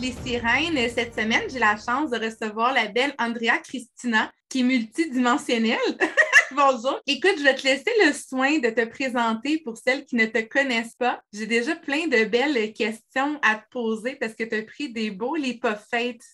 Les 0.00 0.12
Sirènes. 0.24 0.88
Cette 0.88 1.14
semaine, 1.14 1.42
j'ai 1.50 1.58
la 1.58 1.76
chance 1.76 2.10
de 2.10 2.18
recevoir 2.18 2.72
la 2.72 2.86
belle 2.86 3.14
Andrea 3.18 3.58
Christina, 3.62 4.32
qui 4.48 4.60
est 4.60 4.62
multidimensionnelle. 4.62 5.78
Bonjour. 6.52 7.00
Écoute, 7.06 7.34
je 7.36 7.44
vais 7.44 7.54
te 7.54 7.64
laisser 7.64 7.92
le 8.06 8.12
soin 8.12 8.58
de 8.58 8.70
te 8.70 8.86
présenter 8.86 9.60
pour 9.62 9.76
celles 9.76 10.06
qui 10.06 10.16
ne 10.16 10.24
te 10.24 10.40
connaissent 10.40 10.94
pas. 10.98 11.20
J'ai 11.34 11.46
déjà 11.46 11.76
plein 11.76 12.06
de 12.06 12.24
belles 12.24 12.72
questions 12.72 13.38
à 13.42 13.56
te 13.56 13.68
poser 13.70 14.16
parce 14.16 14.34
que 14.34 14.44
tu 14.44 14.54
as 14.54 14.62
pris 14.62 14.90
des 14.90 15.10
beaux 15.10 15.36
les 15.36 15.60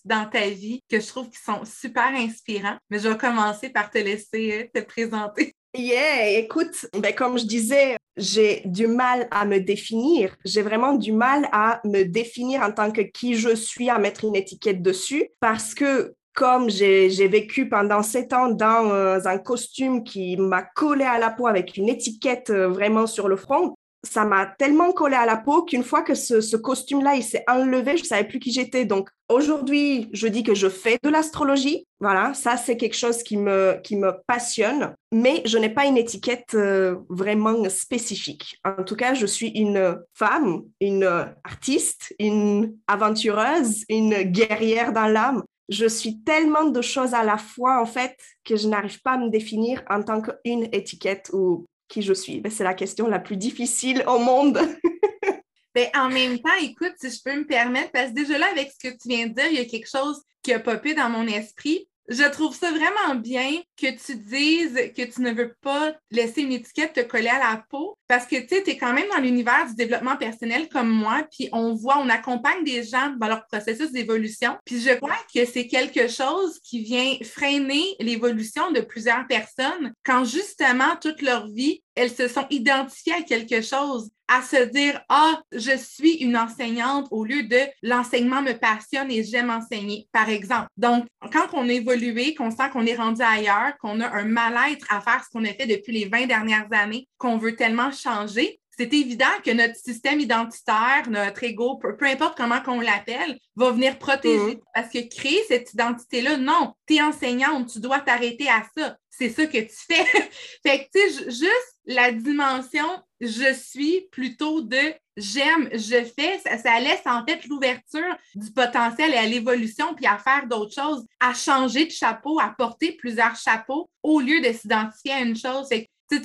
dans 0.05 0.31
ta 0.31 0.49
vie 0.49 0.81
que 0.89 1.01
je 1.01 1.07
trouve 1.07 1.29
qui 1.29 1.39
sont 1.39 1.65
super 1.65 2.15
inspirants. 2.15 2.77
Mais 2.89 3.01
je 3.01 3.09
vais 3.09 3.19
commencer 3.19 3.71
par 3.71 3.91
te 3.91 3.99
laisser 3.99 4.53
euh, 4.53 4.81
te 4.81 4.85
présenter. 4.85 5.55
Yeah, 5.77 6.39
écoute, 6.39 6.87
ben 6.95 7.15
comme 7.15 7.39
je 7.39 7.45
disais, 7.45 7.97
j'ai 8.17 8.63
du 8.65 8.87
mal 8.87 9.29
à 9.31 9.45
me 9.45 9.59
définir. 9.59 10.37
J'ai 10.45 10.63
vraiment 10.63 10.95
du 10.95 11.13
mal 11.13 11.49
à 11.53 11.81
me 11.85 12.05
définir 12.05 12.63
en 12.63 12.73
tant 12.73 12.91
que 12.91 13.03
qui 13.03 13.35
je 13.35 13.55
suis, 13.55 13.91
à 13.91 13.99
mettre 13.99 14.25
une 14.25 14.37
étiquette 14.37 14.83
dessus, 14.83 15.29
parce 15.41 15.75
que 15.75 16.15
comme 16.35 16.69
j'ai 16.69 17.29
vécu 17.29 17.69
pendant 17.69 18.03
sept 18.03 18.35
ans 18.35 18.51
dans 18.51 18.91
euh, 18.91 19.19
un 19.25 19.39
costume 19.39 20.05
qui 20.05 20.37
m'a 20.37 20.63
collé 20.63 21.05
à 21.05 21.19
la 21.19 21.31
peau 21.31 21.47
avec 21.47 21.79
une 21.79 21.89
étiquette 21.89 22.51
euh, 22.51 22.69
vraiment 22.69 23.07
sur 23.07 23.27
le 23.27 23.37
front, 23.37 23.75
ça 24.07 24.25
m'a 24.25 24.47
tellement 24.47 24.93
collé 24.93 25.17
à 25.17 25.27
la 25.27 25.37
peau 25.37 25.63
qu'une 25.63 25.83
fois 25.83 26.03
que 26.03 26.15
ce, 26.15 26.57
costume-là, 26.57 27.15
il 27.17 27.23
s'est 27.23 27.45
enlevé, 27.49 27.97
je 27.97 28.03
ne 28.03 28.07
savais 28.07 28.25
plus 28.25 28.39
qui 28.39 28.53
j'étais. 28.53 28.85
Donc 28.85 29.09
aujourd'hui, 29.29 30.09
je 30.13 30.27
dis 30.29 30.43
que 30.43 30.55
je 30.55 30.69
fais 30.69 30.99
de 31.03 31.09
l'astrologie. 31.09 31.87
Voilà, 32.01 32.35
ça 32.35 32.57
c'est 32.57 32.77
quelque 32.77 32.97
chose 32.97 33.23
qui 33.23 33.37
me, 33.37 33.81
qui 33.83 33.97
me 33.97 34.13
passionne, 34.27 34.95
mais 35.13 35.43
je 35.45 35.59
n'ai 35.59 35.71
pas 35.71 35.87
une 35.87 35.97
étiquette 35.97 36.55
euh, 36.55 36.97
vraiment 37.09 37.69
spécifique. 37.69 38.59
En 38.65 38.83
tout 38.83 38.97
cas, 38.97 39.15
je 39.15 39.27
suis 39.27 39.49
une 39.49 39.99
femme, 40.15 40.63
une 40.81 41.05
artiste, 41.45 42.15
une 42.19 42.77
aventureuse, 42.87 43.85
une 43.89 44.23
guerrière 44.23 44.93
dans 44.93 45.07
l'âme. 45.07 45.43
Je 45.69 45.87
suis 45.87 46.23
tellement 46.23 46.65
de 46.65 46.81
choses 46.81 47.13
à 47.13 47.25
la 47.25 47.39
fois, 47.39 47.81
en 47.81 47.87
fait, 47.87 48.17
que 48.45 48.57
je 48.57 48.69
n'arrive 48.69 49.03
pas 49.03 49.13
à 49.13 49.19
me 49.19 49.31
définir 49.31 49.83
en 49.91 50.03
tant 50.03 50.23
qu'une 50.23 50.69
étiquette 50.73 51.31
ou 51.33 51.67
qui 51.89 52.03
je 52.03 52.13
suis? 52.13 52.41
Ben, 52.41 52.51
c'est 52.51 52.65
la 52.65 52.75
question 52.75 53.07
la 53.07 53.19
plus 53.19 53.37
difficile 53.37 54.05
au 54.07 54.19
monde. 54.19 54.59
ben, 55.75 55.89
en 55.95 56.09
même 56.09 56.39
temps, 56.39 56.55
écoute, 56.61 56.95
si 57.01 57.11
je 57.11 57.23
peux 57.25 57.37
me 57.37 57.47
permettre, 57.47 57.91
parce 57.93 58.11
que 58.11 58.15
déjà 58.15 58.39
là, 58.39 58.47
avec 58.51 58.71
ce 58.71 58.89
que 58.89 58.95
tu 58.95 59.09
viens 59.09 59.27
de 59.27 59.35
dire, 59.35 59.47
il 59.47 59.59
y 59.59 59.61
a 59.61 59.65
quelque 59.65 59.89
chose 59.89 60.23
qui 60.43 60.53
a 60.53 60.61
popé 60.61 60.95
dans 60.95 61.11
mon 61.11 61.27
esprit. 61.27 61.89
Je 62.09 62.23
trouve 62.31 62.55
ça 62.55 62.71
vraiment 62.71 63.17
bien 63.17 63.61
que 63.77 63.91
tu 63.91 64.17
dises 64.17 64.75
que 64.97 65.03
tu 65.03 65.23
ne 65.23 65.33
veux 65.33 65.55
pas 65.61 65.93
laisser 66.11 66.43
une 66.43 66.53
étiquette 66.53 66.93
te 66.93 67.01
coller 67.01 67.29
à 67.29 67.39
la 67.39 67.65
peau 67.69 67.99
parce 68.07 68.27
que 68.27 68.37
tu 68.37 68.55
es 68.55 68.77
quand 68.77 68.93
même 68.93 69.09
dans 69.13 69.21
l'univers 69.21 69.67
du 69.67 69.75
développement 69.75 70.17
personnel 70.17 70.69
comme 70.69 70.89
moi, 70.89 71.27
puis 71.33 71.49
on 71.53 71.75
voit, 71.75 71.99
on 71.99 72.09
accompagne 72.09 72.63
des 72.65 72.85
gens 72.85 73.15
dans 73.19 73.27
leur 73.27 73.45
processus 73.47 73.91
d'évolution. 73.91 74.57
Puis 74.65 74.81
je 74.81 74.95
crois 74.95 75.19
que 75.35 75.45
c'est 75.45 75.67
quelque 75.67 76.07
chose 76.09 76.61
qui 76.61 76.83
vient 76.83 77.17
freiner 77.25 77.97
l'évolution 77.99 78.71
de 78.71 78.81
plusieurs 78.81 79.27
personnes 79.27 79.93
quand 80.05 80.25
justement 80.25 80.97
toute 81.01 81.23
leur 81.23 81.49
vie, 81.49 81.83
elles 81.97 82.15
se 82.15 82.29
sont 82.29 82.47
identifiées 82.51 83.15
à 83.15 83.23
quelque 83.23 83.63
chose 83.63 84.11
à 84.29 84.43
se 84.43 84.65
dire 84.65 85.01
Ah, 85.09 85.41
je 85.53 85.77
suis 85.77 86.15
une 86.15 86.37
enseignante 86.37 87.09
au 87.11 87.25
lieu 87.25 87.45
de 87.45 87.61
l'enseignement 87.83 88.43
me 88.43 88.53
passionne 88.53 89.11
et 89.11 89.25
j'aime 89.25 89.51
enseigner, 89.51 90.09
par 90.13 90.29
exemple. 90.29 90.69
Donc, 90.77 91.07
quand 91.33 91.47
on 91.53 91.69
a 91.69 91.73
évolué, 91.73 92.35
qu'on 92.35 92.51
sent 92.51 92.71
qu'on 92.73 92.87
est 92.87 92.97
rendu 92.97 93.23
ailleurs, 93.23 93.77
qu'on 93.81 94.01
a 94.01 94.09
un 94.09 94.25
mal-être 94.25 94.87
à 94.91 95.01
faire 95.01 95.25
ce 95.25 95.31
qu'on 95.31 95.45
a 95.45 95.53
fait 95.53 95.67
depuis 95.67 95.93
les 95.93 96.09
20 96.09 96.27
dernières 96.27 96.69
années, 96.73 97.09
qu'on 97.19 97.39
veut 97.39 97.57
tellement 97.57 97.91
changer, 97.93 98.61
c'est 98.79 98.93
évident 98.93 99.25
que 99.45 99.51
notre 99.51 99.77
système 99.77 100.21
identitaire, 100.21 101.09
notre 101.09 101.43
ego, 101.45 101.77
peu, 101.77 102.07
importe 102.07 102.37
comment 102.37 102.61
qu'on 102.61 102.81
l'appelle, 102.81 103.39
va 103.57 103.71
venir 103.71 103.99
protéger. 103.99 104.57
Mm. 104.57 104.61
Parce 104.75 104.89
que 104.93 105.09
créer 105.09 105.43
cette 105.49 105.73
identité-là, 105.73 106.37
non, 106.37 106.75
tu 106.87 106.97
es 106.97 107.03
enseignante, 107.03 107.71
tu 107.73 107.81
dois 107.81 108.01
t'arrêter 108.01 108.49
à 108.49 108.63
ça. 108.77 108.97
C'est 109.09 109.31
ça 109.31 109.47
que 109.47 109.59
tu 109.59 109.77
fais. 109.89 110.05
fait 110.63 110.85
que, 110.85 110.99
tu 110.99 111.11
sais, 111.11 111.25
juste 111.31 111.77
la 111.87 112.13
dimension 112.13 112.87
je 113.21 113.55
suis 113.55 114.09
plutôt 114.13 114.61
de 114.61 114.95
j'aime, 115.17 115.71
je 115.73 116.05
fais, 116.05 116.39
ça, 116.59 116.81
laisse 116.81 117.07
en 117.07 117.25
fait 117.25 117.47
l'ouverture 117.47 118.17
du 118.35 118.53
potentiel 118.53 119.13
et 119.13 119.17
à 119.17 119.27
l'évolution, 119.27 119.95
puis 119.95 120.07
à 120.07 120.19
faire 120.19 120.47
d'autres 120.47 120.75
choses, 120.75 121.07
à 121.21 121.33
changer 121.33 121.87
de 121.87 121.91
chapeau, 121.91 122.39
à 122.39 122.55
porter 122.57 122.93
plusieurs 122.93 123.37
chapeaux 123.37 123.89
au 124.03 124.21
lieu 124.21 124.41
de 124.41 124.53
s'identifier 124.53 125.13
à 125.13 125.21
une 125.21 125.37
chose 125.37 125.69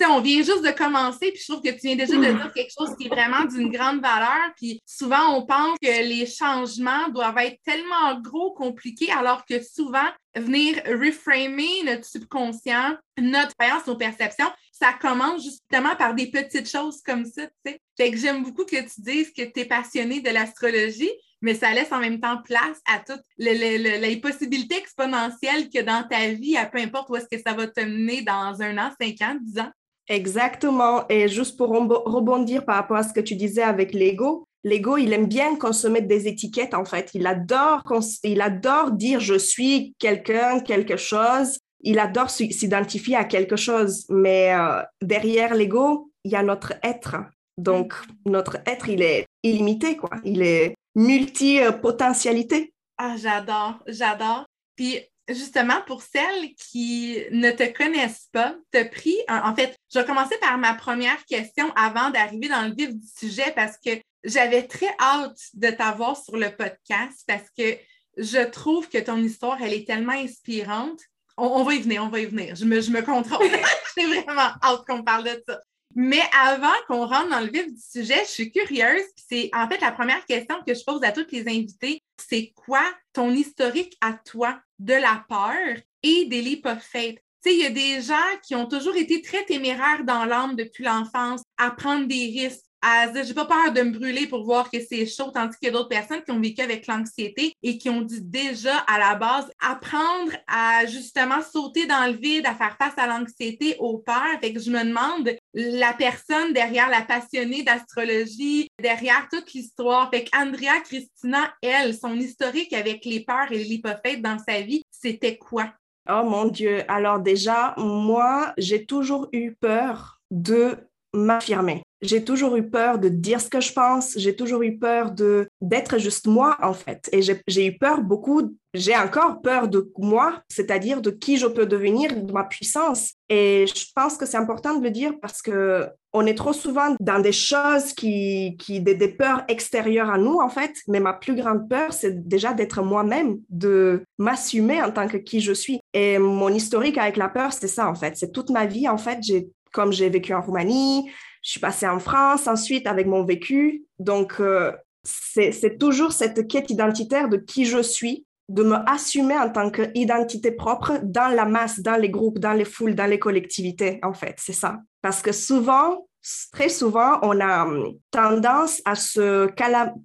on 0.10 0.22
vient 0.22 0.44
juste 0.44 0.64
de 0.64 0.72
commencer, 0.72 1.32
puis 1.32 1.42
je 1.42 1.52
trouve 1.52 1.64
que 1.64 1.70
tu 1.70 1.88
viens 1.88 1.96
déjà 1.96 2.14
de 2.14 2.20
mm. 2.20 2.38
dire 2.38 2.54
quelque 2.54 2.72
chose 2.78 2.96
qui 2.98 3.08
est 3.08 3.10
vraiment 3.10 3.46
d'une 3.46 3.72
grande 3.72 4.02
valeur. 4.02 4.52
Puis 4.58 4.82
souvent, 4.86 5.36
on 5.38 5.46
pense 5.46 5.78
que 5.82 5.88
les 5.88 6.26
changements 6.26 7.10
doivent 7.10 7.38
être 7.40 7.60
tellement 7.66 8.20
gros, 8.20 8.52
compliqués, 8.54 9.12
alors 9.12 9.46
que 9.46 9.62
souvent, 9.64 10.08
venir 10.36 10.82
reframer 10.86 11.84
notre 11.86 12.06
subconscient, 12.06 12.96
notre 13.18 13.56
croyance, 13.56 13.86
nos 13.88 13.98
perceptions, 13.98 14.50
ça 14.72 14.94
commence 14.94 15.44
justement 15.44 15.96
par 15.96 16.16
des 16.16 16.32
petites 16.32 16.70
choses 16.70 17.02
comme 17.06 17.26
ça, 17.26 17.46
tu 17.46 17.54
sais. 17.66 17.82
Fait 17.98 18.12
que 18.12 18.18
j'aime 18.18 18.44
beaucoup 18.44 18.66
que 18.66 18.82
tu 18.82 19.02
dises 19.02 19.32
que 19.32 19.44
tu 19.44 19.60
es 19.60 19.66
passionné 19.66 20.22
de 20.22 20.30
l'astrologie, 20.30 21.12
mais 21.42 21.56
ça 21.56 21.74
laisse 21.74 21.92
en 21.92 22.00
même 22.00 22.20
temps 22.20 22.42
place 22.44 22.80
à 22.88 23.00
toutes 23.00 23.24
les, 23.38 24.18
possibilités 24.18 24.78
exponentielles 24.78 25.70
que 25.70 25.82
dans 25.82 26.08
ta 26.08 26.30
vie, 26.30 26.58
à 26.58 26.66
peu 26.66 26.80
importe 26.80 27.10
où 27.10 27.16
est-ce 27.16 27.28
que 27.28 27.42
ça 27.42 27.54
va 27.54 27.68
te 27.68 27.82
mener 27.82 28.22
dans 28.22 28.62
un 28.62 28.78
an, 28.78 28.92
cinq 29.00 29.22
ans, 29.22 29.36
dix 29.42 29.60
ans. 29.60 29.72
Exactement. 30.08 31.08
Et 31.10 31.28
juste 31.28 31.58
pour 31.58 31.70
rebondir 31.70 32.66
par 32.66 32.76
rapport 32.76 32.98
à 32.98 33.04
ce 33.04 33.14
que 33.14 33.20
tu 33.20 33.36
disais 33.36 33.64
avec 33.64 33.94
l'ego, 33.94 34.48
l'ego, 34.64 34.98
il 34.98 35.14
aime 35.14 35.28
bien 35.28 35.56
consommer 35.56 36.02
des 36.02 36.28
étiquettes, 36.28 36.74
en 36.74 36.86
fait. 36.86 37.12
Il 37.14 37.26
adore, 37.26 37.84
il 38.24 38.42
adore 38.42 38.92
dire 38.92 39.20
je 39.20 39.36
suis 39.36 39.96
quelqu'un, 40.00 40.60
quelque 40.60 40.98
chose. 40.98 41.58
Il 41.84 41.98
adore 41.98 42.30
s'identifier 42.30 43.16
à 43.16 43.24
quelque 43.24 43.56
chose. 43.56 44.06
Mais 44.10 44.54
euh, 44.54 44.82
derrière 45.02 45.56
l'ego, 45.56 46.12
il 46.24 46.32
y 46.32 46.36
a 46.36 46.44
notre 46.44 46.74
être. 46.84 47.16
Donc, 47.58 47.94
notre 48.26 48.58
être, 48.66 48.90
il 48.90 49.02
est 49.02 49.26
illimité, 49.44 49.98
quoi. 49.98 50.12
Il 50.24 50.42
est 50.42 50.76
multi-potentialité. 50.96 52.74
Ah, 52.98 53.16
j'adore, 53.18 53.80
j'adore. 53.88 54.46
Puis 54.76 55.00
justement, 55.28 55.82
pour 55.88 56.02
celles 56.02 56.54
qui 56.56 57.18
ne 57.32 57.52
te 57.52 57.72
connaissent 57.72 58.28
pas, 58.32 58.56
tu 58.74 58.90
pris, 58.90 59.18
en 59.28 59.56
fait, 59.56 59.76
je 59.94 60.00
vais 60.00 60.06
commencer 60.06 60.38
par 60.40 60.58
ma 60.58 60.74
première 60.74 61.24
question 61.26 61.72
avant 61.76 62.10
d'arriver 62.10 62.50
dans 62.50 62.68
le 62.68 62.74
vif 62.74 62.94
du 62.94 63.08
sujet 63.08 63.52
parce 63.56 63.78
que 63.84 63.92
j'avais 64.24 64.68
très 64.68 64.94
hâte 65.00 65.40
de 65.54 65.70
t'avoir 65.70 66.18
sur 66.18 66.38
le 66.38 66.56
podcast 66.56 67.24
parce 67.28 67.50
que 67.58 67.78
je 68.18 68.44
trouve 68.50 68.90
que 68.90 68.98
ton 68.98 69.18
histoire, 69.18 69.62
elle 69.62 69.74
est 69.74 69.88
tellement 69.88 70.14
inspirante. 70.14 71.00
On, 71.38 71.64
va 71.64 71.74
y 71.74 71.80
venir, 71.80 72.04
on 72.04 72.10
va 72.10 72.20
y 72.20 72.26
venir. 72.26 72.56
Je 72.56 72.66
me, 72.66 72.82
je 72.82 72.92
me 72.92 73.02
contrôle. 73.02 73.48
J'ai 73.98 74.06
vraiment 74.06 74.52
hâte 74.62 74.86
qu'on 74.86 75.04
parle 75.04 75.24
de 75.24 75.44
ça. 75.48 75.60
Mais 75.96 76.22
avant 76.40 76.74
qu'on 76.88 77.06
rentre 77.06 77.30
dans 77.30 77.40
le 77.40 77.52
vif 77.52 77.68
du 77.68 77.80
sujet, 77.80 78.22
je 78.24 78.30
suis 78.30 78.52
curieuse. 78.52 79.04
C'est 79.16 79.50
en 79.54 79.68
fait 79.68 79.80
la 79.82 79.92
première 79.92 80.26
question 80.26 80.56
que 80.66 80.74
je 80.74 80.84
pose 80.84 81.04
à 81.04 81.12
toutes 81.12 81.32
les 81.32 81.48
invités. 81.48 82.02
C'est 82.18 82.54
quoi 82.56 82.84
ton 83.14 83.32
historique 83.32 83.98
à 84.02 84.14
toi 84.14 84.60
de 84.80 84.94
la 84.94 85.26
peur 85.28 85.78
et 86.04 86.26
des 86.26 86.42
leap 86.42 86.66
of 86.66 86.82
faith? 86.82 87.20
sais, 87.44 87.56
il 87.56 87.62
y 87.62 87.66
a 87.66 87.70
des 87.70 88.02
gens 88.02 88.38
qui 88.44 88.56
ont 88.56 88.68
toujours 88.68 88.96
été 88.96 89.22
très 89.22 89.44
téméraires 89.46 90.04
dans 90.04 90.26
l'âme 90.26 90.56
depuis 90.56 90.84
l'enfance, 90.84 91.42
à 91.58 91.72
prendre 91.72 92.08
des 92.08 92.26
risques, 92.26 92.66
à 92.82 93.08
dire, 93.08 93.24
j'ai 93.24 93.34
pas 93.34 93.46
peur 93.46 93.72
de 93.74 93.82
me 93.82 93.92
brûler 93.92 94.26
pour 94.28 94.44
voir 94.44 94.70
que 94.72 94.80
c'est 94.80 95.06
chaud, 95.06 95.30
tandis 95.32 95.56
qu'il 95.58 95.68
y 95.68 95.70
a 95.70 95.74
d'autres 95.74 95.90
personnes 95.90 96.24
qui 96.24 96.32
ont 96.32 96.40
vécu 96.40 96.62
avec 96.62 96.88
l'anxiété 96.88 97.54
et 97.62 97.78
qui 97.78 97.90
ont 97.90 98.02
dû 98.02 98.22
déjà 98.22 98.78
à 98.80 98.98
la 98.98 99.16
base 99.16 99.52
apprendre 99.60 100.32
à 100.48 100.86
justement 100.88 101.42
sauter 101.42 101.86
dans 101.86 102.08
le 102.08 102.18
vide, 102.18 102.46
à 102.48 102.56
faire 102.56 102.76
face 102.78 102.98
à 102.98 103.06
l'anxiété 103.06 103.76
au 103.78 104.00
peur. 104.00 104.40
Fait 104.42 104.52
que 104.52 104.60
je 104.60 104.72
me 104.72 104.84
demande 104.84 105.30
la 105.54 105.94
personne 105.94 106.54
derrière 106.54 106.90
la 106.90 107.02
passionnée 107.02 107.64
d'astrologie, 107.64 108.70
derrière 108.82 109.28
toute 109.32 109.54
l'histoire. 109.54 110.10
Fait 110.10 110.26
qu'Andrea 110.26 110.80
Christina, 110.84 111.54
elle, 111.62 111.96
son 111.96 112.16
historique 112.16 112.74
avec 112.74 113.06
les 113.06 113.22
peurs 113.22 113.52
et 113.52 113.64
l'hypothèse 113.64 114.22
dans 114.22 114.38
sa 114.40 114.62
vie, 114.62 114.84
c'était 114.90 115.38
quoi? 115.38 115.72
Oh 116.10 116.24
mon 116.24 116.46
Dieu. 116.46 116.84
Alors 116.88 117.20
déjà, 117.20 117.76
moi, 117.78 118.54
j'ai 118.58 118.86
toujours 118.86 119.28
eu 119.34 119.54
peur 119.54 120.22
de 120.32 120.78
m'affirmer. 121.14 121.84
J'ai 122.02 122.24
toujours 122.24 122.56
eu 122.56 122.68
peur 122.68 122.98
de 122.98 123.10
dire 123.10 123.40
ce 123.40 123.50
que 123.50 123.62
je 123.62 123.72
pense, 123.74 124.14
j'ai 124.18 124.36
toujours 124.36 124.64
eu 124.64 124.78
peur 124.78 125.12
de 125.12 125.48
d'être 125.62 126.00
juste 126.00 126.28
moi 126.28 126.58
en 126.62 126.74
fait. 126.74 127.10
Et 127.12 127.22
j'ai 127.22 127.68
eu 127.68 127.78
peur 127.78 128.02
beaucoup, 128.02 128.56
j'ai 128.74 128.96
encore 128.96 129.42
peur 129.42 129.68
de 129.68 129.92
moi, 129.98 130.42
c'est-à-dire 130.50 131.02
de 131.02 131.12
qui 131.12 131.38
je 131.38 131.46
peux 131.46 131.66
devenir, 131.66 132.16
de 132.16 132.32
ma 132.32 132.44
puissance. 132.44 133.14
Et 133.30 133.66
je 133.68 133.86
pense 133.96 134.18
que 134.18 134.26
c'est 134.26 134.38
important 134.38 134.78
de 134.78 134.84
le 134.84 134.90
dire 134.90 135.14
parce 135.22 135.42
que 135.42 135.88
on 136.14 136.26
est 136.26 136.36
trop 136.36 136.54
souvent 136.54 136.96
dans 137.00 137.20
des 137.20 137.32
choses 137.32 137.94
qui, 137.94 138.58
qui 138.60 138.82
des, 138.82 138.96
des 138.96 139.08
peurs 139.08 139.44
extérieures 139.48 140.10
à 140.10 140.18
nous 140.18 140.40
en 140.40 140.50
fait. 140.50 140.74
Mais 140.88 141.00
ma 141.00 141.14
plus 141.14 141.36
grande 141.36 141.70
peur, 141.70 141.94
c'est 141.94 142.28
déjà 142.28 142.54
d'être 142.54 142.82
moi-même, 142.82 143.40
de 143.50 144.04
m'assumer 144.18 144.82
en 144.82 144.92
tant 144.92 145.08
que 145.08 145.18
qui 145.18 145.40
je 145.40 145.54
suis. 145.54 145.80
Et 145.94 146.18
mon 146.18 146.50
historique 146.50 146.98
avec 146.98 147.18
la 147.18 147.30
peur, 147.30 147.54
c'est 147.54 147.68
ça 147.68 147.88
en 147.88 147.96
fait. 147.96 148.18
C'est 148.18 148.32
toute 148.32 148.50
ma 148.50 148.66
vie 148.66 148.90
en 148.90 148.98
fait. 148.98 149.20
J'ai 149.22 149.50
comme 149.72 149.94
j'ai 149.94 150.10
vécu 150.10 150.34
en 150.34 150.42
Roumanie, 150.42 151.10
je 151.42 151.52
suis 151.52 151.60
passée 151.60 151.88
en 151.88 152.00
France 152.00 152.48
ensuite 152.48 152.88
avec 152.88 153.08
mon 153.08 153.24
vécu. 153.24 153.86
Donc, 154.00 154.36
euh, 154.40 154.72
c'est 155.04 155.78
toujours 155.80 156.12
cette 156.12 156.48
quête 156.48 156.70
identitaire 156.70 157.30
de 157.30 157.38
qui 157.38 157.66
je 157.66 157.82
suis, 157.82 158.26
de 158.50 158.64
me 158.64 158.78
assumer 158.90 159.38
en 159.38 159.50
tant 159.50 159.72
qu'identité 159.72 160.52
propre 160.52 161.00
dans 161.04 161.34
la 161.34 161.46
masse, 161.46 161.80
dans 161.80 161.96
les 161.96 162.10
groupes, 162.10 162.40
dans 162.40 162.54
les 162.54 162.66
foules, 162.66 162.96
dans 162.96 163.06
les 163.06 163.20
collectivités, 163.20 164.00
en 164.04 164.14
fait. 164.14 164.36
C'est 164.38 164.54
ça. 164.54 164.80
Parce 165.02 165.22
que 165.22 165.32
souvent, 165.32 166.08
très 166.52 166.70
souvent, 166.70 167.18
on 167.24 167.40
a 167.40 167.66
hum, 167.66 167.94
tendance 168.12 168.82
à 168.86 168.96
se 168.96 169.48
cal... 169.48 169.96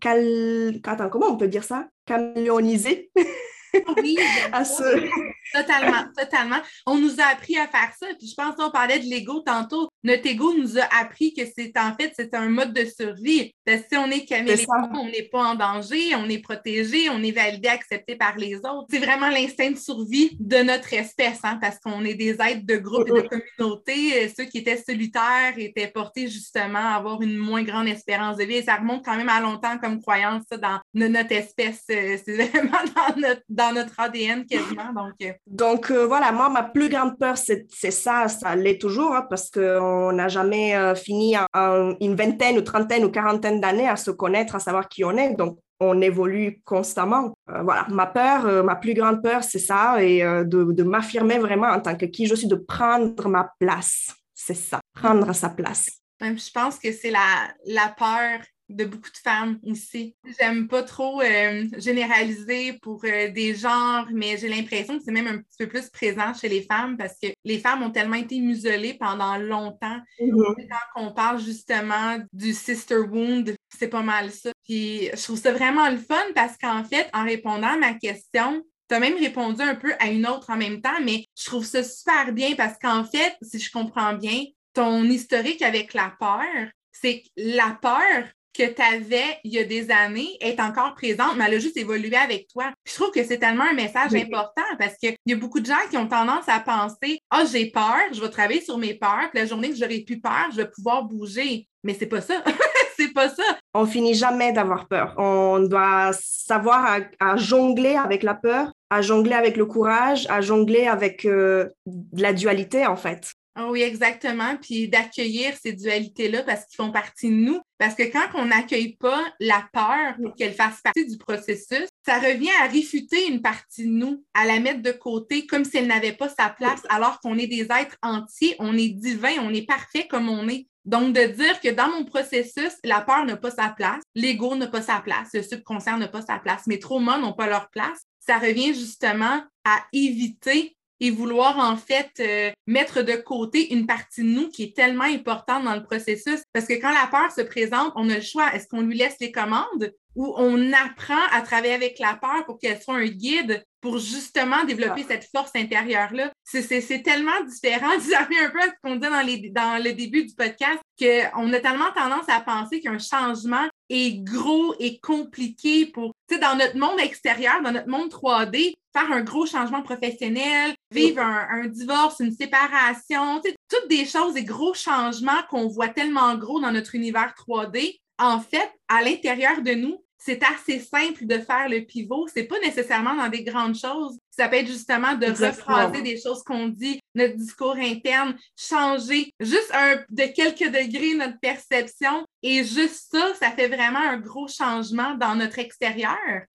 comment 1.11 1.27
on 1.29 1.37
peut 1.37 1.49
dire 1.49 1.65
ça? 1.65 1.89
Caméléoniser. 2.07 3.11
Oui, 4.03 4.17
à 4.53 4.65
ce... 4.65 5.09
totalement, 5.53 6.05
totalement. 6.17 6.59
On 6.87 6.97
nous 6.97 7.21
a 7.21 7.25
appris 7.33 7.57
à 7.57 7.67
faire 7.67 7.91
ça. 7.99 8.07
Puis 8.19 8.29
je 8.29 8.35
pense 8.35 8.55
qu'on 8.57 8.71
parlait 8.71 8.99
de 8.99 9.05
l'ego 9.05 9.41
tantôt. 9.41 9.89
Notre 10.05 10.27
ego 10.27 10.55
nous 10.57 10.79
a 10.79 10.85
appris 11.01 11.35
que 11.35 11.43
c'est 11.57 11.77
en 11.79 11.95
fait 11.95 12.13
c'est 12.17 12.35
un 12.35 12.49
mode 12.49 12.73
de 12.73 12.85
survie. 12.85 13.53
Parce 13.65 13.83
que 13.83 13.87
si 13.93 13.97
on 13.97 14.11
est 14.11 14.25
caméléon, 14.25 14.67
on 14.95 15.07
n'est 15.07 15.29
pas 15.31 15.43
en 15.43 15.55
danger, 15.55 16.15
on 16.15 16.29
est 16.29 16.39
protégé, 16.39 17.11
on 17.11 17.23
est 17.23 17.33
validé, 17.33 17.69
accepté 17.69 18.17
par 18.17 18.37
les 18.37 18.57
autres. 18.57 18.87
C'est 18.91 18.99
vraiment 18.99 19.29
l'instinct 19.29 19.73
de 19.73 19.77
survie 19.77 20.37
de 20.39 20.59
notre 20.59 20.93
espèce, 20.93 21.41
hein, 21.43 21.59
parce 21.61 21.79
qu'on 21.79 22.05
est 22.05 22.15
des 22.15 22.33
êtres 22.41 22.65
de 22.65 22.77
groupe 22.77 23.09
et 23.09 23.23
de 23.23 23.29
communauté. 23.29 24.33
Ceux 24.37 24.45
qui 24.45 24.59
étaient 24.59 24.77
solitaires 24.77 25.55
étaient 25.57 25.89
portés 25.89 26.29
justement 26.29 26.79
à 26.79 26.97
avoir 26.97 27.23
une 27.23 27.37
moins 27.37 27.63
grande 27.63 27.89
espérance 27.89 28.37
de 28.37 28.45
vie. 28.45 28.57
Et 28.57 28.63
ça 28.63 28.77
remonte 28.77 29.05
quand 29.05 29.17
même 29.17 29.29
à 29.29 29.41
longtemps 29.41 29.79
comme 29.79 30.01
croyance 30.01 30.45
ça, 30.51 30.57
dans 30.57 30.81
notre 30.95 31.33
espèce. 31.33 31.83
Euh, 31.91 32.17
c'est 32.25 32.37
vraiment 32.49 32.79
dans 32.95 33.21
notre, 33.21 33.43
dans 33.49 33.66
notre 33.73 33.99
ADN 33.99 34.47
quasiment. 34.47 34.93
Donc, 34.95 35.15
euh, 35.23 35.33
donc 35.47 35.91
euh, 35.91 36.07
voilà, 36.07 36.33
moi, 36.33 36.49
ma 36.49 36.63
plus 36.63 36.89
grande 36.89 37.19
peur, 37.19 37.37
c'est 37.37 37.67
ça, 37.91 38.29
ça 38.29 38.57
l'est 38.57 38.81
toujours, 38.81 39.15
hein, 39.15 39.27
parce 39.29 39.51
qu'on 39.51 40.13
n'a 40.13 40.29
jamais 40.29 40.75
fini 40.95 41.37
en, 41.55 41.95
une 42.01 42.15
vingtaine 42.15 42.59
ou 42.59 42.63
trentaine 42.63 43.05
ou 43.05 43.11
quarantaine 43.11 43.61
d'années 43.61 43.89
à 43.89 43.97
se 43.97 44.11
connaître, 44.11 44.55
à 44.55 44.61
savoir 44.61 44.89
qui 44.89 45.05
on 45.05 45.17
est. 45.17 45.35
Donc, 45.35 45.59
on 45.81 46.01
évolue 46.01 46.63
constamment. 46.65 47.35
Euh, 47.51 47.63
voilà, 47.63 47.87
ma 47.89 48.07
peur, 48.07 48.47
euh, 48.47 48.63
ma 48.63 48.77
plus 48.77 48.95
grande 48.95 49.23
peur, 49.23 49.45
c'est 49.45 49.59
ça, 49.59 50.03
et 50.03 50.23
euh, 50.23 50.45
de, 50.45 50.73
de 50.73 50.83
m'affirmer 50.83 51.39
vraiment 51.39 51.69
en 51.69 51.81
tant 51.81 51.97
que 51.97 52.07
qui 52.07 52.27
je 52.27 52.35
suis, 52.35 52.49
de 52.49 52.57
prendre 52.57 53.29
ma 53.29 53.51
place. 53.59 54.15
C'est 54.35 54.55
ça, 54.55 54.81
prendre 54.95 55.33
sa 55.35 55.51
place. 55.51 55.89
Je 56.21 56.51
pense 56.53 56.79
que 56.79 56.93
c'est 56.93 57.11
la, 57.11 57.53
la 57.67 57.89
peur 57.89 58.41
de 58.69 58.85
beaucoup 58.85 59.11
de 59.11 59.17
femmes 59.17 59.59
aussi. 59.65 60.17
J'aime 60.39 60.69
pas 60.69 60.83
trop 60.83 61.21
euh, 61.23 61.65
généraliser 61.79 62.75
pour 62.83 63.05
euh, 63.05 63.31
des 63.31 63.55
genres, 63.55 64.07
mais 64.13 64.37
j'ai 64.39 64.49
l'impression 64.49 64.99
que 64.99 65.05
c'est 65.05 65.13
même 65.13 65.29
un 65.29 65.39
petit 65.39 65.57
peu 65.59 65.69
plus 65.69 65.89
présent 65.89 66.35
chez 66.35 66.49
les 66.49 66.63
femmes 66.63 66.97
parce 66.97 67.15
que 67.23 67.29
les 67.45 67.59
femmes 67.59 67.83
ont 67.83 67.91
tellement 67.91 68.17
été 68.17 68.41
muselées 68.41 68.95
pendant 68.95 69.37
longtemps. 69.39 69.99
Mm-hmm. 70.21 70.69
Quand 70.69 71.03
on 71.03 71.13
parle 71.13 71.41
justement 71.41 72.19
du 72.33 72.53
sister 72.53 72.99
wound, 72.99 73.55
c'est 73.79 73.89
pas 73.89 74.03
mal 74.03 74.31
ça. 74.31 74.51
Puis 74.65 75.09
je 75.15 75.23
trouve 75.23 75.39
ça 75.39 75.53
vraiment 75.53 75.89
le 75.89 75.99
fun 75.99 76.25
parce 76.35 76.57
qu'en 76.57 76.85
fait, 76.85 77.09
en 77.13 77.25
répondant 77.25 77.75
à 77.75 77.77
ma 77.77 77.95
question, 77.95 78.63
tu 78.89 78.95
as 78.95 79.01
même 79.01 79.17
répondu 79.17 79.63
un 79.63 79.75
peu 79.75 79.93
à 79.99 80.09
une 80.09 80.27
autre 80.27 80.51
en 80.51 80.57
même 80.57 80.81
temps, 80.81 81.01
mais 81.03 81.27
je 81.37 81.45
trouve 81.47 81.65
ça 81.65 81.83
super 81.83 82.33
bien 82.33 82.55
parce 82.57 82.79
qu'en 82.79 83.05
fait, 83.05 83.37
si 83.43 83.59
je 83.59 83.71
comprends 83.71 84.15
bien, 84.15 84.45
ton 84.73 85.05
historique 85.05 85.63
avec 85.63 85.95
la 85.95 86.15
peur, 86.19 86.69
c'est 86.93 87.21
que 87.21 87.29
la 87.37 87.79
peur, 87.81 88.25
que 88.57 88.69
tu 88.69 88.83
avais 88.83 89.39
il 89.45 89.53
y 89.53 89.59
a 89.59 89.65
des 89.65 89.91
années 89.91 90.37
est 90.41 90.61
encore 90.61 90.95
présente, 90.95 91.37
mais 91.37 91.45
elle 91.47 91.55
a 91.55 91.59
juste 91.59 91.77
évolué 91.77 92.17
avec 92.17 92.49
toi. 92.49 92.73
je 92.87 92.95
trouve 92.95 93.11
que 93.11 93.25
c'est 93.25 93.39
tellement 93.39 93.65
un 93.65 93.75
message 93.75 94.15
important 94.15 94.63
parce 94.79 94.97
qu'il 94.97 95.17
y 95.27 95.33
a 95.33 95.37
beaucoup 95.37 95.61
de 95.61 95.67
gens 95.67 95.75
qui 95.91 95.97
ont 95.97 96.09
tendance 96.09 96.49
à 96.49 96.61
penser 96.61 97.21
Ah, 97.31 97.43
oh, 97.43 97.49
j'ai 97.51 97.71
peur, 97.71 97.97
je 98.13 98.21
vais 98.21 98.31
travailler 98.31 98.61
sur 98.61 98.79
mes 98.79 98.95
peurs, 98.95 99.31
puis 99.31 99.41
la 99.41 99.47
journée 99.47 99.71
que 99.71 99.77
j'aurai 99.77 100.01
plus 100.01 100.21
peur, 100.21 100.49
je 100.53 100.57
vais 100.57 100.71
pouvoir 100.71 101.05
bouger. 101.05 101.69
Mais 101.85 101.95
c'est 101.95 102.07
pas 102.07 102.21
ça. 102.21 102.43
c'est 102.97 103.13
pas 103.13 103.29
ça. 103.29 103.45
On 103.75 103.87
finit 103.87 104.15
jamais 104.15 104.53
d'avoir 104.53 104.89
peur. 104.89 105.15
On 105.19 105.61
doit 105.61 106.11
savoir 106.13 106.99
à, 107.21 107.37
jongler 107.37 107.95
avec 107.95 108.23
la 108.23 108.35
peur, 108.35 108.73
à 108.91 109.03
jongler 109.03 109.35
avec 109.35 109.57
le 109.57 109.67
courage, 109.67 110.27
à 110.29 110.41
jongler 110.41 110.87
avec 110.87 111.25
euh, 111.25 111.69
la 112.13 112.33
dualité, 112.33 112.87
en 112.87 112.97
fait. 112.97 113.33
Ah 113.59 113.71
oui, 113.71 113.81
exactement. 113.81 114.59
Puis 114.61 114.87
d'accueillir 114.87 115.55
ces 115.57 115.73
dualités-là 115.73 116.43
parce 116.43 116.67
qu'ils 116.67 116.77
font 116.77 116.93
partie 116.93 117.31
de 117.31 117.37
nous. 117.37 117.61
Parce 117.79 117.95
que 117.95 118.03
quand 118.03 118.27
on 118.35 118.45
n'accueille 118.45 118.97
pas 118.97 119.25
la 119.41 119.67
peur 119.73 120.15
pour 120.23 120.35
qu'elle 120.35 120.53
fasse 120.53 120.83
partie 120.83 121.07
du 121.07 121.17
processus, 121.17 121.89
ça 122.05 122.19
revient 122.19 122.51
à 122.61 122.67
réfuter 122.67 123.27
une 123.29 123.41
partie 123.41 123.87
de 123.87 123.93
nous, 123.93 124.23
à 124.35 124.45
la 124.45 124.61
mettre 124.61 124.83
de 124.83 124.93
côté 124.93 125.47
comme 125.47 125.65
si 125.65 125.79
elle 125.79 125.87
n'avait 125.87 126.13
pas 126.13 126.29
sa 126.29 126.51
place, 126.51 126.83
alors 126.91 127.19
qu'on 127.21 127.39
est 127.39 127.47
des 127.47 127.63
êtres 127.63 127.97
entiers, 128.03 128.57
on 128.59 128.77
est 128.77 128.91
divin, 128.91 129.37
on 129.41 129.55
est 129.55 129.67
parfait 129.67 130.07
comme 130.07 130.29
on 130.29 130.49
est. 130.49 130.67
Donc, 130.85 131.15
de 131.15 131.25
dire 131.25 131.59
que 131.61 131.71
dans 131.71 131.89
mon 131.89 132.05
processus, 132.05 132.77
la 132.85 133.01
peur 133.01 133.25
n'a 133.25 133.37
pas 133.37 133.51
sa 133.51 133.71
place, 133.71 134.03
l'ego 134.15 134.55
n'a 134.55 134.69
pas 134.69 134.83
sa 134.83 135.01
place, 135.01 135.31
le 135.33 135.43
subconscient 135.43 135.97
n'a 135.97 136.09
pas 136.09 136.23
sa 136.23 136.39
place, 136.39 136.67
mes 136.67 136.79
traumas 136.79 137.19
n'ont 137.19 137.33
pas 137.33 137.49
leur 137.49 137.71
place, 137.71 138.03
ça 138.21 138.39
revient 138.39 138.75
justement 138.75 139.43
à 139.65 139.85
éviter 139.93 140.77
et 141.01 141.11
vouloir 141.11 141.59
en 141.59 141.77
fait 141.77 142.11
euh, 142.21 142.51
mettre 142.67 143.03
de 143.03 143.15
côté 143.15 143.73
une 143.73 143.87
partie 143.87 144.23
de 144.23 144.29
nous 144.29 144.49
qui 144.49 144.65
est 144.65 144.77
tellement 144.77 145.05
importante 145.05 145.65
dans 145.65 145.75
le 145.75 145.83
processus. 145.83 146.43
Parce 146.53 146.67
que 146.67 146.75
quand 146.75 146.93
la 146.93 147.09
peur 147.11 147.31
se 147.31 147.43
présente, 147.43 147.93
on 147.97 148.09
a 148.11 148.17
le 148.17 148.21
choix. 148.21 148.53
Est-ce 148.55 148.69
qu'on 148.69 148.83
lui 148.83 148.97
laisse 148.97 149.17
les 149.21 149.33
commandes 149.33 149.93
ou 150.15 150.33
on 150.39 150.73
apprend 150.73 151.21
à 151.31 151.43
travailler 151.43 151.75
avec 151.75 151.99
la 151.99 152.15
peur 152.15 152.47
pour 152.47 152.59
qu'elle 152.59 152.81
soit 152.81 152.95
un 152.95 153.07
guide 153.07 153.63
pour 153.83 153.99
justement 153.99 154.65
développer 154.65 155.03
ah. 155.05 155.09
cette 155.09 155.29
force 155.31 155.53
intérieure-là? 155.55 156.33
C'est 156.45 157.03
tellement 157.03 157.45
différent. 157.47 157.91
Revient 157.97 158.45
un 158.45 158.51
peu 158.51 158.61
à 158.61 158.67
ce 158.67 158.71
qu'on 158.83 158.97
dit 158.97 159.01
dans, 159.01 159.27
les, 159.27 159.51
dans 159.51 159.83
le 159.83 159.93
début 159.93 160.25
du 160.25 160.35
podcast, 160.35 160.81
qu'on 160.99 161.53
a 161.53 161.61
tellement 161.61 161.93
tendance 161.95 162.29
à 162.29 162.41
penser 162.41 162.81
qu'un 162.81 162.99
changement 162.99 163.69
est 163.89 164.25
gros 164.25 164.75
et 164.81 164.99
compliqué 164.99 165.87
pour, 165.87 166.15
sais, 166.35 166.39
dans 166.39 166.57
notre 166.57 166.77
monde 166.77 167.01
extérieur, 167.01 167.63
dans 167.63 167.73
notre 167.73 167.89
monde 167.89 168.11
3D, 168.11 168.75
faire 168.93 169.13
un 169.13 169.23
gros 169.23 169.47
changement 169.47 169.83
professionnel, 169.83 170.75
vivre 170.91 171.21
un, 171.21 171.67
divorce, 171.67 172.21
une 172.21 172.33
séparation, 172.33 173.41
toutes 173.69 173.89
des 173.89 174.07
choses, 174.07 174.35
des 174.35 174.45
gros 174.45 174.75
changements 174.75 175.43
qu'on 175.51 175.69
voit 175.69 175.89
tellement 175.89 176.35
gros 176.37 176.61
dans 176.61 176.73
notre 176.73 176.95
univers 176.95 177.35
3D. 177.37 178.01
En 178.19 178.41
fait, 178.41 178.71
à 178.89 179.03
l'intérieur 179.03 179.61
de 179.61 179.73
nous, 179.73 180.03
c'est 180.19 180.43
assez 180.43 180.81
simple 180.81 181.27
de 181.27 181.39
faire 181.39 181.69
le 181.69 181.81
pivot. 181.81 182.27
C'est 182.33 182.45
pas 182.45 182.59
nécessairement 182.61 183.15
dans 183.15 183.29
des 183.29 183.45
grandes 183.45 183.77
choses. 183.77 184.19
Ça 184.31 184.49
peut 184.49 184.57
être 184.57 184.67
justement 184.67 185.15
de 185.15 185.27
rephraser 185.27 186.03
des 186.03 186.21
choses 186.21 186.43
qu'on 186.43 186.69
dit, 186.69 187.01
notre 187.15 187.37
discours 187.37 187.77
interne, 187.77 188.37
changer 188.57 189.33
juste 189.41 189.71
un, 189.73 189.97
de 190.11 190.25
quelques 190.35 190.71
degrés 190.71 191.15
notre 191.15 191.39
perception. 191.41 192.27
Et 192.43 192.65
juste 192.65 193.07
ça, 193.13 193.35
ça 193.41 193.51
fait 193.51 193.69
vraiment 193.69 194.01
un 194.01 194.19
gros 194.19 194.49
changement 194.49 195.15
dans 195.15 195.35
notre 195.37 195.59
extérieur. 195.59 196.17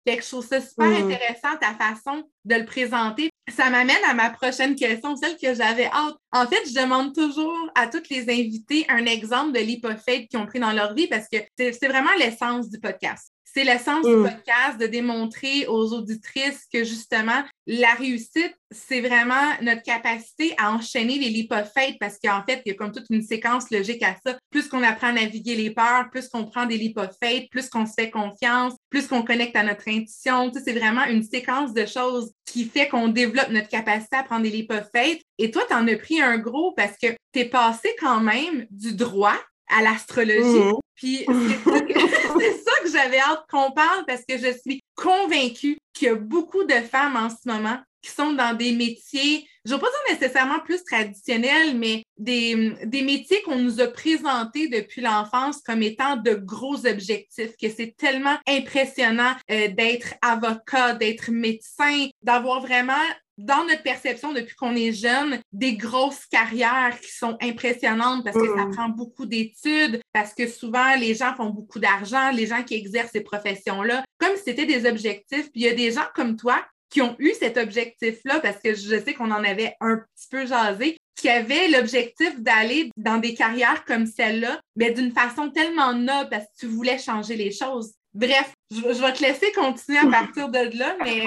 Fait 0.08 0.18
que 0.18 0.24
je 0.24 0.30
trouve 0.30 0.48
ça 0.48 0.62
super 0.62 0.88
mm. 0.88 1.12
intéressant 1.12 1.58
ta 1.60 1.74
façon 1.74 2.24
de 2.46 2.56
le 2.56 2.66
présenter. 2.66 3.30
Ça 3.54 3.70
m'amène 3.70 4.04
à 4.10 4.14
ma 4.14 4.30
prochaine 4.30 4.76
question, 4.76 5.16
celle 5.16 5.38
que 5.38 5.54
j'avais 5.54 5.88
hâte. 5.88 6.16
En 6.32 6.48
fait, 6.48 6.62
je 6.68 6.74
demande 6.74 7.14
toujours 7.14 7.70
à 7.76 7.88
toutes 7.88 8.10
les 8.10 8.30
invités 8.30 8.86
un 8.90 9.06
exemple 9.06 9.52
de 9.52 9.60
l'hypophète 9.60 10.28
qu'ils 10.30 10.40
ont 10.40 10.46
pris 10.46 10.60
dans 10.60 10.72
leur 10.72 10.94
vie 10.94 11.08
parce 11.08 11.28
que 11.28 11.38
c'est 11.58 11.88
vraiment 11.88 12.14
l'essence 12.18 12.70
du 12.70 12.80
podcast 12.80 13.32
C'est 13.58 13.64
l'essence 13.64 14.06
du 14.06 14.16
mm. 14.16 14.22
podcast 14.22 14.80
de 14.80 14.86
démontrer 14.86 15.66
aux 15.66 15.92
auditrices 15.92 16.68
que 16.72 16.84
justement, 16.84 17.44
la 17.66 17.92
réussite, 17.96 18.54
c'est 18.70 19.02
vraiment 19.02 19.34
notre 19.64 19.82
capacité 19.82 20.54
à 20.60 20.72
enchaîner 20.72 21.18
les 21.18 21.30
lipophètes 21.30 21.96
parce 22.00 22.20
qu'en 22.24 22.44
fait, 22.48 22.62
il 22.64 22.70
y 22.70 22.72
a 22.74 22.76
comme 22.76 22.92
toute 22.92 23.08
une 23.10 23.24
séquence 23.24 23.72
logique 23.72 24.04
à 24.04 24.16
ça. 24.24 24.38
Plus 24.52 24.68
qu'on 24.68 24.84
apprend 24.84 25.08
à 25.08 25.14
naviguer 25.14 25.56
les 25.56 25.72
peurs, 25.72 26.08
plus 26.12 26.28
qu'on 26.28 26.46
prend 26.46 26.68
des 26.68 26.78
lipophètes, 26.78 27.50
plus 27.50 27.68
qu'on 27.68 27.88
se 27.88 27.94
fait 27.98 28.12
confiance, 28.12 28.76
plus 28.92 29.08
qu'on 29.08 29.24
connecte 29.24 29.56
à 29.56 29.64
notre 29.64 29.88
intuition. 29.88 30.52
c'est 30.54 30.74
vraiment 30.74 31.06
une 31.06 31.24
séquence 31.24 31.74
de 31.74 31.88
choses 31.88 32.32
qui 32.46 32.66
fait 32.66 32.88
qu'on 32.88 33.08
développe 33.08 33.50
notre 33.50 33.70
capacité 33.70 34.18
à 34.18 34.24
prendre 34.24 34.44
des 34.44 34.52
lipophètes. 34.52 35.24
Et 35.40 35.50
toi, 35.50 35.64
tu 35.68 35.74
en 35.74 35.88
as 35.88 35.96
pris 35.96 36.22
un 36.22 36.38
gros 36.38 36.74
parce 36.74 36.96
que 37.02 37.08
tu 37.34 37.40
es 37.40 37.46
passé 37.46 37.90
quand 38.00 38.20
même 38.20 38.68
du 38.70 38.94
droit 38.94 39.40
à 39.70 39.82
l'astrologie. 39.82 40.42
Mmh. 40.42 40.74
Puis 40.96 41.26
c'est 42.40 42.54
ça 42.54 42.72
que 42.84 42.92
j'avais 42.92 43.20
hâte 43.20 43.46
qu'on 43.50 43.72
parle 43.72 44.06
parce 44.06 44.24
que 44.28 44.38
je 44.38 44.58
suis 44.60 44.82
convaincue 44.96 45.78
qu'il 45.94 46.08
y 46.08 46.12
a 46.12 46.16
beaucoup 46.16 46.64
de 46.64 46.74
femmes 46.74 47.16
en 47.16 47.30
ce 47.30 47.48
moment 47.48 47.78
qui 48.02 48.12
sont 48.12 48.34
dans 48.34 48.56
des 48.56 48.72
métiers, 48.72 49.48
je 49.66 49.72
ne 49.72 49.76
veux 49.76 49.82
pas 49.82 49.88
dire 49.88 50.16
nécessairement 50.16 50.60
plus 50.60 50.84
traditionnels, 50.84 51.78
mais 51.78 52.04
des, 52.18 52.74
des 52.86 53.02
métiers 53.02 53.42
qu'on 53.42 53.58
nous 53.58 53.82
a 53.82 53.88
présentés 53.88 54.70
depuis 54.70 55.02
l'enfance 55.02 55.62
comme 55.62 55.84
étant 55.84 56.16
de 56.16 56.34
gros 56.34 56.86
objectifs, 56.86 57.58
que 57.62 57.70
c'est 57.70 57.96
tellement 57.98 58.38
impressionnant 58.48 59.36
euh, 59.52 59.68
d'être 59.70 60.14
avocat, 60.22 60.94
d'être 60.94 61.32
médecin, 61.32 62.08
d'avoir 62.22 62.62
vraiment 62.62 62.94
dans 63.38 63.64
notre 63.66 63.84
perception 63.84 64.34
depuis 64.34 64.56
qu'on 64.56 64.76
est 64.76 64.92
jeune, 64.92 65.40
des 65.52 65.76
grosses 65.76 66.26
carrières 66.26 67.00
qui 67.00 67.12
sont 67.12 67.38
impressionnantes 67.42 68.24
parce 68.24 68.38
que 68.38 68.56
ça 68.56 68.66
mm. 68.66 68.72
prend 68.72 68.90
beaucoup 68.90 69.26
d'études, 69.26 70.02
parce 70.12 70.34
que 70.34 70.48
souvent 70.48 70.96
les 70.96 71.14
gens 71.14 71.36
font 71.36 71.50
beaucoup 71.50 71.80
d'argent, 71.80 72.32
les 72.32 72.48
gens 72.48 72.64
qui 72.64 72.76
exercent 72.76 73.12
ces 73.12 73.22
professions-là, 73.22 74.04
comme 74.20 74.36
si 74.36 74.44
c'était 74.46 74.66
des 74.66 74.90
objectifs. 74.90 75.52
Puis 75.52 75.62
il 75.62 75.64
y 75.64 75.70
a 75.70 75.74
des 75.74 75.92
gens 75.92 76.08
comme 76.16 76.36
toi 76.36 76.66
qui 76.90 77.02
ont 77.02 77.16
eu 77.20 77.34
cet 77.34 77.58
objectif-là, 77.58 78.40
parce 78.40 78.60
que 78.60 78.74
je 78.74 79.00
sais 79.04 79.14
qu'on 79.14 79.32
en 79.32 79.44
avait 79.44 79.76
un 79.82 79.98
petit 79.98 80.28
peu 80.32 80.46
jasé, 80.46 80.98
qui 81.18 81.30
avaient 81.30 81.68
l'objectif 81.68 82.40
d'aller 82.40 82.92
dans 82.96 83.18
des 83.18 83.34
carrières 83.34 83.84
comme 83.86 84.06
celle-là, 84.06 84.60
mais 84.76 84.92
d'une 84.92 85.12
façon 85.12 85.50
tellement 85.50 85.94
noble 85.94 86.30
parce 86.30 86.46
que 86.46 86.60
tu 86.60 86.68
voulais 86.68 86.98
changer 86.98 87.36
les 87.36 87.52
choses. 87.52 87.94
Bref, 88.14 88.54
je, 88.72 88.78
je 88.82 89.02
vais 89.02 89.14
te 89.14 89.22
laisser 89.22 89.52
continuer 89.52 90.00
à 90.00 90.08
partir 90.12 90.50
de 90.50 90.78
là, 90.78 90.96
mais 91.04 91.24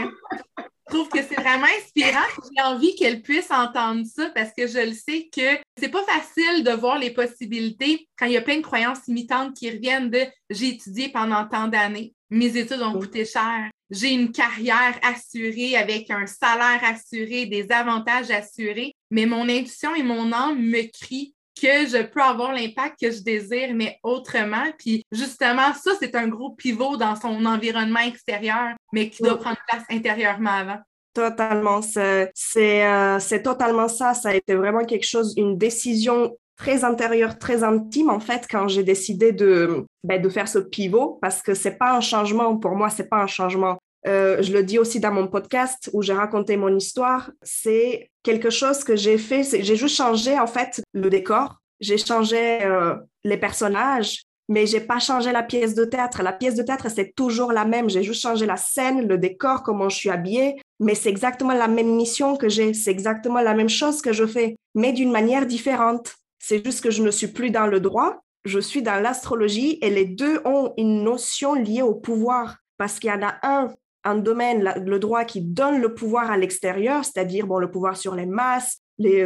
trouve 0.90 1.08
que 1.08 1.22
c'est 1.22 1.40
vraiment 1.40 1.66
inspirant. 1.78 2.26
J'ai 2.54 2.62
envie 2.62 2.94
qu'elle 2.94 3.22
puisse 3.22 3.50
entendre 3.50 4.04
ça 4.04 4.30
parce 4.34 4.50
que 4.56 4.66
je 4.66 4.86
le 4.86 4.92
sais 4.92 5.30
que 5.34 5.58
c'est 5.78 5.88
pas 5.88 6.04
facile 6.04 6.64
de 6.64 6.72
voir 6.72 6.98
les 6.98 7.10
possibilités 7.10 8.08
quand 8.18 8.26
il 8.26 8.32
y 8.32 8.36
a 8.36 8.42
plein 8.42 8.58
de 8.58 8.62
croyances 8.62 9.08
imitantes 9.08 9.56
qui 9.56 9.70
reviennent 9.70 10.10
de 10.10 10.26
j'ai 10.50 10.68
étudié 10.68 11.08
pendant 11.08 11.46
tant 11.46 11.68
d'années, 11.68 12.14
mes 12.28 12.56
études 12.56 12.82
ont 12.82 12.98
coûté 12.98 13.24
cher, 13.24 13.70
j'ai 13.90 14.10
une 14.10 14.30
carrière 14.30 14.98
assurée 15.02 15.76
avec 15.76 16.10
un 16.10 16.26
salaire 16.26 16.80
assuré, 16.84 17.46
des 17.46 17.70
avantages 17.72 18.30
assurés, 18.30 18.94
mais 19.10 19.26
mon 19.26 19.48
intuition 19.48 19.94
et 19.94 20.02
mon 20.02 20.32
âme 20.32 20.60
me 20.60 20.82
crient 20.92 21.34
que 21.60 21.86
je 21.86 22.02
peux 22.02 22.22
avoir 22.22 22.52
l'impact 22.52 23.00
que 23.00 23.10
je 23.10 23.22
désire, 23.22 23.74
mais 23.74 23.98
autrement. 24.02 24.66
Puis 24.78 25.04
justement, 25.12 25.72
ça, 25.74 25.92
c'est 26.00 26.14
un 26.14 26.28
gros 26.28 26.50
pivot 26.50 26.96
dans 26.96 27.16
son 27.16 27.44
environnement 27.44 28.00
extérieur, 28.00 28.74
mais 28.92 29.10
qui 29.10 29.22
doit 29.22 29.38
prendre 29.38 29.58
place 29.68 29.84
intérieurement 29.90 30.50
avant. 30.50 30.78
Totalement, 31.12 31.82
c'est 31.82 32.86
euh, 32.86 33.18
totalement 33.42 33.88
ça. 33.88 34.14
Ça 34.14 34.30
a 34.30 34.34
été 34.34 34.54
vraiment 34.54 34.84
quelque 34.84 35.06
chose, 35.06 35.34
une 35.36 35.58
décision 35.58 36.36
très 36.56 36.84
intérieure, 36.84 37.38
très 37.38 37.64
intime 37.64 38.10
en 38.10 38.20
fait 38.20 38.46
quand 38.48 38.68
j'ai 38.68 38.82
décidé 38.82 39.32
de, 39.32 39.86
ben, 40.04 40.20
de 40.20 40.28
faire 40.28 40.46
ce 40.46 40.58
pivot 40.58 41.18
parce 41.22 41.40
que 41.40 41.54
c'est 41.54 41.78
pas 41.78 41.96
un 41.96 42.02
changement 42.02 42.56
pour 42.58 42.72
moi, 42.72 42.90
c'est 42.90 43.08
pas 43.08 43.16
un 43.16 43.26
changement. 43.26 43.78
Euh, 44.06 44.42
je 44.42 44.52
le 44.52 44.62
dis 44.62 44.78
aussi 44.78 44.98
dans 44.98 45.12
mon 45.12 45.26
podcast 45.26 45.90
où 45.92 46.02
j'ai 46.02 46.14
raconté 46.14 46.56
mon 46.56 46.74
histoire, 46.74 47.30
c'est 47.42 48.10
quelque 48.22 48.50
chose 48.50 48.82
que 48.82 48.96
j'ai 48.96 49.18
fait, 49.18 49.42
j'ai 49.62 49.76
juste 49.76 49.96
changé 49.96 50.38
en 50.38 50.46
fait 50.46 50.80
le 50.92 51.10
décor, 51.10 51.60
j'ai 51.80 51.98
changé 51.98 52.64
euh, 52.64 52.94
les 53.24 53.36
personnages, 53.36 54.22
mais 54.48 54.66
j'ai 54.66 54.80
pas 54.80 54.98
changé 54.98 55.32
la 55.32 55.42
pièce 55.42 55.74
de 55.74 55.84
théâtre. 55.84 56.22
La 56.22 56.32
pièce 56.32 56.56
de 56.56 56.62
théâtre, 56.62 56.88
c'est 56.90 57.14
toujours 57.14 57.52
la 57.52 57.64
même. 57.64 57.88
J'ai 57.88 58.02
juste 58.02 58.20
changé 58.20 58.46
la 58.46 58.56
scène, 58.56 59.06
le 59.06 59.16
décor, 59.16 59.62
comment 59.62 59.88
je 59.88 59.96
suis 59.96 60.10
habillée, 60.10 60.60
mais 60.80 60.96
c'est 60.96 61.08
exactement 61.08 61.54
la 61.54 61.68
même 61.68 61.94
mission 61.94 62.36
que 62.36 62.48
j'ai. 62.48 62.74
C'est 62.74 62.90
exactement 62.90 63.40
la 63.40 63.54
même 63.54 63.68
chose 63.68 64.02
que 64.02 64.12
je 64.12 64.26
fais, 64.26 64.56
mais 64.74 64.92
d'une 64.92 65.12
manière 65.12 65.46
différente. 65.46 66.16
C'est 66.40 66.64
juste 66.64 66.82
que 66.82 66.90
je 66.90 67.02
ne 67.02 67.12
suis 67.12 67.28
plus 67.28 67.50
dans 67.50 67.68
le 67.68 67.78
droit, 67.78 68.24
je 68.44 68.58
suis 68.58 68.82
dans 68.82 69.00
l'astrologie 69.00 69.78
et 69.82 69.90
les 69.90 70.06
deux 70.06 70.40
ont 70.44 70.72
une 70.76 71.04
notion 71.04 71.54
liée 71.54 71.82
au 71.82 71.94
pouvoir 71.94 72.56
parce 72.76 72.98
qu'il 72.98 73.10
y 73.10 73.12
en 73.12 73.22
a 73.22 73.34
un 73.42 73.72
un 74.04 74.16
domaine, 74.16 74.72
le 74.84 74.98
droit 74.98 75.24
qui 75.24 75.42
donne 75.42 75.80
le 75.80 75.94
pouvoir 75.94 76.30
à 76.30 76.36
l'extérieur, 76.36 77.04
c'est-à-dire 77.04 77.46
bon, 77.46 77.58
le 77.58 77.70
pouvoir 77.70 77.96
sur 77.96 78.14
les 78.14 78.26
masses, 78.26 78.78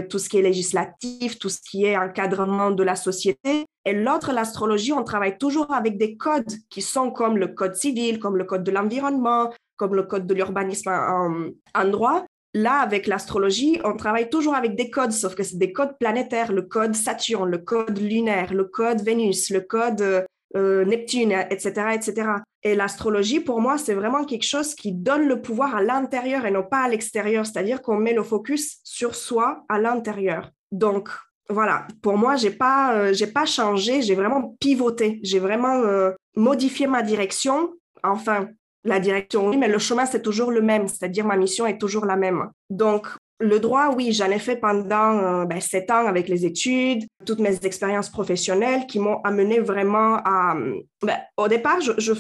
tout 0.08 0.18
ce 0.18 0.28
qui 0.28 0.38
est 0.38 0.42
législatif, 0.42 1.38
tout 1.38 1.48
ce 1.48 1.58
qui 1.60 1.84
est 1.84 1.96
encadrement 1.96 2.70
de 2.70 2.82
la 2.82 2.96
société. 2.96 3.66
Et 3.84 3.92
l'autre, 3.92 4.32
l'astrologie, 4.32 4.92
on 4.92 5.04
travaille 5.04 5.36
toujours 5.36 5.72
avec 5.72 5.98
des 5.98 6.16
codes 6.16 6.52
qui 6.70 6.80
sont 6.80 7.10
comme 7.10 7.36
le 7.38 7.48
code 7.48 7.74
civil, 7.74 8.18
comme 8.18 8.36
le 8.36 8.44
code 8.44 8.62
de 8.62 8.70
l'environnement, 8.70 9.52
comme 9.76 9.94
le 9.94 10.04
code 10.04 10.26
de 10.26 10.34
l'urbanisme 10.34 10.90
en, 10.90 11.48
en, 11.74 11.88
droit. 11.88 12.24
Là, 12.54 12.74
avec 12.74 13.08
l'astrologie, 13.08 13.80
on 13.82 13.96
travaille 13.96 14.30
toujours 14.30 14.54
avec 14.54 14.76
des 14.76 14.90
codes, 14.90 15.10
sauf 15.10 15.34
que 15.34 15.42
c'est 15.42 15.58
des 15.58 15.72
codes 15.72 15.98
planétaires, 15.98 16.52
le 16.52 16.62
code 16.62 16.94
Saturne, 16.94 17.50
le 17.50 17.58
code 17.58 17.98
lunaire, 17.98 18.54
le 18.54 18.64
code 18.64 19.02
Vénus, 19.02 19.50
le 19.50 19.60
code 19.60 20.00
euh, 20.00 20.22
euh, 20.56 20.84
Neptune, 20.84 21.32
etc., 21.50 21.72
etc. 21.94 22.28
Et 22.64 22.74
l'astrologie, 22.74 23.40
pour 23.40 23.60
moi, 23.60 23.76
c'est 23.76 23.92
vraiment 23.92 24.24
quelque 24.24 24.46
chose 24.46 24.74
qui 24.74 24.92
donne 24.92 25.28
le 25.28 25.42
pouvoir 25.42 25.76
à 25.76 25.82
l'intérieur 25.82 26.46
et 26.46 26.50
non 26.50 26.62
pas 26.62 26.84
à 26.84 26.88
l'extérieur, 26.88 27.44
c'est-à-dire 27.44 27.82
qu'on 27.82 27.98
met 27.98 28.14
le 28.14 28.22
focus 28.22 28.78
sur 28.84 29.14
soi 29.14 29.64
à 29.68 29.78
l'intérieur. 29.78 30.50
Donc, 30.72 31.10
voilà, 31.50 31.86
pour 32.00 32.16
moi, 32.16 32.36
j'ai 32.36 32.50
pas, 32.50 32.96
euh, 32.96 33.14
pas 33.34 33.44
changé, 33.44 34.00
j'ai 34.00 34.14
vraiment 34.14 34.56
pivoté, 34.60 35.20
j'ai 35.22 35.38
vraiment 35.38 35.76
euh, 35.82 36.12
modifié 36.36 36.86
ma 36.86 37.02
direction. 37.02 37.74
Enfin, 38.02 38.48
la 38.84 39.00
direction, 39.00 39.48
oui, 39.48 39.56
mais 39.56 39.68
le 39.68 39.78
chemin, 39.78 40.06
c'est 40.06 40.22
toujours 40.22 40.50
le 40.50 40.60
même, 40.60 40.88
c'est-à-dire 40.88 41.24
ma 41.24 41.36
mission 41.36 41.66
est 41.66 41.78
toujours 41.78 42.04
la 42.04 42.16
même. 42.16 42.50
Donc, 42.68 43.08
le 43.40 43.58
droit, 43.58 43.92
oui, 43.94 44.12
j'en 44.12 44.30
ai 44.30 44.38
fait 44.38 44.56
pendant 44.56 45.18
euh, 45.18 45.44
ben, 45.44 45.60
sept 45.60 45.90
ans 45.90 46.06
avec 46.06 46.28
les 46.28 46.46
études, 46.46 47.04
toutes 47.26 47.40
mes 47.40 47.56
expériences 47.64 48.08
professionnelles 48.08 48.86
qui 48.86 49.00
m'ont 49.00 49.20
amené 49.22 49.58
vraiment 49.58 50.16
à... 50.24 50.54
Ben, 51.02 51.18
au 51.36 51.48
départ, 51.48 51.80
je, 51.80 52.12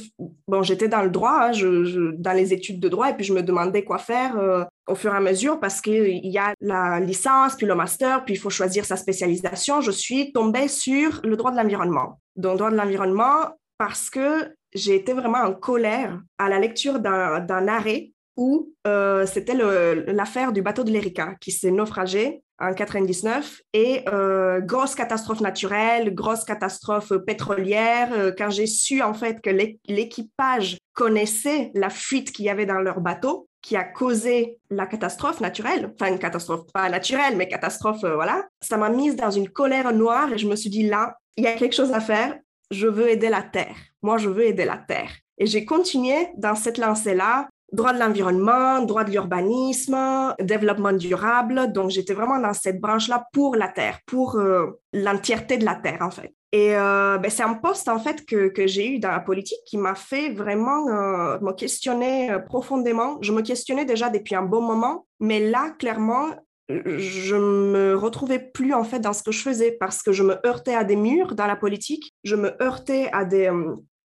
bon, 0.48 0.62
j'étais 0.62 0.88
dans 0.88 1.02
le 1.02 1.10
droit, 1.10 1.44
hein, 1.44 1.52
je, 1.52 2.10
dans 2.16 2.32
les 2.32 2.52
études 2.52 2.80
de 2.80 2.88
droit, 2.88 3.10
et 3.10 3.14
puis 3.14 3.24
je 3.24 3.32
me 3.32 3.42
demandais 3.42 3.84
quoi 3.84 3.98
faire 3.98 4.36
euh, 4.38 4.64
au 4.88 4.94
fur 4.96 5.14
et 5.14 5.16
à 5.16 5.20
mesure 5.20 5.60
parce 5.60 5.80
qu'il 5.80 6.26
y 6.26 6.38
a 6.38 6.52
la 6.60 6.98
licence, 6.98 7.54
puis 7.54 7.66
le 7.66 7.74
master, 7.74 8.24
puis 8.24 8.34
il 8.34 8.38
faut 8.38 8.50
choisir 8.50 8.84
sa 8.84 8.96
spécialisation. 8.96 9.80
Je 9.80 9.92
suis 9.92 10.32
tombée 10.32 10.68
sur 10.68 11.20
le 11.22 11.36
droit 11.36 11.52
de 11.52 11.56
l'environnement. 11.56 12.18
Donc, 12.36 12.58
droit 12.58 12.70
de 12.70 12.76
l'environnement, 12.76 13.50
parce 13.78 14.10
que 14.10 14.52
j'ai 14.74 14.96
été 14.96 15.12
vraiment 15.12 15.38
en 15.38 15.54
colère 15.54 16.20
à 16.38 16.48
la 16.48 16.58
lecture 16.58 16.98
d'un 17.00 17.68
arrêt 17.68 18.10
où 18.36 18.72
euh, 18.86 19.26
c'était 19.26 19.54
l'affaire 19.54 20.52
du 20.52 20.62
bateau 20.62 20.82
de 20.82 20.90
l'Erika 20.90 21.34
qui 21.40 21.52
s'est 21.52 21.70
naufragé 21.70 22.42
en 22.58 22.72
99 22.72 23.62
et 23.72 24.02
euh, 24.08 24.60
grosse 24.60 24.94
catastrophe 24.94 25.40
naturelle, 25.40 26.14
grosse 26.14 26.44
catastrophe 26.44 27.12
pétrolière. 27.26 28.12
Euh, 28.12 28.32
quand 28.36 28.50
j'ai 28.50 28.66
su 28.66 29.02
en 29.02 29.14
fait 29.14 29.40
que 29.40 29.50
l'équipage 29.50 30.78
connaissait 30.94 31.70
la 31.74 31.90
fuite 31.90 32.32
qu'il 32.32 32.44
y 32.44 32.50
avait 32.50 32.66
dans 32.66 32.80
leur 32.80 33.00
bateau, 33.00 33.48
qui 33.60 33.76
a 33.76 33.84
causé 33.84 34.58
la 34.70 34.86
catastrophe 34.86 35.40
naturelle, 35.40 35.92
enfin 35.94 36.12
une 36.12 36.18
catastrophe 36.18 36.70
pas 36.72 36.88
naturelle, 36.90 37.36
mais 37.36 37.48
catastrophe, 37.48 38.00
voilà, 38.00 38.44
ça 38.60 38.76
m'a 38.76 38.90
mise 38.90 39.16
dans 39.16 39.30
une 39.30 39.48
colère 39.48 39.92
noire 39.92 40.32
et 40.32 40.38
je 40.38 40.46
me 40.46 40.54
suis 40.54 40.70
dit 40.70 40.86
là, 40.86 41.16
il 41.36 41.44
y 41.44 41.46
a 41.46 41.54
quelque 41.54 41.74
chose 41.74 41.92
à 41.92 42.00
faire, 42.00 42.36
je 42.70 42.86
veux 42.86 43.08
aider 43.08 43.28
la 43.28 43.42
Terre. 43.42 43.76
Moi, 44.02 44.18
je 44.18 44.28
veux 44.28 44.44
aider 44.44 44.64
la 44.64 44.78
Terre. 44.78 45.10
Et 45.38 45.46
j'ai 45.46 45.64
continué 45.64 46.28
dans 46.36 46.54
cette 46.54 46.78
lancée-là 46.78 47.48
droit 47.74 47.92
de 47.92 47.98
l'environnement, 47.98 48.82
droit 48.82 49.04
de 49.04 49.10
l'urbanisme, 49.10 50.34
développement 50.40 50.92
durable. 50.92 51.72
Donc, 51.72 51.90
j'étais 51.90 52.14
vraiment 52.14 52.38
dans 52.38 52.52
cette 52.52 52.80
branche-là 52.80 53.26
pour 53.32 53.56
la 53.56 53.68
Terre, 53.68 53.98
pour 54.06 54.36
euh, 54.36 54.80
l'entièreté 54.92 55.58
de 55.58 55.64
la 55.64 55.74
Terre, 55.74 55.98
en 56.00 56.10
fait. 56.10 56.32
Et 56.52 56.76
euh, 56.76 57.18
ben, 57.18 57.30
c'est 57.30 57.42
un 57.42 57.54
poste, 57.54 57.88
en 57.88 57.98
fait, 57.98 58.24
que, 58.24 58.52
j'ai 58.66 58.94
eu 58.94 58.98
dans 59.00 59.10
la 59.10 59.20
politique 59.20 59.58
qui 59.66 59.76
m'a 59.76 59.96
fait 59.96 60.30
vraiment 60.30 60.88
euh, 60.88 61.38
me 61.40 61.52
questionner 61.52 62.30
profondément. 62.46 63.18
Je 63.22 63.32
me 63.32 63.42
questionnais 63.42 63.84
déjà 63.84 64.08
depuis 64.08 64.36
un 64.36 64.42
bon 64.42 64.60
moment, 64.60 65.06
mais 65.18 65.40
là, 65.50 65.70
clairement, 65.78 66.28
je 66.68 67.36
me 67.36 67.94
retrouvais 67.94 68.38
plus 68.38 68.72
en 68.72 68.84
fait 68.84 69.00
dans 69.00 69.12
ce 69.12 69.22
que 69.22 69.32
je 69.32 69.42
faisais 69.42 69.72
parce 69.72 70.02
que 70.02 70.12
je 70.12 70.22
me 70.22 70.38
heurtais 70.46 70.74
à 70.74 70.84
des 70.84 70.96
murs 70.96 71.34
dans 71.34 71.46
la 71.46 71.56
politique, 71.56 72.14
je 72.24 72.36
me 72.36 72.60
heurtais 72.62 73.10
à 73.12 73.24
des, 73.24 73.50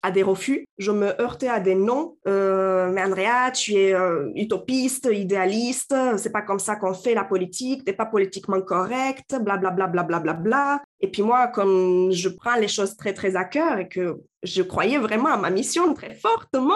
à 0.04 0.12
des 0.12 0.24
refus, 0.24 0.66
je 0.78 0.92
me 0.92 1.20
heurtais 1.22 1.50
à 1.50 1.60
des 1.60 1.76
non. 1.76 2.18
Euh, 2.28 2.90
mais 2.92 3.04
Andrea, 3.04 3.52
tu 3.52 3.74
es 3.74 3.94
euh, 3.94 4.32
utopiste, 4.36 5.10
idéaliste, 5.12 5.94
c'est 6.18 6.32
pas 6.32 6.42
comme 6.42 6.60
ça 6.60 6.76
qu'on 6.76 6.94
fait 6.94 7.14
la 7.14 7.24
politique, 7.24 7.84
t'es 7.84 7.94
pas 7.94 8.06
politiquement 8.06 8.62
correct, 8.62 9.36
blablabla, 9.40 9.88
bla, 9.88 10.04
bla, 10.04 10.20
bla, 10.20 10.34
bla, 10.34 10.82
Et 11.02 11.10
puis 11.12 11.24
moi, 11.24 11.48
comme 11.48 12.12
je 12.12 12.30
prends 12.30 12.56
les 12.56 12.68
choses 12.68 12.96
très, 12.96 13.14
très 13.14 13.36
à 13.36 13.44
cœur 13.44 13.80
et 13.80 13.88
que 13.88 14.18
je 14.44 14.62
croyais 14.62 14.98
vraiment 14.98 15.30
à 15.30 15.38
ma 15.38 15.50
mission 15.50 15.94
très 15.94 16.16
fortement, 16.16 16.76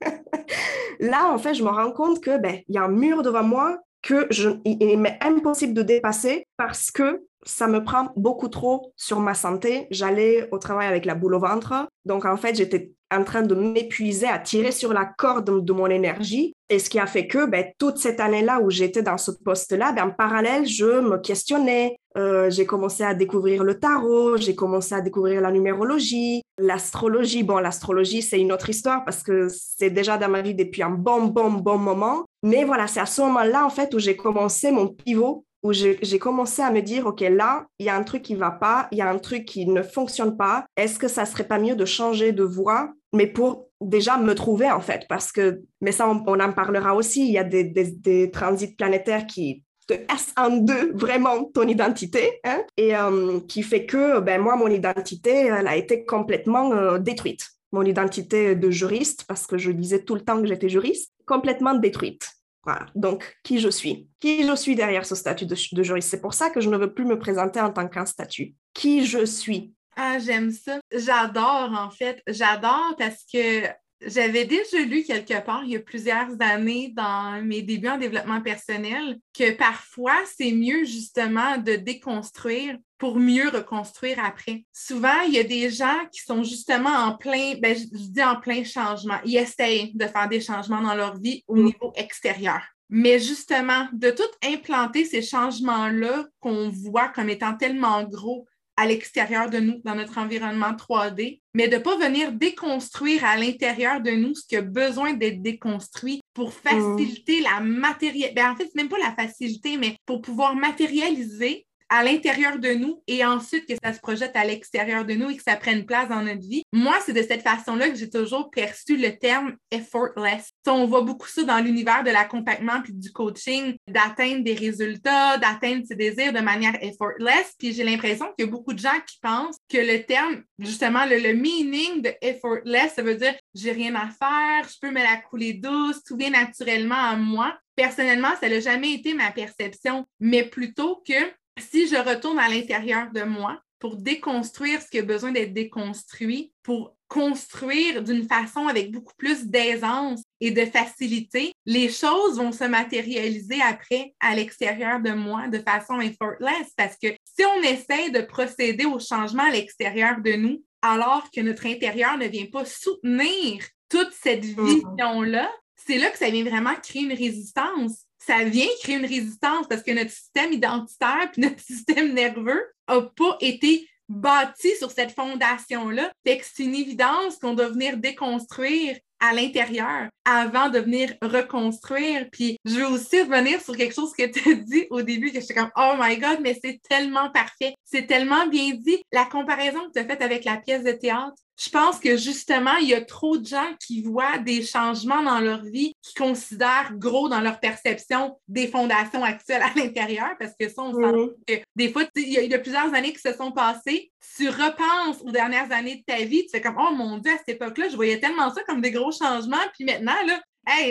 là, 1.00 1.30
en 1.32 1.38
fait, 1.38 1.54
je 1.54 1.64
me 1.64 1.70
rends 1.70 1.92
compte 1.92 2.22
que 2.22 2.38
ben, 2.38 2.60
il 2.68 2.74
y 2.74 2.78
a 2.78 2.84
un 2.84 2.88
mur 2.88 3.22
devant 3.22 3.42
moi 3.42 3.78
que 4.04 4.26
je, 4.30 4.50
m'est 4.96 5.18
impossible 5.22 5.72
de 5.72 5.82
dépasser 5.82 6.46
parce 6.56 6.90
que 6.90 7.24
ça 7.46 7.66
me 7.66 7.82
prend 7.82 8.12
beaucoup 8.16 8.48
trop 8.48 8.92
sur 8.96 9.18
ma 9.18 9.34
santé. 9.34 9.86
J'allais 9.90 10.48
au 10.52 10.58
travail 10.58 10.86
avec 10.86 11.04
la 11.04 11.14
boule 11.14 11.34
au 11.34 11.40
ventre. 11.40 11.88
Donc, 12.04 12.24
en 12.24 12.36
fait, 12.36 12.54
j'étais 12.54 12.92
en 13.14 13.24
train 13.24 13.42
de 13.42 13.54
m'épuiser 13.54 14.26
à 14.26 14.38
tirer 14.38 14.72
sur 14.72 14.92
la 14.92 15.04
corde 15.04 15.64
de 15.64 15.72
mon 15.72 15.86
énergie. 15.86 16.54
Et 16.68 16.78
ce 16.78 16.90
qui 16.90 16.98
a 16.98 17.06
fait 17.06 17.26
que 17.26 17.46
ben, 17.46 17.66
toute 17.78 17.98
cette 17.98 18.20
année-là 18.20 18.60
où 18.60 18.70
j'étais 18.70 19.02
dans 19.02 19.18
ce 19.18 19.30
poste-là, 19.30 19.92
ben, 19.92 20.08
en 20.08 20.10
parallèle, 20.10 20.66
je 20.66 21.00
me 21.00 21.18
questionnais. 21.18 21.96
Euh, 22.16 22.48
j'ai 22.48 22.64
commencé 22.64 23.02
à 23.02 23.12
découvrir 23.12 23.64
le 23.64 23.78
tarot, 23.78 24.36
j'ai 24.36 24.54
commencé 24.54 24.94
à 24.94 25.00
découvrir 25.00 25.40
la 25.40 25.50
numérologie, 25.50 26.42
l'astrologie. 26.58 27.42
Bon, 27.42 27.58
l'astrologie, 27.58 28.22
c'est 28.22 28.40
une 28.40 28.52
autre 28.52 28.70
histoire 28.70 29.04
parce 29.04 29.22
que 29.22 29.48
c'est 29.50 29.90
déjà 29.90 30.16
dans 30.16 30.28
ma 30.28 30.40
vie 30.40 30.54
depuis 30.54 30.82
un 30.82 30.90
bon, 30.90 31.26
bon, 31.26 31.50
bon 31.50 31.78
moment. 31.78 32.24
Mais 32.44 32.62
voilà, 32.62 32.86
c'est 32.86 33.00
à 33.00 33.06
ce 33.06 33.22
moment-là, 33.22 33.66
en 33.66 33.70
fait, 33.70 33.92
où 33.94 33.98
j'ai 33.98 34.16
commencé 34.16 34.70
mon 34.70 34.86
pivot 34.86 35.44
où 35.64 35.72
j'ai 35.72 36.18
commencé 36.18 36.60
à 36.60 36.70
me 36.70 36.82
dire, 36.82 37.06
OK, 37.06 37.22
là, 37.22 37.64
il 37.78 37.86
y 37.86 37.88
a 37.88 37.96
un 37.96 38.02
truc 38.02 38.20
qui 38.20 38.34
ne 38.34 38.38
va 38.38 38.50
pas, 38.50 38.86
il 38.92 38.98
y 38.98 39.00
a 39.00 39.08
un 39.08 39.18
truc 39.18 39.46
qui 39.46 39.66
ne 39.66 39.82
fonctionne 39.82 40.36
pas. 40.36 40.66
Est-ce 40.76 40.98
que 40.98 41.08
ça 41.08 41.24
serait 41.24 41.48
pas 41.48 41.58
mieux 41.58 41.74
de 41.74 41.86
changer 41.86 42.32
de 42.32 42.44
voie, 42.44 42.92
mais 43.14 43.26
pour 43.26 43.68
déjà 43.80 44.18
me 44.18 44.34
trouver, 44.34 44.70
en 44.70 44.82
fait, 44.82 45.06
parce 45.08 45.32
que, 45.32 45.62
mais 45.80 45.90
ça, 45.90 46.06
on, 46.06 46.38
en 46.38 46.52
parlera 46.52 46.94
aussi, 46.94 47.26
il 47.26 47.32
y 47.32 47.38
a 47.38 47.44
des, 47.44 48.30
transits 48.30 48.76
planétaires 48.76 49.26
qui 49.26 49.64
te 49.88 49.94
cassent 49.94 50.34
en 50.36 50.50
deux 50.50 50.92
vraiment 50.92 51.44
ton 51.44 51.66
identité, 51.66 52.40
hein, 52.44 52.62
et 52.76 52.94
euh, 52.94 53.40
qui 53.48 53.62
fait 53.62 53.86
que, 53.86 54.20
ben, 54.20 54.42
moi, 54.42 54.56
mon 54.56 54.68
identité, 54.68 55.46
elle 55.46 55.66
a 55.66 55.76
été 55.76 56.04
complètement 56.04 56.72
euh, 56.72 56.98
détruite. 56.98 57.48
Mon 57.72 57.84
identité 57.84 58.54
de 58.54 58.70
juriste, 58.70 59.24
parce 59.26 59.46
que 59.46 59.56
je 59.56 59.70
disais 59.70 60.04
tout 60.04 60.14
le 60.14 60.20
temps 60.20 60.40
que 60.42 60.46
j'étais 60.46 60.68
juriste, 60.68 61.10
complètement 61.26 61.74
détruite. 61.74 62.33
Voilà. 62.64 62.86
Donc, 62.94 63.36
qui 63.42 63.58
je 63.58 63.68
suis? 63.68 64.08
Qui 64.20 64.46
je 64.46 64.56
suis 64.56 64.74
derrière 64.74 65.04
ce 65.04 65.14
statut 65.14 65.46
de, 65.46 65.54
juriste? 65.82 66.08
C'est 66.08 66.20
pour 66.20 66.34
ça 66.34 66.50
que 66.50 66.60
je 66.60 66.70
ne 66.70 66.76
veux 66.76 66.92
plus 66.92 67.04
me 67.04 67.18
présenter 67.18 67.60
en 67.60 67.70
tant 67.70 67.88
qu'un 67.88 68.06
statut. 68.06 68.54
Qui 68.72 69.04
je 69.04 69.24
suis? 69.24 69.74
Ah, 69.96 70.18
j'aime 70.18 70.50
ça. 70.50 70.80
J'adore, 70.92 71.72
en 71.76 71.90
fait. 71.90 72.22
J'adore 72.26 72.94
parce 72.98 73.24
que 73.32 73.66
j'avais 74.06 74.44
déjà 74.44 74.78
lu 74.78 75.02
quelque 75.02 75.44
part 75.44 75.62
il 75.64 75.70
y 75.70 75.76
a 75.76 75.80
plusieurs 75.80 76.28
années 76.40 76.92
dans 76.94 77.42
mes 77.44 77.62
débuts 77.62 77.88
en 77.88 77.98
développement 77.98 78.40
personnel 78.40 79.18
que 79.36 79.52
parfois 79.52 80.16
c'est 80.36 80.52
mieux 80.52 80.84
justement 80.84 81.58
de 81.58 81.76
déconstruire 81.76 82.76
pour 82.98 83.18
mieux 83.18 83.50
reconstruire 83.50 84.18
après. 84.24 84.64
Souvent, 84.72 85.20
il 85.26 85.34
y 85.34 85.38
a 85.38 85.44
des 85.44 85.68
gens 85.68 86.06
qui 86.10 86.20
sont 86.22 86.42
justement 86.42 86.88
en 86.88 87.16
plein, 87.16 87.54
ben, 87.60 87.76
je 87.76 87.84
dis 87.84 88.22
en 88.22 88.36
plein 88.36 88.64
changement. 88.64 89.18
Ils 89.26 89.36
essayent 89.36 89.92
de 89.94 90.06
faire 90.06 90.28
des 90.28 90.40
changements 90.40 90.80
dans 90.80 90.94
leur 90.94 91.18
vie 91.18 91.44
au 91.46 91.56
mm. 91.56 91.64
niveau 91.64 91.92
extérieur. 91.96 92.62
Mais 92.88 93.18
justement, 93.18 93.88
de 93.92 94.10
tout 94.10 94.22
implanter 94.42 95.04
ces 95.04 95.20
changements-là 95.20 96.26
qu'on 96.40 96.70
voit 96.70 97.08
comme 97.08 97.28
étant 97.28 97.56
tellement 97.56 98.04
gros 98.04 98.46
à 98.76 98.86
l'extérieur 98.86 99.50
de 99.50 99.58
nous, 99.58 99.80
dans 99.84 99.94
notre 99.94 100.18
environnement 100.18 100.72
3D, 100.72 101.40
mais 101.54 101.68
de 101.68 101.76
ne 101.76 101.82
pas 101.82 101.96
venir 101.96 102.32
déconstruire 102.32 103.24
à 103.24 103.36
l'intérieur 103.36 104.00
de 104.00 104.10
nous 104.10 104.34
ce 104.34 104.46
qui 104.46 104.56
a 104.56 104.62
besoin 104.62 105.12
d'être 105.12 105.42
déconstruit 105.42 106.20
pour 106.34 106.48
mm. 106.48 106.52
faciliter 106.52 107.40
la 107.40 107.60
matérialité. 107.60 108.34
Ben, 108.34 108.50
en 108.50 108.56
fait, 108.56 108.64
c'est 108.64 108.76
même 108.76 108.88
pas 108.88 108.98
la 108.98 109.14
facilité, 109.14 109.76
mais 109.76 109.96
pour 110.06 110.20
pouvoir 110.20 110.56
matérialiser 110.56 111.66
à 111.88 112.02
l'intérieur 112.02 112.58
de 112.58 112.70
nous 112.70 113.02
et 113.06 113.24
ensuite 113.24 113.66
que 113.66 113.74
ça 113.82 113.92
se 113.92 114.00
projette 114.00 114.36
à 114.36 114.44
l'extérieur 114.44 115.04
de 115.04 115.14
nous 115.14 115.30
et 115.30 115.36
que 115.36 115.42
ça 115.42 115.56
prenne 115.56 115.84
place 115.84 116.08
dans 116.08 116.22
notre 116.22 116.40
vie. 116.40 116.62
Moi, 116.72 116.96
c'est 117.04 117.12
de 117.12 117.22
cette 117.22 117.42
façon-là 117.42 117.88
que 117.88 117.96
j'ai 117.96 118.10
toujours 118.10 118.50
perçu 118.50 118.96
le 118.96 119.16
terme 119.16 119.56
effortless. 119.70 120.50
on 120.66 120.86
voit 120.86 121.02
beaucoup 121.02 121.28
ça 121.28 121.44
dans 121.44 121.58
l'univers 121.58 122.04
de 122.04 122.10
l'accompagnement 122.10 122.80
puis 122.82 122.92
du 122.92 123.12
coaching, 123.12 123.76
d'atteindre 123.88 124.42
des 124.42 124.54
résultats, 124.54 125.38
d'atteindre 125.38 125.84
ses 125.86 125.94
désirs 125.94 126.32
de 126.32 126.40
manière 126.40 126.76
effortless. 126.82 127.54
Puis 127.58 127.72
j'ai 127.72 127.84
l'impression 127.84 128.26
qu'il 128.36 128.46
y 128.46 128.48
a 128.48 128.50
beaucoup 128.50 128.72
de 128.72 128.78
gens 128.78 129.00
qui 129.06 129.18
pensent 129.20 129.58
que 129.68 129.78
le 129.78 130.04
terme, 130.04 130.42
justement, 130.58 131.04
le, 131.06 131.18
le 131.18 131.34
meaning 131.34 132.02
de 132.02 132.12
effortless, 132.20 132.94
ça 132.94 133.02
veut 133.02 133.16
dire 133.16 133.34
j'ai 133.54 133.72
rien 133.72 133.94
à 133.94 134.08
faire, 134.08 134.68
je 134.68 134.78
peux 134.80 134.90
me 134.90 135.02
la 135.02 135.16
couler 135.16 135.54
douce, 135.54 136.02
tout 136.04 136.16
vient 136.16 136.30
naturellement 136.30 136.94
à 136.94 137.16
moi. 137.16 137.56
Personnellement, 137.76 138.30
ça 138.40 138.48
n'a 138.48 138.60
jamais 138.60 138.92
été 138.92 139.14
ma 139.14 139.30
perception, 139.32 140.06
mais 140.20 140.44
plutôt 140.44 141.02
que 141.06 141.14
si 141.58 141.86
je 141.86 141.96
retourne 141.96 142.38
à 142.38 142.48
l'intérieur 142.48 143.10
de 143.12 143.22
moi 143.22 143.60
pour 143.78 143.96
déconstruire 143.96 144.80
ce 144.80 144.88
qui 144.88 144.98
a 144.98 145.02
besoin 145.02 145.32
d'être 145.32 145.52
déconstruit, 145.52 146.52
pour 146.62 146.96
construire 147.08 148.02
d'une 148.02 148.26
façon 148.26 148.66
avec 148.66 148.90
beaucoup 148.90 149.12
plus 149.16 149.46
d'aisance 149.46 150.22
et 150.40 150.50
de 150.50 150.64
facilité, 150.64 151.52
les 151.66 151.88
choses 151.90 152.38
vont 152.38 152.50
se 152.50 152.64
matérialiser 152.64 153.60
après 153.60 154.14
à 154.20 154.34
l'extérieur 154.34 155.00
de 155.00 155.10
moi 155.10 155.48
de 155.48 155.58
façon 155.58 156.00
effortless 156.00 156.72
parce 156.76 156.96
que 156.96 157.08
si 157.24 157.44
on 157.44 157.62
essaie 157.62 158.10
de 158.10 158.22
procéder 158.22 158.86
au 158.86 158.98
changement 158.98 159.44
à 159.44 159.50
l'extérieur 159.50 160.20
de 160.20 160.32
nous 160.32 160.64
alors 160.82 161.28
que 161.30 161.40
notre 161.40 161.66
intérieur 161.66 162.18
ne 162.18 162.26
vient 162.26 162.46
pas 162.46 162.64
soutenir 162.64 163.64
toute 163.88 164.12
cette 164.12 164.44
mm-hmm. 164.44 164.64
vision-là, 164.64 165.50
c'est 165.76 165.98
là 165.98 166.10
que 166.10 166.18
ça 166.18 166.30
vient 166.30 166.44
vraiment 166.44 166.74
créer 166.82 167.02
une 167.02 167.12
résistance 167.12 168.06
ça 168.26 168.44
vient 168.44 168.66
créer 168.82 168.96
une 168.96 169.06
résistance 169.06 169.66
parce 169.68 169.82
que 169.82 169.92
notre 169.92 170.10
système 170.10 170.52
identitaire 170.52 171.30
puis 171.32 171.42
notre 171.42 171.60
système 171.60 172.12
nerveux 172.12 172.62
n'a 172.88 173.02
pas 173.02 173.36
été 173.40 173.88
bâti 174.08 174.76
sur 174.76 174.90
cette 174.90 175.12
fondation-là. 175.12 176.12
c'est 176.24 176.62
une 176.62 176.74
évidence 176.74 177.38
qu'on 177.38 177.54
doit 177.54 177.68
venir 177.68 177.96
déconstruire 177.96 178.98
à 179.24 179.32
l'intérieur 179.32 180.08
avant 180.24 180.68
de 180.68 180.78
venir 180.78 181.14
reconstruire. 181.22 182.26
Puis 182.30 182.58
je 182.64 182.74
veux 182.74 182.86
aussi 182.86 183.22
revenir 183.22 183.60
sur 183.60 183.76
quelque 183.76 183.94
chose 183.94 184.12
que 184.12 184.26
tu 184.26 184.50
as 184.50 184.54
dit 184.54 184.86
au 184.90 185.02
début, 185.02 185.32
que 185.32 185.40
j'étais 185.40 185.54
comme 185.54 185.70
Oh 185.76 185.94
my 185.98 186.18
God, 186.18 186.38
mais 186.42 186.58
c'est 186.62 186.80
tellement 186.88 187.30
parfait, 187.30 187.74
c'est 187.84 188.06
tellement 188.06 188.46
bien 188.46 188.72
dit. 188.74 189.02
La 189.12 189.24
comparaison 189.24 189.80
que 189.86 189.92
tu 189.92 189.98
as 189.98 190.04
faite 190.04 190.22
avec 190.22 190.44
la 190.44 190.56
pièce 190.56 190.84
de 190.84 190.92
théâtre, 190.92 191.36
je 191.62 191.70
pense 191.70 192.00
que 192.00 192.16
justement, 192.16 192.76
il 192.80 192.88
y 192.88 192.94
a 192.94 193.00
trop 193.00 193.38
de 193.38 193.46
gens 193.46 193.74
qui 193.78 194.02
voient 194.02 194.38
des 194.38 194.62
changements 194.62 195.22
dans 195.22 195.38
leur 195.38 195.62
vie, 195.62 195.92
qui 196.02 196.14
considèrent 196.14 196.92
gros 196.96 197.28
dans 197.28 197.40
leur 197.40 197.60
perception 197.60 198.36
des 198.48 198.66
fondations 198.66 199.22
actuelles 199.22 199.62
à 199.62 199.78
l'intérieur, 199.78 200.30
parce 200.38 200.52
que 200.58 200.68
ça, 200.68 200.82
on 200.82 200.92
sent 200.92 201.30
que 201.46 201.54
des 201.76 201.92
fois, 201.92 202.04
il 202.16 202.28
y, 202.28 202.54
a, 202.54 202.58
plusieurs 202.58 202.92
années 202.92 203.12
qui 203.12 203.20
se 203.20 203.32
sont 203.34 203.52
passées, 203.52 204.10
tu 204.36 204.48
repenses 204.48 205.20
aux 205.22 205.30
dernières 205.30 205.70
années 205.70 205.96
de 205.96 206.12
ta 206.12 206.24
vie, 206.24 206.44
tu 206.44 206.50
fais 206.50 206.60
comme, 206.60 206.78
oh 206.78 206.92
mon 206.92 207.18
Dieu, 207.18 207.32
à 207.32 207.38
cette 207.38 207.50
époque-là, 207.50 207.88
je 207.88 207.96
voyais 207.96 208.18
tellement 208.18 208.52
ça 208.52 208.62
comme 208.64 208.80
des 208.80 208.90
gros 208.90 209.12
changements, 209.16 209.56
puis 209.74 209.84
maintenant, 209.84 210.16
là, 210.26 210.40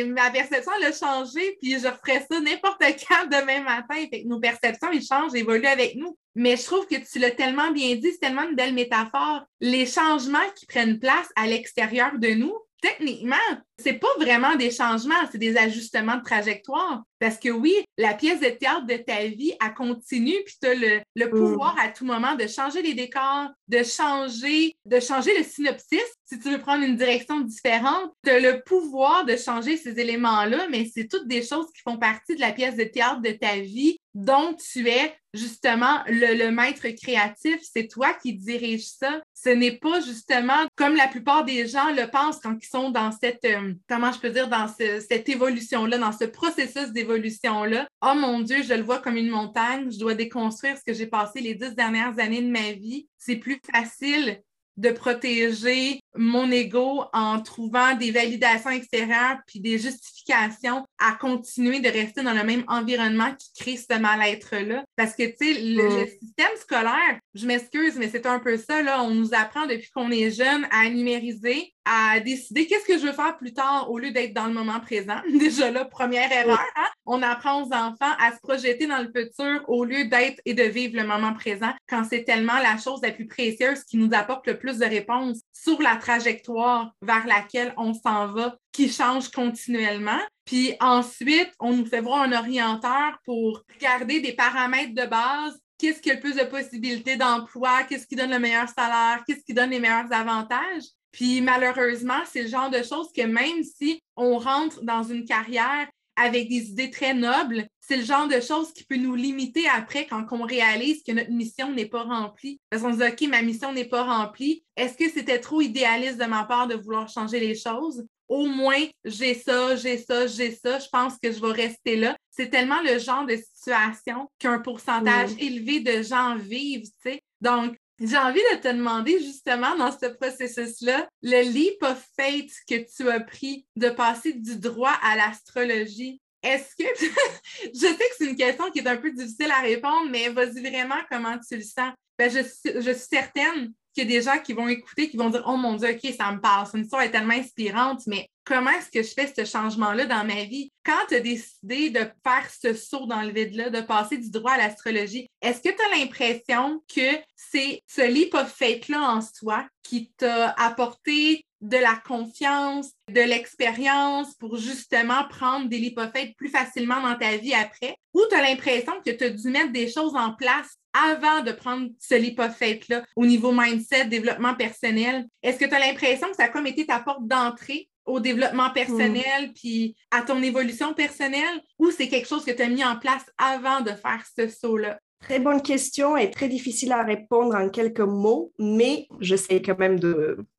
ma 0.06 0.30
perception, 0.32 0.72
elle 0.78 0.88
a 0.88 0.92
changé, 0.92 1.58
puis 1.62 1.80
je 1.80 1.88
referais 1.88 2.26
ça 2.30 2.40
n'importe 2.40 2.82
quand 3.08 3.26
demain 3.26 3.62
matin. 3.62 3.96
Fait 4.10 4.24
que 4.24 4.28
nos 4.28 4.40
perceptions, 4.40 4.92
ils 4.92 5.06
changent, 5.06 5.34
évoluent 5.34 5.66
avec 5.66 5.96
nous. 5.96 6.18
Mais 6.36 6.58
je 6.58 6.64
trouve 6.64 6.88
que 6.88 6.96
tu 6.96 7.20
l'as 7.20 7.32
tellement 7.32 7.72
bien 7.72 7.96
dit, 7.96 8.12
c'est 8.12 8.20
tellement 8.20 8.48
une 8.50 8.56
belle 8.56 8.74
métaphore. 8.74 9.44
Les 9.62 9.86
changements 9.86 10.50
qui 10.56 10.66
prennent 10.66 11.00
place 11.00 11.30
à 11.36 11.48
l'extérieur 11.48 12.18
de 12.18 12.30
nous, 12.30 12.56
techniquement, 12.84 13.36
c'est 13.80 13.94
pas 13.94 14.14
vraiment 14.20 14.56
des 14.56 14.70
changements, 14.70 15.16
c'est 15.32 15.38
des 15.38 15.56
ajustements 15.56 16.18
de 16.18 16.24
trajectoire. 16.24 17.04
Parce 17.18 17.38
que 17.38 17.48
oui, 17.48 17.74
la 17.98 18.14
pièce 18.14 18.42
de 18.42 18.50
théâtre 18.50 18.86
de 18.86 18.98
ta 18.98 19.24
vie, 19.24 19.54
elle 19.64 19.74
continue, 19.74 20.36
puis 20.46 20.56
tu 20.62 20.68
as 20.68 20.76
le, 20.76 21.00
le, 21.16 21.28
mm. 21.28 21.30
pouvoir 21.30 21.78
à 21.80 21.88
tout 21.88 22.04
moment 22.04 22.36
de 22.36 22.46
changer 22.46 22.82
les 22.82 22.94
décors, 22.94 23.48
de 23.70 23.84
changer, 23.84 24.76
de 24.86 25.00
changer 25.00 25.38
le 25.38 25.46
synopsis 25.46 26.04
si 26.26 26.40
tu 26.40 26.52
veux 26.52 26.60
prendre 26.60 26.84
une 26.84 26.98
direction 26.98 27.40
différente. 27.40 28.12
Tu 28.26 28.32
as 28.32 28.40
le 28.40 28.62
pouvoir 28.64 29.24
de 29.26 29.38
changer 29.38 29.78
ces 29.78 29.98
éléments-là, 29.98 30.68
mais 30.70 30.90
c'est 30.94 31.08
toutes 31.08 31.28
des 31.28 31.42
choses 31.42 31.68
qui 31.74 31.82
font 31.84 31.98
partie 31.98 32.36
de 32.36 32.42
la 32.42 32.52
pièce 32.52 32.76
de 32.76 32.84
théâtre 32.84 33.22
de 33.22 33.32
ta 33.32 33.60
vie 33.60 33.98
dont 34.14 34.56
tu 34.56 34.90
es 34.90 35.16
justement 35.34 36.00
le, 36.08 36.50
maître 36.52 36.88
créatif, 36.90 37.60
c'est 37.62 37.88
toi 37.88 38.14
qui 38.14 38.34
dirige 38.34 38.86
ça. 38.86 39.22
Ce 39.44 39.50
n'est 39.50 39.78
pas 39.78 40.00
justement 40.00 40.68
comme 40.76 40.96
la 40.96 41.08
plupart 41.08 41.44
des 41.44 41.68
gens 41.68 41.94
le 41.94 42.10
pensent 42.10 42.40
quand 42.40 42.56
ils 42.62 42.68
sont 42.68 42.92
dans 42.92 43.12
cette, 43.12 43.44
euh, 43.44 43.74
comment 43.90 44.12
je 44.12 44.20
peux 44.20 44.30
dire, 44.30 44.48
dans 44.48 44.68
cette 44.68 45.28
évolution-là, 45.28 45.98
dans 45.98 46.14
ce 46.14 46.24
processus 46.24 46.92
d'évolution-là. 46.94 47.88
Oh 48.02 48.14
mon 48.16 48.40
Dieu, 48.40 48.64
je 48.64 48.74
le 48.74 48.84
vois 48.84 49.00
comme 49.00 49.18
une 49.18 49.30
montagne, 49.30 49.92
je 49.92 50.00
dois 50.00 50.14
déconstruire 50.14 50.78
ce 50.78 50.84
que 50.86 50.94
j'ai 50.94 51.08
passé 51.08 51.42
les 51.42 51.56
dix 51.56 51.76
dernières 51.76 52.20
années 52.20 52.42
de 52.42 52.52
ma 52.52 52.72
vie. 52.72 53.10
C'est 53.18 53.36
plus 53.36 53.60
facile 53.70 54.42
de 54.78 54.92
protéger 54.92 56.00
mon 56.16 56.52
ego 56.52 57.04
en 57.14 57.42
trouvant 57.42 57.96
des 57.96 58.12
validations 58.12 58.70
extérieures 58.70 59.38
puis 59.48 59.60
des 59.60 59.78
justifications 59.78 60.86
à 61.00 61.14
continuer 61.14 61.80
de 61.80 61.90
rester 61.90 62.24
dans 62.24 62.34
le 62.34 62.44
même 62.44 62.64
environnement 62.68 63.34
qui 63.36 63.52
crée 63.54 63.78
ce 63.78 64.00
mal-être-là. 64.00 64.84
Parce 64.96 65.16
que, 65.16 65.24
tu 65.24 65.54
sais, 65.54 65.62
le, 65.62 66.02
le, 66.02 66.08
système 66.08 66.56
scolaire, 66.58 67.20
je 67.34 67.46
m'excuse, 67.46 67.96
mais 67.98 68.10
c'est 68.10 68.26
un 68.26 68.40
peu 68.40 68.58
ça, 68.58 68.82
là. 68.82 69.04
On 69.04 69.12
nous 69.12 69.34
apprend 69.34 69.66
depuis 69.66 69.90
qu'on 69.90 70.12
est 70.12 70.32
jeune 70.32 70.68
à 70.72 70.90
numériser, 70.90 71.74
à 71.86 72.20
décider 72.20 72.66
qu'est-ce 72.68 72.86
que 72.86 72.98
je 72.98 73.08
veux 73.08 73.14
faire 73.14 73.38
plus 73.38 73.54
tard 73.54 73.92
au 73.92 74.00
lieu 74.00 74.12
d'être 74.12 74.34
dans 74.34 74.46
le 74.46 74.54
moment 74.54 74.80
présent. 74.80 75.20
Déjà 75.40 75.72
là, 75.72 75.86
première 75.86 76.32
erreur, 76.32 76.60
hein? 76.76 76.88
on 77.06 77.22
apprend 77.22 77.64
aux 77.64 77.74
enfants 77.74 78.14
à 78.20 78.32
se 78.34 78.40
projeter 78.42 78.88
dans 78.88 79.02
le 79.02 79.12
futur 79.14 79.64
au 79.68 79.84
lieu 79.84 80.06
d'être 80.06 80.40
et 80.46 80.54
de 80.54 80.64
vivre 80.64 80.96
le 80.96 81.06
moment 81.06 81.34
présent 81.34 81.72
quand 81.90 82.04
c'est 82.10 82.24
tellement 82.24 82.60
la 82.60 82.78
chose 82.78 83.02
la 83.02 83.12
plus 83.12 83.28
précieuse 83.28 83.84
qui 83.84 83.98
nous 83.98 84.10
apporte 84.14 84.48
le 84.48 84.58
plus 84.58 84.80
de 84.80 84.86
réponses 84.86 85.42
sur 85.52 85.82
la 85.82 85.96
trajectoire 86.04 86.94
vers 87.02 87.26
laquelle 87.26 87.74
on 87.78 87.94
s'en 87.94 88.28
va 88.28 88.58
qui 88.72 88.90
change 88.90 89.30
continuellement. 89.30 90.20
Puis 90.46 90.76
ensuite, 90.80 91.52
on 91.60 91.74
nous 91.74 91.86
fait 91.86 92.02
voir 92.02 92.24
un 92.24 92.34
orienteur 92.34 93.18
pour 93.26 93.64
garder 93.80 94.20
des 94.20 94.34
paramètres 94.34 94.94
de 94.94 95.06
base 95.06 95.58
qu'est-ce 95.78 96.02
qui 96.02 96.12
a 96.12 96.14
le 96.14 96.20
plus 96.20 96.36
de 96.36 96.44
possibilités 96.44 97.18
d'emploi, 97.18 97.84
qu'est-ce 97.84 98.08
qui 98.08 98.16
donne 98.16 98.32
le 98.32 98.40
meilleur 98.40 98.70
salaire, 98.70 99.22
qu'est-ce 99.28 99.44
qui 99.44 99.54
donne 99.54 99.72
les 99.72 99.80
meilleurs 99.80 100.12
avantages? 100.12 100.84
Puis 101.12 101.42
malheureusement, 101.42 102.22
c'est 102.26 102.44
le 102.44 102.48
genre 102.48 102.70
de 102.70 102.82
choses 102.84 103.12
que 103.16 103.24
même 103.24 103.64
si 103.64 104.02
on 104.16 104.38
rentre 104.38 104.82
dans 104.84 105.04
une 105.04 105.26
carrière 105.26 105.88
avec 106.16 106.50
des 106.50 106.70
idées 106.70 106.90
très 106.90 107.14
nobles, 107.14 107.68
c'est 107.80 107.98
le 107.98 108.04
genre 108.04 108.28
de 108.28 108.40
choses 108.40 108.72
qui 108.72 108.84
peut 108.84 108.96
nous 108.96 109.16
limiter 109.16 109.68
après 109.68 110.08
quand 110.08 110.26
on 110.32 110.44
réalise 110.44 111.04
que 111.04 111.12
notre 111.12 111.32
mission 111.32 111.72
n'est 111.72 111.88
pas 111.88 112.04
remplie. 112.04 112.60
Parce 112.70 112.82
qu'on 112.82 112.94
se 112.94 112.98
dit, 112.98 113.26
OK, 113.26 113.30
ma 113.30 113.42
mission 113.42 113.74
n'est 113.74 113.86
pas 113.86 114.04
remplie. 114.04 114.64
Est-ce 114.76 114.98
que 114.98 115.10
c'était 115.10 115.40
trop 115.40 115.62
idéaliste 115.62 116.20
de 116.20 116.26
ma 116.26 116.46
part 116.46 116.68
de 116.68 116.76
vouloir 116.76 117.10
changer 117.10 117.40
les 117.40 117.56
choses? 117.56 118.06
Au 118.30 118.46
moins, 118.46 118.82
j'ai 119.04 119.34
ça, 119.34 119.76
j'ai 119.76 119.98
ça, 119.98 120.28
j'ai 120.28 120.52
ça. 120.52 120.80
Je 120.80 120.88
pense 120.90 121.18
que 121.22 121.32
je 121.32 121.42
vais 121.42 121.52
rester 121.52 121.98
là. 121.98 122.16
C'est 122.32 122.50
tellement 122.50 122.82
le 122.82 122.98
genre 123.00 123.26
de 123.26 123.36
situation 123.36 124.30
qu'un 124.40 124.60
pourcentage 124.60 125.32
élevé 125.40 125.82
de 125.82 126.02
gens 126.02 126.36
vivent, 126.38 126.86
tu 127.04 127.12
sais. 127.12 127.22
Donc, 127.42 127.76
j'ai 128.04 128.18
envie 128.18 128.42
de 128.52 128.58
te 128.58 128.68
demander 128.68 129.20
justement 129.20 129.76
dans 129.78 129.92
ce 129.92 130.08
processus-là, 130.08 131.08
le 131.22 131.42
leap 131.44 131.82
of 131.84 132.04
faith 132.18 132.54
que 132.68 132.86
tu 132.96 133.10
as 133.10 133.22
pris 133.22 133.66
de 133.76 133.90
passer 133.90 134.34
du 134.34 134.58
droit 134.58 134.94
à 135.02 135.16
l'astrologie. 135.16 136.22
Est-ce 136.42 136.76
que, 136.76 136.84
je 137.74 137.80
sais 137.80 137.96
que 137.96 138.16
c'est 138.18 138.30
une 138.30 138.36
question 138.36 138.70
qui 138.72 138.80
est 138.80 138.88
un 138.88 138.98
peu 138.98 139.12
difficile 139.12 139.52
à 139.52 139.62
répondre, 139.62 140.10
mais 140.10 140.30
vas-y 140.30 140.60
vraiment 140.60 141.00
comment 141.10 141.38
tu 141.40 141.56
le 141.56 141.64
sens? 141.64 141.94
Ben, 142.20 142.30
je, 142.30 142.40
je 142.40 142.92
suis 142.92 143.08
certaine 143.10 143.74
qu'il 143.94 144.04
y 144.04 144.16
a 144.16 144.20
des 144.20 144.22
gens 144.22 144.40
qui 144.40 144.54
vont 144.54 144.68
écouter, 144.68 145.10
qui 145.10 145.18
vont 145.18 145.30
dire 145.30 145.44
Oh 145.48 145.56
mon 145.56 145.76
Dieu, 145.76 145.90
OK, 145.90 146.14
ça 146.16 146.32
me 146.32 146.42
passe. 146.42 146.74
Une 146.74 146.82
histoire 146.82 147.04
est 147.04 147.12
tellement 147.12 147.34
inspirante, 147.34 148.02
mais 148.08 148.30
comment 148.46 148.72
est-ce 148.72 148.92
que 148.92 149.04
je 149.04 149.14
fais 149.14 149.32
ce 149.36 149.50
changement-là 149.50 150.06
dans 150.06 150.26
ma 150.26 150.44
vie? 150.44 150.72
Quand 150.86 151.06
tu 151.08 151.16
as 151.16 151.20
décidé 151.20 151.90
de 151.90 152.02
faire 152.24 152.50
ce 152.62 152.74
saut 152.74 153.06
dans 153.06 153.22
le 153.22 153.32
vide-là, 153.32 153.70
de 153.70 153.82
passer 153.82 154.18
du 154.18 154.30
droit 154.30 154.52
à 154.52 154.58
l'astrologie, 154.58 155.30
est-ce 155.42 155.62
que 155.62 155.70
tu 155.70 155.82
as 155.82 155.98
l'impression 155.98 156.84
que 156.94 157.18
c'est 157.36 157.82
ce 157.88 158.02
leap 158.02 158.34
of 158.34 158.52
faith-là 158.52 159.16
en 159.16 159.22
soi 159.22 159.66
qui 159.82 160.12
t'a 160.18 160.50
apporté 160.52 161.46
de 161.62 161.78
la 161.78 161.96
confiance, 162.06 162.92
de 163.10 163.22
l'expérience 163.22 164.36
pour 164.36 164.58
justement 164.58 165.24
prendre 165.30 165.70
des 165.70 165.78
leap 165.78 165.98
of 165.98 166.12
faith 166.12 166.36
plus 166.36 166.50
facilement 166.50 167.02
dans 167.02 167.16
ta 167.18 167.38
vie 167.38 167.54
après? 167.54 167.96
Ou 168.14 168.22
tu 168.30 168.36
as 168.36 168.42
l'impression 168.42 168.94
que 169.06 169.12
tu 169.12 169.24
as 169.24 169.30
dû 169.30 169.50
mettre 169.50 169.72
des 169.72 169.90
choses 169.90 170.16
en 170.16 170.34
place 170.34 170.76
avant 170.94 171.42
de 171.42 171.54
prendre 171.54 171.90
ce 172.00 172.16
leap 172.16 172.40
of 172.40 172.56
faith-là 172.56 173.04
au 173.16 173.26
niveau 173.26 173.54
mindset, 173.54 174.06
développement 174.06 174.56
personnel? 174.56 175.26
Est-ce 175.42 175.58
que 175.58 175.66
tu 175.66 175.74
as 175.74 175.80
l'impression 175.80 176.30
que 176.30 176.36
ça 176.36 176.44
a 176.44 176.50
comme 176.50 176.68
été 176.68 176.86
ta 176.86 177.00
porte 177.00 177.26
d'entrée 177.26 177.88
au 178.06 178.20
développement 178.20 178.70
personnel 178.72 179.50
mm. 179.50 179.54
puis 179.54 179.96
à 180.12 180.22
ton 180.22 180.42
évolution 180.42 180.94
personnelle 180.94 181.62
ou 181.80 181.92
c'est 181.92 182.08
quelque 182.08 182.28
chose 182.28 182.46
que 182.46 182.52
tu 182.52 182.62
as 182.62 182.70
mis 182.70 182.84
en 182.84 182.98
place 182.98 183.26
avant 183.38 183.82
de 183.82 183.92
faire 183.92 184.24
ce 184.38 184.48
saut-là? 184.48 185.00
Très 185.22 185.40
bonne 185.40 185.62
question 185.62 186.18
et 186.18 186.30
très 186.30 186.50
difficile 186.50 186.92
à 186.92 187.02
répondre 187.02 187.56
en 187.56 187.70
quelques 187.70 188.02
mots, 188.02 188.52
mais 188.60 189.08
j'essaie 189.22 189.62
quand 189.62 189.80
même 189.80 189.98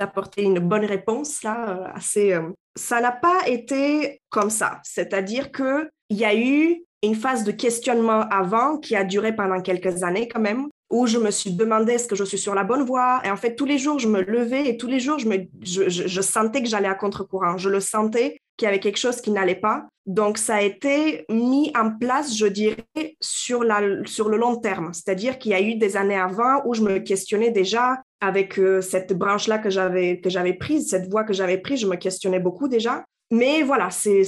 d'apporter 0.00 0.42
une 0.42 0.58
bonne 0.58 0.86
réponse 0.86 1.42
là, 1.42 1.68
euh, 1.68 1.86
assez. 1.94 2.32
Euh, 2.32 2.50
ça 2.74 3.00
n'a 3.00 3.12
pas 3.12 3.46
été 3.46 4.22
comme 4.30 4.48
ça, 4.48 4.80
c'est-à-dire 4.82 5.52
que 5.52 5.90
il 6.08 6.16
y 6.16 6.24
a 6.24 6.34
eu 6.34 6.82
une 7.02 7.14
phase 7.14 7.44
de 7.44 7.52
questionnement 7.52 8.22
avant 8.30 8.78
qui 8.78 8.96
a 8.96 9.04
duré 9.04 9.34
pendant 9.34 9.60
quelques 9.60 10.02
années 10.02 10.28
quand 10.28 10.40
même, 10.40 10.68
où 10.94 11.08
je 11.08 11.18
me 11.18 11.32
suis 11.32 11.50
demandé 11.50 11.94
est-ce 11.94 12.06
que 12.06 12.14
je 12.14 12.22
suis 12.22 12.38
sur 12.38 12.54
la 12.54 12.62
bonne 12.62 12.84
voie. 12.84 13.20
Et 13.24 13.30
en 13.30 13.36
fait, 13.36 13.56
tous 13.56 13.64
les 13.64 13.78
jours, 13.78 13.98
je 13.98 14.06
me 14.06 14.20
levais 14.20 14.68
et 14.68 14.76
tous 14.76 14.86
les 14.86 15.00
jours, 15.00 15.18
je, 15.18 15.88
je, 15.88 16.20
sentais 16.20 16.62
que 16.62 16.68
j'allais 16.68 16.86
à 16.86 16.94
contre-courant. 16.94 17.58
Je 17.58 17.68
le 17.68 17.80
sentais 17.80 18.38
qu'il 18.56 18.66
y 18.66 18.68
avait 18.68 18.78
quelque 18.78 18.98
chose 18.98 19.20
qui 19.20 19.32
n'allait 19.32 19.56
pas. 19.56 19.88
Donc, 20.06 20.38
ça 20.38 20.54
a 20.54 20.62
été 20.62 21.24
mis 21.28 21.72
en 21.76 21.90
place, 21.90 22.36
je 22.36 22.46
dirais, 22.46 23.16
sur, 23.20 23.64
la, 23.64 23.80
sur 24.04 24.28
le 24.28 24.36
long 24.36 24.54
terme. 24.54 24.92
C'est-à-dire 24.92 25.40
qu'il 25.40 25.50
y 25.50 25.54
a 25.54 25.60
eu 25.60 25.74
des 25.74 25.96
années 25.96 26.14
avant 26.14 26.62
où 26.64 26.74
je 26.74 26.82
me 26.82 27.00
questionnais 27.00 27.50
déjà 27.50 28.00
avec 28.20 28.56
euh, 28.60 28.80
cette 28.80 29.14
branche-là 29.14 29.58
que 29.58 29.70
j'avais, 29.70 30.20
que 30.20 30.30
j'avais 30.30 30.54
prise, 30.54 30.90
cette 30.90 31.10
voie 31.10 31.24
que 31.24 31.32
j'avais 31.32 31.58
prise, 31.58 31.80
je 31.80 31.88
me 31.88 31.96
questionnais 31.96 32.38
beaucoup 32.38 32.68
déjà. 32.68 33.04
Mais 33.32 33.62
voilà, 33.62 33.90
c'est 33.90 34.22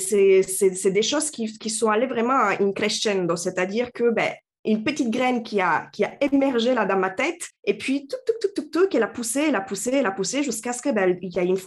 des 0.90 1.02
choses 1.02 1.30
qui, 1.30 1.56
qui, 1.58 1.70
sont 1.70 1.90
allées 1.90 2.08
vraiment 2.08 2.48
in 2.60 2.72
crescendo, 2.72 3.36
c'est-à-dire 3.36 3.92
que 3.92 4.10
ben, 4.10 4.32
une 4.66 4.84
petite 4.84 5.10
graine 5.10 5.42
qui 5.42 5.60
a, 5.60 5.88
qui 5.92 6.04
a 6.04 6.12
émergé 6.20 6.74
là 6.74 6.84
dans 6.84 6.98
ma 6.98 7.10
tête, 7.10 7.48
et 7.64 7.76
puis 7.76 8.06
tout, 8.06 8.16
tout, 8.26 8.34
tout, 8.40 8.62
tout, 8.62 8.68
tout, 8.70 8.88
qu'elle 8.88 9.02
a 9.02 9.08
poussé, 9.08 9.46
elle 9.48 9.56
a 9.56 9.60
poussé, 9.60 9.90
elle 9.92 10.06
a 10.06 10.10
poussé, 10.10 10.42
jusqu'à 10.42 10.72
ce 10.72 10.82
qu'il 10.82 10.92
ben, 10.92 11.18
y 11.20 11.38
a 11.38 11.42
une 11.42 11.58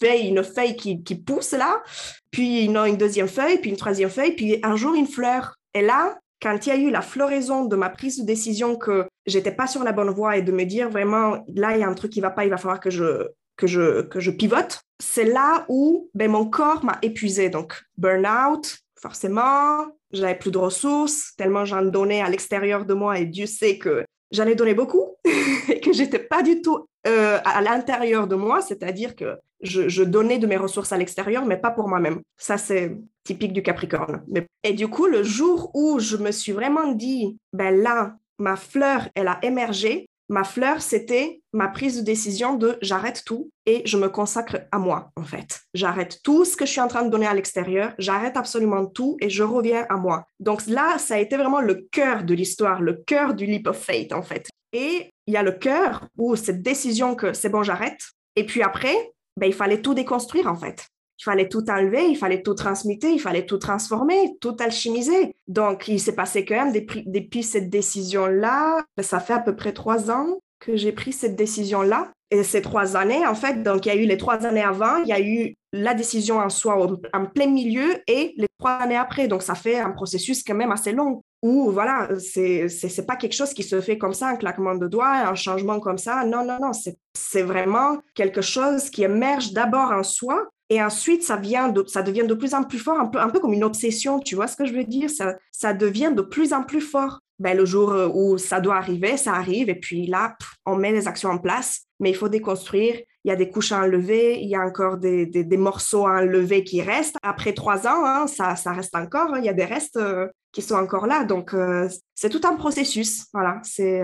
feuille, 0.00 0.28
une 0.28 0.44
feuille 0.44 0.76
qui, 0.76 1.02
qui 1.02 1.14
pousse 1.14 1.52
là, 1.52 1.82
puis 2.30 2.64
une, 2.64 2.76
une 2.76 2.96
deuxième 2.96 3.28
feuille, 3.28 3.58
puis 3.58 3.70
une 3.70 3.76
troisième 3.76 4.10
feuille, 4.10 4.32
puis 4.32 4.58
un 4.62 4.76
jour 4.76 4.94
une 4.94 5.06
fleur. 5.06 5.56
Et 5.74 5.82
là, 5.82 6.18
quand 6.40 6.66
il 6.66 6.68
y 6.68 6.72
a 6.72 6.76
eu 6.76 6.90
la 6.90 7.00
floraison 7.00 7.64
de 7.64 7.76
ma 7.76 7.88
prise 7.88 8.20
de 8.20 8.26
décision 8.26 8.76
que 8.76 9.06
j'étais 9.26 9.52
pas 9.52 9.66
sur 9.66 9.82
la 9.82 9.92
bonne 9.92 10.10
voie 10.10 10.36
et 10.36 10.42
de 10.42 10.52
me 10.52 10.64
dire 10.64 10.90
vraiment, 10.90 11.44
là, 11.54 11.74
il 11.74 11.80
y 11.80 11.82
a 11.82 11.88
un 11.88 11.94
truc 11.94 12.12
qui 12.12 12.20
va 12.20 12.30
pas, 12.30 12.44
il 12.44 12.50
va 12.50 12.58
falloir 12.58 12.80
que 12.80 12.90
je, 12.90 13.28
que 13.56 13.66
je, 13.66 14.02
que 14.02 14.20
je 14.20 14.30
pivote, 14.30 14.82
c'est 15.00 15.24
là 15.24 15.64
où 15.68 16.10
ben, 16.14 16.30
mon 16.30 16.46
corps 16.46 16.84
m'a 16.84 16.98
épuisé. 17.02 17.48
Donc, 17.48 17.82
burn-out, 17.96 18.78
forcément, 19.00 19.86
j'avais 20.14 20.36
plus 20.36 20.50
de 20.50 20.58
ressources, 20.58 21.34
tellement 21.36 21.64
j'en 21.64 21.82
donnais 21.82 22.22
à 22.22 22.28
l'extérieur 22.28 22.84
de 22.84 22.94
moi 22.94 23.18
et 23.18 23.26
Dieu 23.26 23.46
sait 23.46 23.78
que 23.78 24.04
j'en 24.30 24.46
ai 24.46 24.54
donné 24.54 24.74
beaucoup 24.74 25.16
et 25.68 25.80
que 25.80 25.92
j'étais 25.92 26.18
pas 26.18 26.42
du 26.42 26.62
tout 26.62 26.86
euh, 27.06 27.38
à 27.44 27.60
l'intérieur 27.60 28.26
de 28.26 28.34
moi, 28.34 28.60
c'est-à-dire 28.60 29.14
que 29.14 29.36
je, 29.60 30.02
donnais 30.02 30.38
de 30.38 30.46
mes 30.46 30.56
ressources 30.56 30.92
à 30.92 30.98
l'extérieur, 30.98 31.44
mais 31.46 31.56
pas 31.56 31.70
pour 31.70 31.88
moi-même. 31.88 32.20
Ça, 32.36 32.58
c'est 32.58 32.96
typique 33.24 33.52
du 33.52 33.62
Capricorne. 33.62 34.22
Et 34.62 34.72
du 34.74 34.88
coup, 34.88 35.06
le 35.06 35.22
jour 35.22 35.70
où 35.74 35.98
je 35.98 36.16
me 36.16 36.30
suis 36.30 36.52
vraiment 36.52 36.92
dit, 36.92 37.38
ben 37.52 37.74
là, 37.74 38.16
ma 38.38 38.56
fleur, 38.56 39.08
elle 39.14 39.28
a 39.28 39.38
émergé, 39.42 40.06
ma 40.28 40.44
fleur, 40.44 40.80
c'était 40.82 41.40
ma 41.52 41.68
prise 41.68 41.98
de 41.98 42.02
décision 42.02 42.54
de 42.54 42.78
j'arrête 42.82 43.22
tout 43.24 43.50
et 43.66 43.82
je 43.84 43.96
me 43.96 44.08
consacre 44.08 44.66
à 44.72 44.78
moi, 44.78 45.10
en 45.16 45.22
fait. 45.22 45.60
J'arrête 45.74 46.20
tout 46.22 46.44
ce 46.44 46.56
que 46.56 46.66
je 46.66 46.70
suis 46.70 46.80
en 46.80 46.88
train 46.88 47.04
de 47.04 47.10
donner 47.10 47.26
à 47.26 47.34
l'extérieur, 47.34 47.92
j'arrête 47.98 48.36
absolument 48.36 48.86
tout 48.86 49.16
et 49.20 49.30
je 49.30 49.42
reviens 49.42 49.86
à 49.88 49.96
moi. 49.96 50.26
Donc 50.40 50.66
là, 50.66 50.98
ça 50.98 51.14
a 51.14 51.18
été 51.18 51.36
vraiment 51.36 51.60
le 51.60 51.86
cœur 51.90 52.24
de 52.24 52.34
l'histoire, 52.34 52.80
le 52.80 52.94
cœur 52.94 53.34
du 53.34 53.46
leap 53.46 53.66
of 53.66 53.78
faith, 53.78 54.12
en 54.12 54.22
fait. 54.22 54.48
Et 54.72 55.10
il 55.26 55.34
y 55.34 55.36
a 55.36 55.42
le 55.42 55.52
cœur 55.52 56.08
où 56.16 56.36
cette 56.36 56.62
décision 56.62 57.14
que 57.14 57.32
c'est 57.32 57.48
bon, 57.48 57.62
j'arrête. 57.62 58.00
Et 58.36 58.44
puis 58.44 58.62
après, 58.62 59.12
ben, 59.36 59.46
il 59.46 59.54
fallait 59.54 59.82
tout 59.82 59.94
déconstruire, 59.94 60.48
en 60.48 60.56
fait. 60.56 60.86
Il 61.18 61.24
fallait 61.24 61.48
tout 61.48 61.64
enlever, 61.70 62.06
il 62.08 62.16
fallait 62.16 62.42
tout 62.42 62.54
transmuter, 62.54 63.12
il 63.12 63.20
fallait 63.20 63.46
tout 63.46 63.58
transformer, 63.58 64.36
tout 64.40 64.56
alchimiser. 64.58 65.34
Donc, 65.46 65.88
il 65.88 66.00
s'est 66.00 66.14
passé 66.14 66.44
quand 66.44 66.56
même 66.56 66.72
depuis 67.06 67.42
cette 67.42 67.70
décision-là, 67.70 68.84
ça 69.00 69.20
fait 69.20 69.34
à 69.34 69.38
peu 69.38 69.54
près 69.54 69.72
trois 69.72 70.10
ans 70.10 70.38
que 70.60 70.76
j'ai 70.76 70.92
pris 70.92 71.12
cette 71.12 71.36
décision-là. 71.36 72.10
Et 72.30 72.42
ces 72.42 72.62
trois 72.62 72.96
années, 72.96 73.24
en 73.26 73.34
fait, 73.34 73.62
donc 73.62 73.86
il 73.86 73.90
y 73.90 73.92
a 73.92 73.94
eu 73.94 74.06
les 74.06 74.16
trois 74.16 74.44
années 74.44 74.62
avant, 74.62 74.96
il 74.96 75.06
y 75.06 75.12
a 75.12 75.20
eu 75.20 75.54
la 75.72 75.94
décision 75.94 76.38
en 76.38 76.48
soi 76.48 76.76
en 77.12 77.26
plein 77.26 77.46
milieu 77.46 77.96
et 78.08 78.34
les 78.36 78.48
trois 78.58 78.72
années 78.72 78.96
après. 78.96 79.28
Donc, 79.28 79.42
ça 79.42 79.54
fait 79.54 79.78
un 79.78 79.90
processus 79.90 80.42
quand 80.42 80.54
même 80.54 80.72
assez 80.72 80.92
long 80.92 81.22
où, 81.42 81.70
voilà, 81.70 82.08
c'est 82.18 82.68
c'est 82.68 83.06
pas 83.06 83.16
quelque 83.16 83.34
chose 83.34 83.52
qui 83.52 83.62
se 83.62 83.80
fait 83.82 83.98
comme 83.98 84.14
ça, 84.14 84.28
un 84.28 84.36
claquement 84.36 84.74
de 84.74 84.88
doigts, 84.88 85.28
un 85.28 85.34
changement 85.34 85.78
comme 85.78 85.98
ça. 85.98 86.24
Non, 86.24 86.44
non, 86.44 86.58
non, 86.60 86.70
c'est 86.72 87.42
vraiment 87.42 87.98
quelque 88.14 88.40
chose 88.40 88.88
qui 88.88 89.04
émerge 89.04 89.52
d'abord 89.52 89.92
en 89.92 90.02
soi 90.02 90.48
et 90.70 90.82
ensuite, 90.82 91.22
ça, 91.22 91.36
vient 91.36 91.68
de, 91.68 91.84
ça 91.86 92.02
devient 92.02 92.26
de 92.26 92.34
plus 92.34 92.54
en 92.54 92.64
plus 92.64 92.78
fort, 92.78 92.98
un 92.98 93.28
peu, 93.28 93.38
comme 93.40 93.52
une 93.52 93.64
obsession, 93.64 94.18
tu 94.18 94.34
vois 94.34 94.46
ce 94.46 94.56
que 94.56 94.64
je 94.64 94.72
veux 94.72 94.84
dire? 94.84 95.10
Ça, 95.10 95.74
devient 95.74 96.12
de 96.14 96.22
plus 96.22 96.52
en 96.52 96.62
plus 96.62 96.80
fort. 96.80 97.20
Ben, 97.40 97.56
le 97.56 97.64
jour 97.64 97.90
euh, 97.90 98.08
où 98.14 98.38
ça 98.38 98.60
doit 98.60 98.76
arriver, 98.76 99.16
ça 99.16 99.34
arrive, 99.34 99.68
et 99.68 99.74
puis 99.74 100.06
là, 100.06 100.36
on 100.66 100.76
met 100.76 100.92
les 100.92 101.08
actions 101.08 101.30
en 101.30 101.38
place, 101.38 101.82
mais 101.98 102.10
il 102.10 102.16
faut 102.16 102.28
déconstruire. 102.28 102.94
Il 103.24 103.28
y 103.28 103.32
a 103.32 103.36
des 103.36 103.50
couches 103.50 103.72
à 103.72 103.80
enlever, 103.80 104.38
il 104.40 104.48
y 104.48 104.54
a 104.54 104.60
encore 104.60 104.98
des, 104.98 105.56
morceaux 105.56 106.06
à 106.06 106.20
enlever 106.20 106.62
qui 106.62 106.80
restent. 106.80 107.16
Après 107.22 107.52
trois 107.52 107.86
ans, 107.88 108.04
hein, 108.04 108.26
ça, 108.28 108.54
reste 108.72 108.94
encore, 108.94 109.34
hein. 109.34 109.38
il 109.40 109.44
y 109.44 109.48
a 109.48 109.52
des 109.52 109.64
restes, 109.64 109.96
euh, 109.96 110.28
qui 110.52 110.62
sont 110.62 110.76
encore 110.76 111.06
là. 111.06 111.24
Donc, 111.24 111.52
euh, 111.54 111.88
c'est 112.14 112.30
tout 112.30 112.40
un 112.44 112.54
processus. 112.54 113.26
Voilà. 113.34 113.60
C'est, 113.64 114.02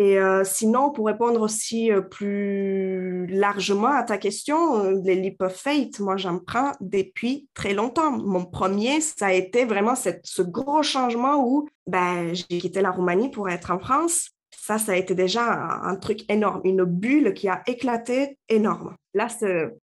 et 0.00 0.18
euh, 0.18 0.44
sinon, 0.44 0.90
pour 0.90 1.08
répondre 1.08 1.42
aussi 1.42 1.90
plus 2.10 3.26
largement 3.26 3.88
à 3.88 4.02
ta 4.02 4.16
question, 4.16 4.82
les 5.04 5.14
leap 5.14 5.42
of 5.42 5.54
faith, 5.54 6.00
moi, 6.00 6.16
j'en 6.16 6.38
prends 6.38 6.72
depuis 6.80 7.48
très 7.52 7.74
longtemps. 7.74 8.10
Mon 8.10 8.46
premier, 8.46 9.02
ça 9.02 9.26
a 9.26 9.32
été 9.34 9.66
vraiment 9.66 9.94
ce 9.94 10.40
gros 10.40 10.82
changement 10.82 11.46
où 11.46 11.68
ben, 11.86 12.32
j'ai 12.32 12.58
quitté 12.58 12.80
la 12.80 12.92
Roumanie 12.92 13.30
pour 13.30 13.50
être 13.50 13.72
en 13.72 13.78
France. 13.78 14.30
Ça, 14.56 14.78
ça 14.78 14.92
a 14.92 14.96
été 14.96 15.14
déjà 15.14 15.44
un, 15.82 15.96
truc 15.96 16.20
énorme, 16.30 16.62
une 16.64 16.84
bulle 16.84 17.34
qui 17.34 17.48
a 17.48 17.62
éclaté 17.66 18.38
énorme. 18.48 18.94
Là, 19.12 19.28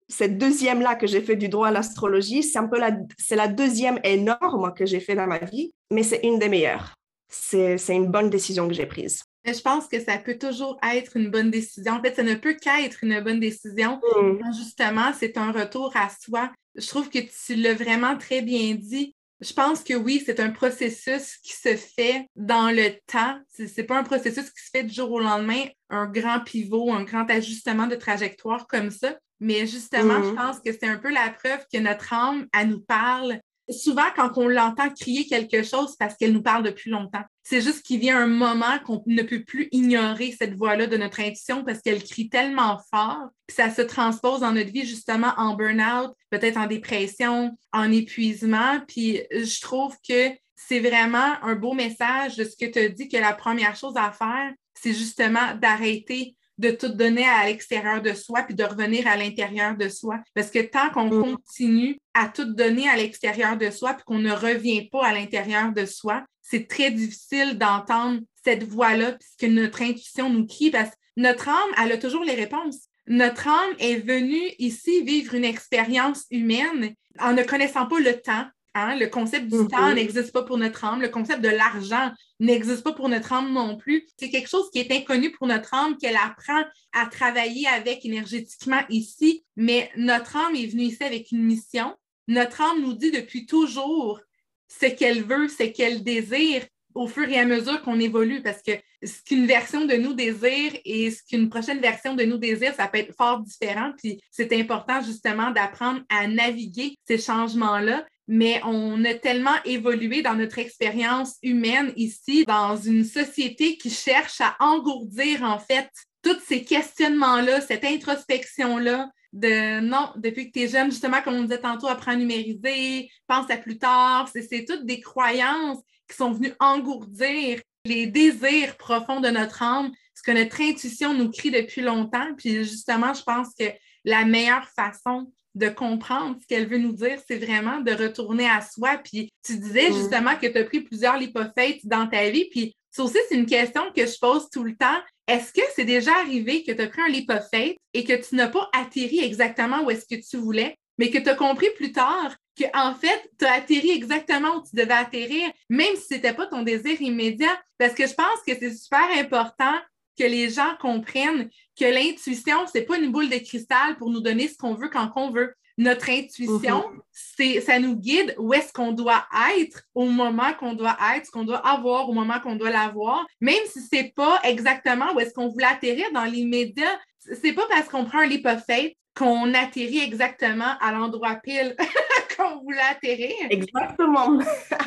cette 0.08 0.38
deuxième-là 0.38 0.94
que 0.94 1.08
j'ai 1.08 1.22
fait 1.22 1.34
du 1.34 1.48
droit 1.48 1.68
à 1.68 1.72
l'astrologie, 1.72 2.44
c'est 2.44 2.60
un 2.60 2.68
peu 2.68 2.78
la, 2.78 2.92
c'est 3.18 3.34
la 3.34 3.48
deuxième 3.48 3.98
énorme 4.04 4.74
que 4.76 4.86
j'ai 4.86 5.00
fait 5.00 5.16
dans 5.16 5.26
ma 5.26 5.38
vie, 5.38 5.72
mais 5.90 6.04
c'est 6.04 6.20
une 6.22 6.38
des 6.38 6.48
meilleures. 6.48 6.94
C'est 7.28 7.76
une 7.88 8.12
bonne 8.12 8.30
décision 8.30 8.68
que 8.68 8.74
j'ai 8.74 8.86
prise. 8.86 9.24
Je 9.46 9.60
pense 9.60 9.86
que 9.88 10.00
ça 10.00 10.18
peut 10.18 10.38
toujours 10.38 10.78
être 10.82 11.16
une 11.16 11.30
bonne 11.30 11.50
décision. 11.50 11.94
En 11.94 12.02
fait, 12.02 12.14
ça 12.14 12.22
ne 12.22 12.34
peut 12.34 12.54
qu'être 12.54 12.98
une 13.02 13.20
bonne 13.20 13.40
décision. 13.40 14.00
Mm. 14.16 14.52
Justement, 14.56 15.12
c'est 15.18 15.36
un 15.36 15.52
retour 15.52 15.92
à 15.96 16.08
soi. 16.08 16.50
Je 16.74 16.86
trouve 16.86 17.08
que 17.08 17.18
tu 17.18 17.54
l'as 17.54 17.74
vraiment 17.74 18.16
très 18.16 18.42
bien 18.42 18.74
dit. 18.74 19.14
Je 19.40 19.52
pense 19.52 19.82
que 19.82 19.94
oui, 19.94 20.22
c'est 20.24 20.40
un 20.40 20.50
processus 20.50 21.36
qui 21.42 21.52
se 21.52 21.76
fait 21.76 22.26
dans 22.36 22.70
le 22.70 22.90
temps. 23.06 23.38
Ce 23.54 23.64
n'est 23.64 23.86
pas 23.86 23.98
un 23.98 24.04
processus 24.04 24.50
qui 24.50 24.64
se 24.64 24.70
fait 24.72 24.84
du 24.84 24.94
jour 24.94 25.10
au 25.12 25.20
lendemain, 25.20 25.64
un 25.90 26.06
grand 26.06 26.40
pivot, 26.40 26.92
un 26.92 27.02
grand 27.02 27.28
ajustement 27.30 27.86
de 27.86 27.96
trajectoire 27.96 28.66
comme 28.66 28.90
ça. 28.90 29.18
Mais 29.40 29.66
justement, 29.66 30.22
je 30.22 30.30
mm-hmm. 30.30 30.36
pense 30.36 30.60
que 30.60 30.72
c'est 30.72 30.86
un 30.86 30.96
peu 30.96 31.12
la 31.12 31.30
preuve 31.30 31.66
que 31.70 31.78
notre 31.78 32.12
âme, 32.14 32.46
elle 32.54 32.68
nous 32.68 32.80
parle 32.80 33.40
souvent, 33.70 34.06
quand 34.14 34.36
on 34.36 34.48
l'entend 34.48 34.90
crier 34.90 35.26
quelque 35.26 35.62
chose, 35.62 35.96
parce 35.96 36.16
qu'elle 36.16 36.32
nous 36.32 36.42
parle 36.42 36.62
depuis 36.62 36.90
longtemps. 36.90 37.24
C'est 37.46 37.60
juste 37.60 37.82
qu'il 37.82 38.00
vient 38.00 38.18
un 38.18 38.26
moment 38.26 38.78
qu'on 38.84 39.02
ne 39.06 39.22
peut 39.22 39.44
plus 39.44 39.68
ignorer 39.70 40.34
cette 40.36 40.54
voix-là 40.54 40.86
de 40.86 40.96
notre 40.96 41.20
intuition 41.20 41.62
parce 41.62 41.80
qu'elle 41.80 42.02
crie 42.02 42.30
tellement 42.30 42.80
fort, 42.90 43.28
que 43.46 43.54
ça 43.54 43.68
se 43.70 43.82
transpose 43.82 44.40
dans 44.40 44.52
notre 44.52 44.72
vie 44.72 44.86
justement 44.86 45.32
en 45.36 45.54
burn-out, 45.54 46.12
peut-être 46.30 46.56
en 46.56 46.66
dépression, 46.66 47.56
en 47.72 47.92
épuisement. 47.92 48.80
Puis 48.88 49.20
je 49.30 49.60
trouve 49.60 49.94
que 50.08 50.30
c'est 50.56 50.80
vraiment 50.80 51.34
un 51.42 51.54
beau 51.54 51.74
message 51.74 52.36
de 52.36 52.44
ce 52.44 52.56
que 52.56 52.70
tu 52.70 52.78
as 52.78 52.88
dit 52.88 53.08
que 53.08 53.18
la 53.18 53.34
première 53.34 53.76
chose 53.76 53.94
à 53.96 54.10
faire, 54.10 54.52
c'est 54.72 54.94
justement 54.94 55.54
d'arrêter 55.60 56.36
de 56.58 56.70
tout 56.70 56.88
donner 56.88 57.26
à 57.26 57.46
l'extérieur 57.46 58.00
de 58.00 58.12
soi 58.12 58.42
puis 58.42 58.54
de 58.54 58.64
revenir 58.64 59.06
à 59.06 59.16
l'intérieur 59.16 59.76
de 59.76 59.88
soi. 59.88 60.20
Parce 60.34 60.50
que 60.50 60.60
tant 60.60 60.90
qu'on 60.90 61.06
mm. 61.06 61.22
continue 61.22 61.98
à 62.14 62.28
tout 62.28 62.44
donner 62.44 62.88
à 62.88 62.96
l'extérieur 62.96 63.56
de 63.56 63.70
soi 63.70 63.94
puis 63.94 64.04
qu'on 64.04 64.18
ne 64.18 64.32
revient 64.32 64.88
pas 64.88 65.06
à 65.06 65.12
l'intérieur 65.12 65.72
de 65.72 65.84
soi, 65.84 66.24
c'est 66.42 66.68
très 66.68 66.90
difficile 66.90 67.58
d'entendre 67.58 68.20
cette 68.44 68.64
voix-là 68.64 69.12
puisque 69.12 69.52
notre 69.52 69.82
intuition 69.82 70.30
nous 70.30 70.46
crie 70.46 70.70
parce 70.70 70.90
que 70.90 70.94
notre 71.16 71.48
âme, 71.48 71.70
elle 71.82 71.92
a 71.92 71.98
toujours 71.98 72.24
les 72.24 72.34
réponses. 72.34 72.88
Notre 73.06 73.48
âme 73.48 73.74
est 73.78 73.96
venue 73.96 74.52
ici 74.58 75.02
vivre 75.02 75.34
une 75.34 75.44
expérience 75.44 76.24
humaine 76.30 76.94
en 77.18 77.32
ne 77.32 77.42
connaissant 77.42 77.86
pas 77.86 78.00
le 78.00 78.20
temps, 78.20 78.46
Hein, 78.76 78.96
le 78.96 79.06
concept 79.06 79.44
du 79.44 79.68
temps 79.68 79.90
mm-hmm. 79.90 79.94
n'existe 79.94 80.32
pas 80.32 80.42
pour 80.42 80.58
notre 80.58 80.84
âme. 80.84 81.00
Le 81.00 81.08
concept 81.08 81.40
de 81.40 81.48
l'argent 81.48 82.10
n'existe 82.40 82.82
pas 82.82 82.92
pour 82.92 83.08
notre 83.08 83.32
âme 83.32 83.52
non 83.52 83.76
plus. 83.76 84.04
C'est 84.18 84.30
quelque 84.30 84.48
chose 84.48 84.68
qui 84.72 84.80
est 84.80 84.90
inconnu 84.90 85.30
pour 85.30 85.46
notre 85.46 85.72
âme, 85.74 85.96
qu'elle 85.96 86.16
apprend 86.16 86.60
à 86.92 87.06
travailler 87.06 87.68
avec 87.68 88.04
énergétiquement 88.04 88.80
ici. 88.88 89.44
Mais 89.56 89.90
notre 89.96 90.36
âme 90.36 90.56
est 90.56 90.66
venue 90.66 90.84
ici 90.84 91.04
avec 91.04 91.30
une 91.30 91.44
mission. 91.44 91.94
Notre 92.26 92.62
âme 92.62 92.82
nous 92.82 92.94
dit 92.94 93.12
depuis 93.12 93.46
toujours 93.46 94.20
ce 94.66 94.86
qu'elle 94.86 95.22
veut, 95.22 95.46
ce 95.46 95.64
qu'elle 95.64 96.02
désire 96.02 96.64
au 96.94 97.06
fur 97.06 97.28
et 97.28 97.38
à 97.38 97.44
mesure 97.44 97.82
qu'on 97.82 97.98
évolue, 97.98 98.42
parce 98.42 98.62
que 98.62 98.72
ce 99.02 99.22
qu'une 99.24 99.46
version 99.46 99.84
de 99.84 99.94
nous 99.94 100.14
désire 100.14 100.72
et 100.84 101.10
ce 101.10 101.22
qu'une 101.28 101.50
prochaine 101.50 101.80
version 101.80 102.14
de 102.14 102.24
nous 102.24 102.38
désire, 102.38 102.74
ça 102.74 102.88
peut 102.88 102.98
être 102.98 103.14
fort 103.16 103.40
différent. 103.40 103.92
Puis 103.98 104.20
c'est 104.30 104.52
important 104.52 105.00
justement 105.02 105.50
d'apprendre 105.50 106.00
à 106.08 106.26
naviguer 106.26 106.96
ces 107.06 107.18
changements-là 107.18 108.04
mais 108.26 108.60
on 108.64 109.04
a 109.04 109.14
tellement 109.14 109.56
évolué 109.64 110.22
dans 110.22 110.34
notre 110.34 110.58
expérience 110.58 111.36
humaine 111.42 111.92
ici, 111.96 112.44
dans 112.46 112.76
une 112.76 113.04
société 113.04 113.76
qui 113.76 113.90
cherche 113.90 114.40
à 114.40 114.56
engourdir 114.60 115.42
en 115.42 115.58
fait 115.58 115.88
tous 116.22 116.40
ces 116.46 116.64
questionnements-là, 116.64 117.60
cette 117.60 117.84
introspection-là 117.84 119.10
de 119.34 119.80
non, 119.80 120.10
depuis 120.16 120.46
que 120.46 120.58
tu 120.58 120.64
es 120.64 120.68
jeune, 120.68 120.90
justement, 120.90 121.20
comme 121.20 121.34
on 121.34 121.42
disait 121.42 121.58
tantôt, 121.58 121.88
apprends 121.88 122.12
à 122.12 122.16
numériser, 122.16 123.10
pense 123.26 123.50
à 123.50 123.56
plus 123.56 123.78
tard. 123.78 124.30
C'est 124.32 124.64
toutes 124.64 124.86
des 124.86 125.00
croyances 125.00 125.78
qui 126.08 126.16
sont 126.16 126.30
venues 126.30 126.54
engourdir 126.60 127.60
les 127.84 128.06
désirs 128.06 128.76
profonds 128.76 129.20
de 129.20 129.28
notre 129.28 129.62
âme, 129.62 129.90
ce 130.14 130.22
que 130.22 130.30
notre 130.30 130.60
intuition 130.62 131.12
nous 131.12 131.30
crie 131.30 131.50
depuis 131.50 131.82
longtemps. 131.82 132.34
Puis 132.38 132.64
justement, 132.64 133.12
je 133.12 133.22
pense 133.22 133.48
que 133.58 133.64
la 134.04 134.24
meilleure 134.24 134.68
façon 134.68 135.30
de 135.54 135.68
comprendre 135.68 136.36
ce 136.40 136.46
qu'elle 136.46 136.68
veut 136.68 136.78
nous 136.78 136.92
dire, 136.92 137.18
c'est 137.26 137.38
vraiment 137.38 137.80
de 137.80 137.92
retourner 137.92 138.48
à 138.48 138.60
soi. 138.60 138.98
Puis 138.98 139.32
tu 139.44 139.56
disais 139.56 139.90
mm. 139.90 139.94
justement 139.94 140.36
que 140.36 140.46
tu 140.46 140.58
as 140.58 140.64
pris 140.64 140.80
plusieurs 140.80 141.16
lipophètes 141.16 141.80
dans 141.84 142.06
ta 142.06 142.28
vie. 142.30 142.48
Puis 142.50 142.74
ça 142.90 143.02
aussi, 143.02 143.18
c'est 143.28 143.34
une 143.36 143.46
question 143.46 143.82
que 143.94 144.06
je 144.06 144.18
pose 144.20 144.48
tout 144.50 144.64
le 144.64 144.76
temps. 144.76 144.98
Est-ce 145.26 145.52
que 145.52 145.62
c'est 145.74 145.84
déjà 145.84 146.12
arrivé 146.16 146.62
que 146.62 146.72
tu 146.72 146.80
as 146.80 146.86
pris 146.86 147.02
un 147.02 147.08
lipophète 147.08 147.76
et 147.92 148.04
que 148.04 148.12
tu 148.12 148.34
n'as 148.34 148.48
pas 148.48 148.68
atterri 148.72 149.20
exactement 149.20 149.82
où 149.84 149.90
est-ce 149.90 150.06
que 150.06 150.20
tu 150.20 150.36
voulais, 150.36 150.76
mais 150.98 151.10
que 151.10 151.18
tu 151.18 151.28
as 151.28 151.34
compris 151.34 151.70
plus 151.76 151.92
tard 151.92 152.36
que 152.56 152.64
en 152.72 152.94
fait, 152.94 153.30
tu 153.38 153.46
as 153.46 153.54
atterri 153.54 153.90
exactement 153.90 154.56
où 154.56 154.62
tu 154.62 154.76
devais 154.76 154.94
atterrir, 154.94 155.50
même 155.68 155.96
si 155.96 156.04
ce 156.08 156.14
n'était 156.14 156.34
pas 156.34 156.46
ton 156.46 156.62
désir 156.62 157.00
immédiat? 157.00 157.60
Parce 157.78 157.94
que 157.94 158.06
je 158.06 158.14
pense 158.14 158.40
que 158.46 158.54
c'est 158.58 158.74
super 158.74 159.08
important 159.18 159.74
que 160.18 160.24
les 160.24 160.50
gens 160.50 160.76
comprennent 160.80 161.48
que 161.78 161.84
l'intuition, 161.84 162.66
c'est 162.72 162.82
pas 162.82 162.98
une 162.98 163.10
boule 163.10 163.28
de 163.28 163.38
cristal 163.38 163.96
pour 163.96 164.10
nous 164.10 164.20
donner 164.20 164.48
ce 164.48 164.56
qu'on 164.56 164.74
veut 164.74 164.88
quand 164.88 165.10
on 165.16 165.30
veut. 165.30 165.54
Notre 165.76 166.08
intuition, 166.08 166.88
mhm. 166.88 167.00
c'est, 167.10 167.60
ça 167.60 167.80
nous 167.80 167.96
guide 167.96 168.34
où 168.38 168.54
est-ce 168.54 168.72
qu'on 168.72 168.92
doit 168.92 169.26
être 169.58 169.82
au 169.92 170.04
moment 170.04 170.52
qu'on 170.52 170.74
doit 170.74 170.96
être, 171.16 171.26
ce 171.26 171.30
qu'on 171.32 171.44
doit 171.44 171.66
avoir 171.66 172.08
au 172.08 172.12
moment 172.12 172.38
qu'on 172.38 172.54
doit 172.54 172.70
l'avoir, 172.70 173.26
même 173.40 173.64
si 173.66 173.80
c'est 173.80 174.12
pas 174.14 174.40
exactement 174.44 175.12
où 175.14 175.20
est-ce 175.20 175.34
qu'on 175.34 175.48
voulait 175.48 175.66
atterrir 175.66 176.06
dans 176.12 176.24
l'immédiat. 176.24 177.00
C'est 177.42 177.54
pas 177.54 177.66
parce 177.68 177.88
qu'on 177.88 178.04
prend 178.04 178.20
un 178.20 178.26
leap 178.26 178.46
of 178.46 178.64
faith 178.64 178.94
qu'on 179.16 179.52
atterrit 179.54 180.00
exactement 180.00 180.76
à 180.80 180.92
l'endroit 180.92 181.36
pile 181.36 181.74
qu'on 182.36 182.60
voulait 182.60 182.80
atterrir. 182.80 183.34
Exactement. 183.50 184.38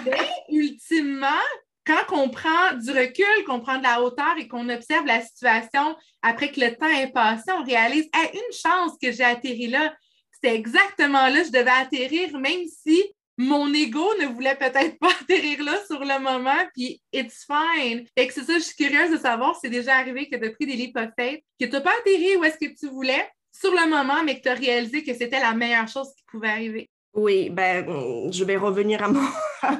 Mais 0.05 0.29
ultimement, 0.49 1.27
quand 1.87 2.17
on 2.17 2.29
prend 2.29 2.73
du 2.73 2.91
recul, 2.91 3.45
qu'on 3.45 3.61
prend 3.61 3.77
de 3.77 3.83
la 3.83 4.01
hauteur 4.01 4.35
et 4.37 4.47
qu'on 4.47 4.67
observe 4.67 5.05
la 5.05 5.21
situation 5.21 5.95
après 6.21 6.51
que 6.51 6.59
le 6.59 6.75
temps 6.75 6.89
est 6.89 7.13
passé, 7.13 7.45
on 7.53 7.63
réalise 7.63 8.09
hey, 8.13 8.29
une 8.33 8.53
chance 8.53 8.91
que 9.01 9.11
j'ai 9.11 9.23
atterri 9.23 9.67
là. 9.67 9.95
C'est 10.43 10.53
exactement 10.53 11.27
là 11.27 11.39
que 11.41 11.47
je 11.47 11.51
devais 11.51 11.71
atterrir, 11.71 12.37
même 12.37 12.65
si 12.67 13.01
mon 13.37 13.73
ego 13.73 14.05
ne 14.19 14.25
voulait 14.25 14.55
peut-être 14.55 14.97
pas 14.99 15.11
atterrir 15.21 15.63
là 15.63 15.77
sur 15.85 16.01
le 16.01 16.19
moment, 16.19 16.67
puis 16.75 17.01
it's 17.13 17.45
fine. 17.45 18.05
Et 18.17 18.27
que 18.27 18.33
c'est 18.33 18.43
ça, 18.43 18.55
je 18.55 18.63
suis 18.63 18.75
curieuse 18.75 19.11
de 19.11 19.17
savoir 19.17 19.55
si 19.55 19.61
c'est 19.63 19.69
déjà 19.69 19.95
arrivé 19.95 20.27
que 20.29 20.35
tu 20.35 20.45
as 20.45 20.51
pris 20.51 20.65
des 20.65 20.75
lipothètes, 20.75 21.43
que 21.59 21.65
tu 21.65 21.71
n'as 21.71 21.81
pas 21.81 21.93
atterri 21.99 22.35
où 22.35 22.43
est-ce 22.43 22.57
que 22.57 22.77
tu 22.77 22.89
voulais 22.89 23.29
sur 23.53 23.71
le 23.71 23.89
moment, 23.89 24.23
mais 24.25 24.37
que 24.37 24.43
tu 24.43 24.49
as 24.49 24.55
réalisé 24.55 25.03
que 25.03 25.13
c'était 25.13 25.39
la 25.39 25.53
meilleure 25.53 25.87
chose 25.87 26.09
qui 26.15 26.23
pouvait 26.29 26.49
arriver. 26.49 26.89
Oui, 27.17 27.49
ben, 27.49 28.31
je 28.31 28.43
vais 28.43 28.57
revenir 28.57 29.03
à 29.03 29.09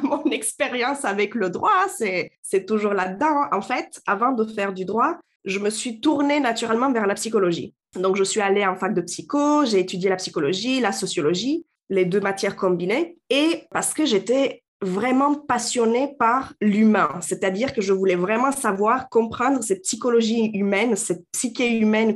mon, 0.01 0.23
expérience 0.31 1.05
avec 1.05 1.35
le 1.35 1.51
droit. 1.51 1.85
C'est 1.87 2.65
toujours 2.65 2.93
là-dedans. 2.93 3.43
En 3.51 3.61
fait, 3.61 4.01
avant 4.07 4.31
de 4.31 4.43
faire 4.43 4.73
du 4.73 4.85
droit, 4.85 5.17
je 5.45 5.59
me 5.59 5.69
suis 5.69 6.01
tournée 6.01 6.39
naturellement 6.39 6.91
vers 6.91 7.05
la 7.05 7.13
psychologie. 7.13 7.75
Donc, 7.95 8.15
je 8.15 8.23
suis 8.23 8.41
allée 8.41 8.65
en 8.65 8.75
fac 8.75 8.93
de 8.93 9.01
psycho, 9.01 9.65
j'ai 9.65 9.79
étudié 9.79 10.09
la 10.09 10.15
psychologie, 10.15 10.79
la 10.79 10.91
sociologie, 10.91 11.63
les 11.89 12.05
deux 12.05 12.19
matières 12.19 12.55
combinées, 12.55 13.17
et 13.29 13.63
parce 13.71 13.93
que 13.93 14.05
j'étais 14.05 14.63
vraiment 14.81 15.35
passionnée 15.35 16.15
par 16.19 16.53
l'humain, 16.61 17.09
c'est-à-dire 17.21 17.73
que 17.73 17.81
je 17.81 17.93
voulais 17.93 18.15
vraiment 18.15 18.51
savoir, 18.51 19.09
comprendre 19.09 19.63
cette 19.63 19.83
psychologie 19.83 20.51
humaine, 20.53 20.95
cette 20.95 21.23
psyché 21.31 21.77
humaine 21.77 22.15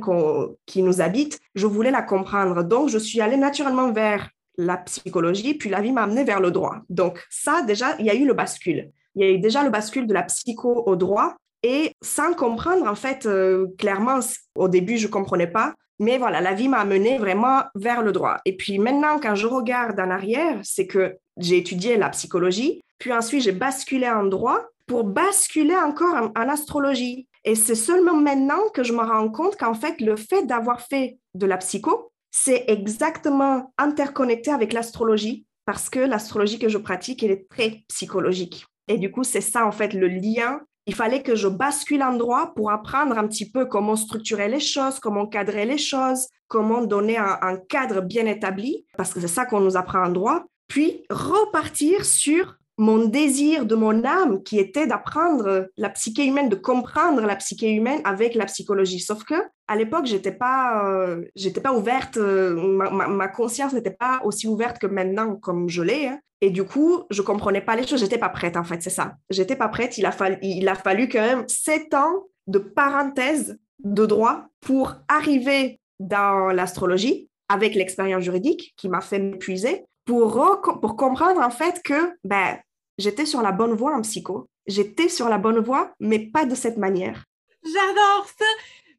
qui 0.66 0.82
nous 0.82 1.00
habite, 1.00 1.40
je 1.54 1.66
voulais 1.66 1.90
la 1.90 2.02
comprendre. 2.02 2.62
Donc, 2.62 2.88
je 2.88 2.98
suis 2.98 3.20
allée 3.20 3.36
naturellement 3.36 3.92
vers 3.92 4.28
la 4.64 4.76
psychologie, 4.78 5.54
puis 5.54 5.70
la 5.70 5.80
vie 5.80 5.92
m'a 5.92 6.04
amené 6.04 6.24
vers 6.24 6.40
le 6.40 6.50
droit. 6.50 6.76
Donc 6.88 7.24
ça, 7.30 7.62
déjà, 7.62 7.96
il 7.98 8.06
y 8.06 8.10
a 8.10 8.14
eu 8.14 8.26
le 8.26 8.34
bascule. 8.34 8.90
Il 9.14 9.24
y 9.24 9.28
a 9.28 9.32
eu 9.32 9.38
déjà 9.38 9.62
le 9.62 9.70
bascule 9.70 10.06
de 10.06 10.14
la 10.14 10.22
psycho 10.22 10.84
au 10.86 10.96
droit. 10.96 11.34
Et 11.62 11.92
sans 12.02 12.34
comprendre, 12.34 12.86
en 12.88 12.96
fait, 12.96 13.26
euh, 13.26 13.68
clairement, 13.78 14.18
au 14.56 14.68
début, 14.68 14.98
je 14.98 15.06
ne 15.06 15.12
comprenais 15.12 15.46
pas. 15.46 15.74
Mais 16.00 16.18
voilà, 16.18 16.40
la 16.40 16.54
vie 16.54 16.68
m'a 16.68 16.78
amené 16.78 17.18
vraiment 17.18 17.62
vers 17.76 18.02
le 18.02 18.10
droit. 18.10 18.38
Et 18.44 18.56
puis 18.56 18.78
maintenant, 18.78 19.20
quand 19.20 19.36
je 19.36 19.46
regarde 19.46 20.00
en 20.00 20.10
arrière, 20.10 20.58
c'est 20.64 20.88
que 20.88 21.16
j'ai 21.36 21.58
étudié 21.58 21.96
la 21.96 22.08
psychologie, 22.08 22.80
puis 22.98 23.12
ensuite 23.12 23.42
j'ai 23.42 23.52
basculé 23.52 24.08
en 24.08 24.24
droit 24.24 24.60
pour 24.88 25.04
basculer 25.04 25.76
encore 25.76 26.14
en, 26.14 26.40
en 26.40 26.48
astrologie. 26.48 27.28
Et 27.44 27.54
c'est 27.54 27.76
seulement 27.76 28.16
maintenant 28.16 28.68
que 28.74 28.82
je 28.82 28.92
me 28.92 29.00
rends 29.00 29.28
compte 29.28 29.56
qu'en 29.56 29.74
fait, 29.74 30.00
le 30.00 30.16
fait 30.16 30.44
d'avoir 30.44 30.80
fait 30.80 31.18
de 31.34 31.46
la 31.46 31.56
psycho, 31.58 32.11
c'est 32.32 32.64
exactement 32.66 33.72
interconnecté 33.78 34.50
avec 34.50 34.72
l'astrologie 34.72 35.46
parce 35.66 35.88
que 35.88 36.00
l'astrologie 36.00 36.58
que 36.58 36.68
je 36.68 36.78
pratique, 36.78 37.22
elle 37.22 37.30
est 37.30 37.48
très 37.48 37.84
psychologique. 37.88 38.66
Et 38.88 38.98
du 38.98 39.12
coup, 39.12 39.22
c'est 39.22 39.40
ça, 39.40 39.64
en 39.64 39.70
fait, 39.70 39.92
le 39.92 40.08
lien. 40.08 40.60
Il 40.86 40.94
fallait 40.94 41.22
que 41.22 41.36
je 41.36 41.46
bascule 41.46 42.02
en 42.02 42.16
droit 42.16 42.52
pour 42.56 42.72
apprendre 42.72 43.16
un 43.16 43.28
petit 43.28 43.48
peu 43.48 43.66
comment 43.66 43.94
structurer 43.94 44.48
les 44.48 44.58
choses, 44.58 44.98
comment 44.98 45.26
cadrer 45.26 45.64
les 45.64 45.78
choses, 45.78 46.26
comment 46.48 46.82
donner 46.82 47.18
un, 47.18 47.38
un 47.40 47.56
cadre 47.56 48.00
bien 48.00 48.26
établi, 48.26 48.84
parce 48.96 49.14
que 49.14 49.20
c'est 49.20 49.28
ça 49.28 49.46
qu'on 49.46 49.60
nous 49.60 49.76
apprend 49.76 50.04
en 50.04 50.10
droit. 50.10 50.42
Puis 50.66 51.04
repartir 51.10 52.04
sur 52.04 52.56
mon 52.78 53.06
désir 53.06 53.66
de 53.66 53.74
mon 53.74 54.04
âme 54.04 54.42
qui 54.42 54.58
était 54.58 54.86
d'apprendre 54.86 55.68
la 55.76 55.90
psyché 55.90 56.26
humaine, 56.26 56.48
de 56.48 56.56
comprendre 56.56 57.20
la 57.22 57.36
psyché 57.36 57.70
humaine 57.70 58.00
avec 58.04 58.34
la 58.34 58.46
psychologie. 58.46 59.00
Sauf 59.00 59.24
que 59.24 59.34
à 59.68 59.76
l'époque, 59.76 60.06
j'étais 60.06 60.32
pas, 60.32 60.90
euh, 60.90 61.24
pas 61.62 61.72
ouverte, 61.72 62.16
euh, 62.16 62.54
ma, 62.56 63.28
conscience 63.28 63.72
n'était 63.72 63.90
pas 63.90 64.20
aussi 64.24 64.46
ouverte 64.46 64.78
que 64.78 64.86
maintenant, 64.86 65.36
comme 65.36 65.68
je 65.68 65.82
l'ai. 65.82 66.08
Hein. 66.08 66.18
Et 66.40 66.50
du 66.50 66.64
coup, 66.64 67.04
je 67.10 67.22
comprenais 67.22 67.60
pas 67.60 67.76
les 67.76 67.86
choses, 67.86 68.00
j'étais 68.00 68.18
pas 68.18 68.28
prête 68.28 68.56
en 68.56 68.64
fait, 68.64 68.82
c'est 68.82 68.90
ça. 68.90 69.14
J'étais 69.30 69.56
pas 69.56 69.68
prête. 69.68 69.96
Il 69.98 70.06
a 70.06 70.12
fallu, 70.12 70.38
il 70.42 70.68
a 70.68 70.74
fallu 70.74 71.08
quand 71.08 71.20
même 71.20 71.44
sept 71.46 71.94
ans 71.94 72.26
de 72.48 72.58
parenthèse 72.58 73.58
de 73.84 74.06
droit 74.06 74.46
pour 74.60 74.94
arriver 75.08 75.80
dans 76.00 76.48
l'astrologie 76.48 77.28
avec 77.48 77.74
l'expérience 77.74 78.24
juridique 78.24 78.74
qui 78.76 78.88
m'a 78.88 79.00
fait 79.00 79.18
m'épuiser 79.18 79.84
pour, 80.04 80.96
comprendre 80.96 81.40
en 81.40 81.50
fait 81.50 81.82
que 81.82 82.16
ben, 82.24 82.58
j'étais 82.98 83.26
sur 83.26 83.42
la 83.42 83.52
bonne 83.52 83.74
voie 83.74 83.94
en 83.94 84.02
psycho. 84.02 84.48
J'étais 84.66 85.08
sur 85.08 85.28
la 85.28 85.38
bonne 85.38 85.58
voie, 85.58 85.94
mais 86.00 86.18
pas 86.18 86.44
de 86.44 86.54
cette 86.54 86.76
manière. 86.76 87.24
J'adore 87.64 88.26
ça 88.38 88.44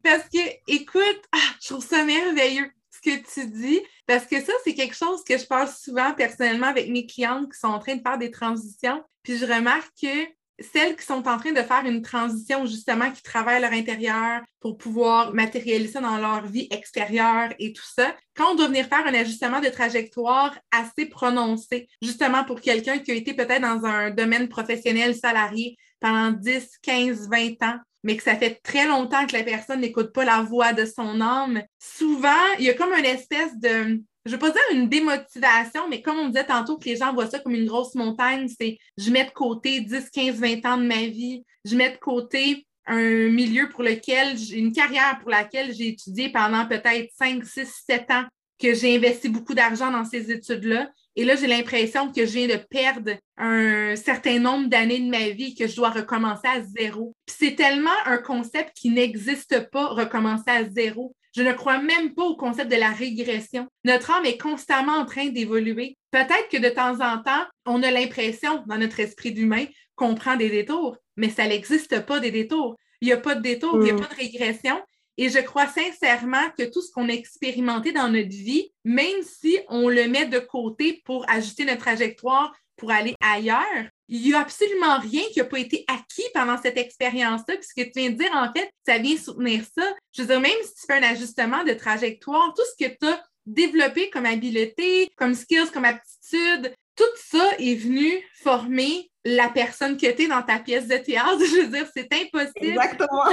parce 0.04 0.24
que, 0.30 0.40
écoute, 0.68 1.22
ah, 1.32 1.56
je 1.62 1.70
trouve 1.70 1.86
ça 1.86 2.04
merveilleux 2.04 2.70
ce 2.92 3.02
que 3.02 3.34
tu 3.34 3.48
dis 3.48 3.82
parce 4.06 4.26
que 4.26 4.42
ça, 4.42 4.54
c'est 4.64 4.74
quelque 4.74 4.96
chose 4.96 5.24
que 5.24 5.38
je 5.38 5.46
parle 5.46 5.70
souvent 5.70 6.14
personnellement 6.14 6.68
avec 6.68 6.90
mes 6.90 7.06
clientes 7.06 7.52
qui 7.52 7.60
sont 7.60 7.68
en 7.68 7.80
train 7.80 7.96
de 7.96 8.02
faire 8.02 8.18
des 8.18 8.32
transitions. 8.32 9.04
Puis 9.24 9.38
je 9.38 9.46
remarque 9.46 9.92
que 10.02 10.28
celles 10.64 10.96
qui 10.96 11.06
sont 11.06 11.28
en 11.28 11.38
train 11.38 11.52
de 11.52 11.62
faire 11.62 11.84
une 11.86 12.02
transition, 12.02 12.66
justement, 12.66 13.12
qui 13.12 13.22
travaillent 13.22 13.58
à 13.58 13.60
leur 13.60 13.74
intérieur 13.74 14.42
pour 14.60 14.78
pouvoir 14.78 15.34
matérialiser 15.34 16.00
dans 16.00 16.18
leur 16.18 16.46
vie 16.46 16.68
extérieure 16.72 17.50
et 17.60 17.74
tout 17.74 17.86
ça, 17.96 18.16
quand 18.36 18.52
on 18.52 18.56
doit 18.56 18.68
venir 18.68 18.86
faire 18.88 19.06
un 19.06 19.14
ajustement 19.14 19.60
de 19.60 19.70
trajectoire 19.70 20.58
assez 20.72 21.06
prononcé, 21.06 21.88
justement 22.02 22.44
pour 22.44 22.62
quelqu'un 22.62 23.00
qui 23.00 23.12
a 23.12 23.16
été 23.16 23.34
peut-être 23.34 23.62
dans 23.62 23.86
un 23.86 24.10
domaine 24.10 24.48
professionnel 24.48 25.16
salarié 25.16 25.78
pendant 26.00 26.32
10, 26.32 26.80
15, 26.82 27.30
20 27.30 27.64
ans, 27.64 27.80
mais 28.04 28.18
que 28.18 28.24
ça 28.24 28.36
fait 28.36 28.60
très 28.64 28.86
longtemps 28.86 29.26
que 29.26 29.34
la 29.34 29.44
personne 29.44 29.82
n'écoute 29.82 30.12
pas 30.14 30.26
la 30.26 30.42
voix 30.42 30.74
de 30.74 30.86
son 30.86 31.22
âme, 31.22 31.64
souvent, 31.80 32.30
il 32.60 32.66
y 32.66 32.70
a 32.70 32.74
comme 32.74 32.94
une 32.94 33.06
espèce 33.06 33.58
de 33.58 34.02
je 34.26 34.32
veux 34.32 34.40
pas 34.40 34.52
dire 34.52 34.62
une 34.72 34.90
démotivation, 34.90 35.88
mais 35.90 36.02
comme 36.02 36.18
on 36.18 36.28
disait 36.28 36.46
tantôt 36.46 36.78
que 36.78 36.86
les 36.86 36.96
gens 36.96 37.14
voient 37.14 37.30
ça 37.30 37.40
comme 37.40 37.56
une 37.56 37.68
grosse 37.68 37.96
montagne, 37.96 38.48
c'est 38.48 38.78
je 38.98 39.12
mets 39.12 39.26
de 39.26 39.32
côté 39.32 39.82
10, 39.82 40.10
15, 40.10 40.36
20 40.40 40.66
ans 40.66 40.78
de 40.78 40.86
ma 40.86 41.08
vie, 41.08 41.44
je 41.66 41.76
mets 41.76 41.92
de 41.92 41.98
côté 41.98 42.66
un 42.86 43.30
milieu 43.30 43.70
pour 43.70 43.84
lequel, 43.84 44.36
une 44.54 44.74
carrière 44.74 45.20
pour 45.22 45.30
laquelle 45.30 45.74
j'ai 45.74 45.90
étudié 45.90 46.30
pendant 46.30 46.66
peut-être 46.68 47.10
5, 47.18 47.44
6, 47.46 47.84
7 47.88 48.12
ans, 48.12 48.26
que 48.60 48.74
j'ai 48.74 48.96
investi 48.96 49.30
beaucoup 49.30 49.54
d'argent 49.54 49.92
dans 49.92 50.06
ces 50.06 50.32
études-là. 50.32 50.90
Et 51.16 51.26
là, 51.26 51.36
j'ai 51.36 51.48
l'impression 51.48 52.12
que 52.12 52.26
je 52.26 52.32
viens 52.32 52.48
de 52.48 52.64
perdre 52.70 53.12
un 53.38 53.96
certain 53.96 54.40
nombre 54.40 54.68
d'années 54.68 55.00
de 55.00 55.10
ma 55.10 55.30
vie 55.30 55.54
que 55.54 55.68
je 55.68 55.76
dois 55.76 55.90
recommencer 55.90 56.48
à 56.48 56.62
zéro. 56.62 57.14
C'est 57.28 57.56
tellement 57.56 57.92
un 58.06 58.18
concept 58.18 58.72
qui 58.76 58.90
n'existe 58.90 59.70
pas, 59.70 59.88
recommencer 59.88 60.50
à 60.50 60.64
zéro. 60.64 61.16
Je 61.36 61.42
ne 61.42 61.54
crois 61.54 61.80
même 61.80 62.14
pas 62.14 62.24
au 62.24 62.36
concept 62.36 62.72
de 62.72 62.78
la 62.78 62.92
régression. 62.92 63.68
Notre 63.86 64.12
âme 64.12 64.26
est 64.26 64.38
constamment 64.38 64.94
en 64.94 65.06
train 65.06 65.30
d'évoluer. 65.30 65.98
Peut-être 66.12 66.48
que 66.52 66.58
de 66.58 66.70
temps 66.70 67.02
en 67.02 67.22
temps, 67.24 67.46
on 67.66 67.82
a 67.82 67.90
l'impression 67.90 68.64
dans 68.68 68.78
notre 68.78 69.00
esprit 69.00 69.32
d'humain 69.32 69.66
qu'on 69.96 70.16
prend 70.16 70.36
des 70.36 70.50
détours, 70.50 70.98
mais 71.18 71.30
ça 71.30 71.48
n'existe 71.48 72.06
pas 72.06 72.20
des 72.20 72.32
détours. 72.32 72.78
Il 73.02 73.08
n'y 73.08 73.14
a 73.14 73.18
pas 73.18 73.36
de 73.36 73.42
détour, 73.42 73.78
il 73.78 73.84
n'y 73.84 73.90
a 73.90 73.94
mm. 73.94 74.00
pas 74.00 74.14
de 74.14 74.16
régression. 74.16 74.80
Et 75.18 75.30
je 75.30 75.40
crois 75.40 75.68
sincèrement 75.68 76.50
que 76.58 76.64
tout 76.64 76.82
ce 76.82 76.92
qu'on 76.92 77.10
a 77.10 77.14
expérimenté 77.14 77.92
dans 77.92 78.10
notre 78.10 78.30
vie, 78.30 78.72
même 78.84 79.22
si 79.22 79.60
on 79.70 79.90
le 79.90 80.08
met 80.08 80.26
de 80.26 80.40
côté 80.40 81.02
pour 81.06 81.30
ajuster 81.30 81.66
notre 81.66 81.82
trajectoire 81.82 82.52
pour 82.84 82.92
aller 82.92 83.16
ailleurs, 83.22 83.88
il 84.10 84.22
n'y 84.22 84.34
a 84.34 84.42
absolument 84.42 85.00
rien 85.00 85.22
qui 85.32 85.40
n'a 85.40 85.46
pas 85.46 85.60
été 85.60 85.86
acquis 85.88 86.26
pendant 86.34 86.62
cette 86.62 86.78
expérience-là. 86.78 87.56
Puis 87.56 87.64
ce 87.64 87.82
que 87.82 87.88
tu 87.88 87.94
viens 87.96 88.10
de 88.10 88.18
dire, 88.18 88.32
en 88.34 88.52
fait, 88.52 88.70
ça 88.86 88.98
vient 88.98 89.16
soutenir 89.16 89.64
ça. 89.74 89.90
Je 90.12 90.22
veux 90.22 90.28
dire, 90.28 90.42
même 90.42 90.52
si 90.64 90.76
tu 90.76 90.86
fais 90.86 90.98
un 90.98 91.04
ajustement 91.04 91.64
de 91.64 91.72
trajectoire, 91.72 92.54
tout 92.54 92.64
ce 92.78 92.86
que 92.86 92.92
tu 92.92 93.08
as 93.08 93.24
développé 93.46 94.10
comme 94.10 94.26
habileté, 94.26 95.10
comme 95.16 95.34
skills, 95.34 95.72
comme 95.74 95.86
aptitude, 95.86 96.74
tout 96.98 97.04
ça 97.16 97.52
est 97.58 97.76
venu 97.76 98.12
former 98.44 99.10
la 99.24 99.48
personne 99.48 99.96
que 99.96 100.12
tu 100.12 100.24
es 100.24 100.28
dans 100.28 100.44
ta 100.44 100.60
pièce 100.60 100.88
de 100.88 100.98
théâtre. 100.98 101.40
Je 101.40 101.62
veux 101.62 101.68
dire, 101.68 101.88
c'est 101.96 102.14
impossible. 102.14 102.52
Exactement. 102.60 103.24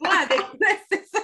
Pas 0.00 0.18
avec... 0.22 0.40
c'est 0.88 1.04
ça 1.12 1.18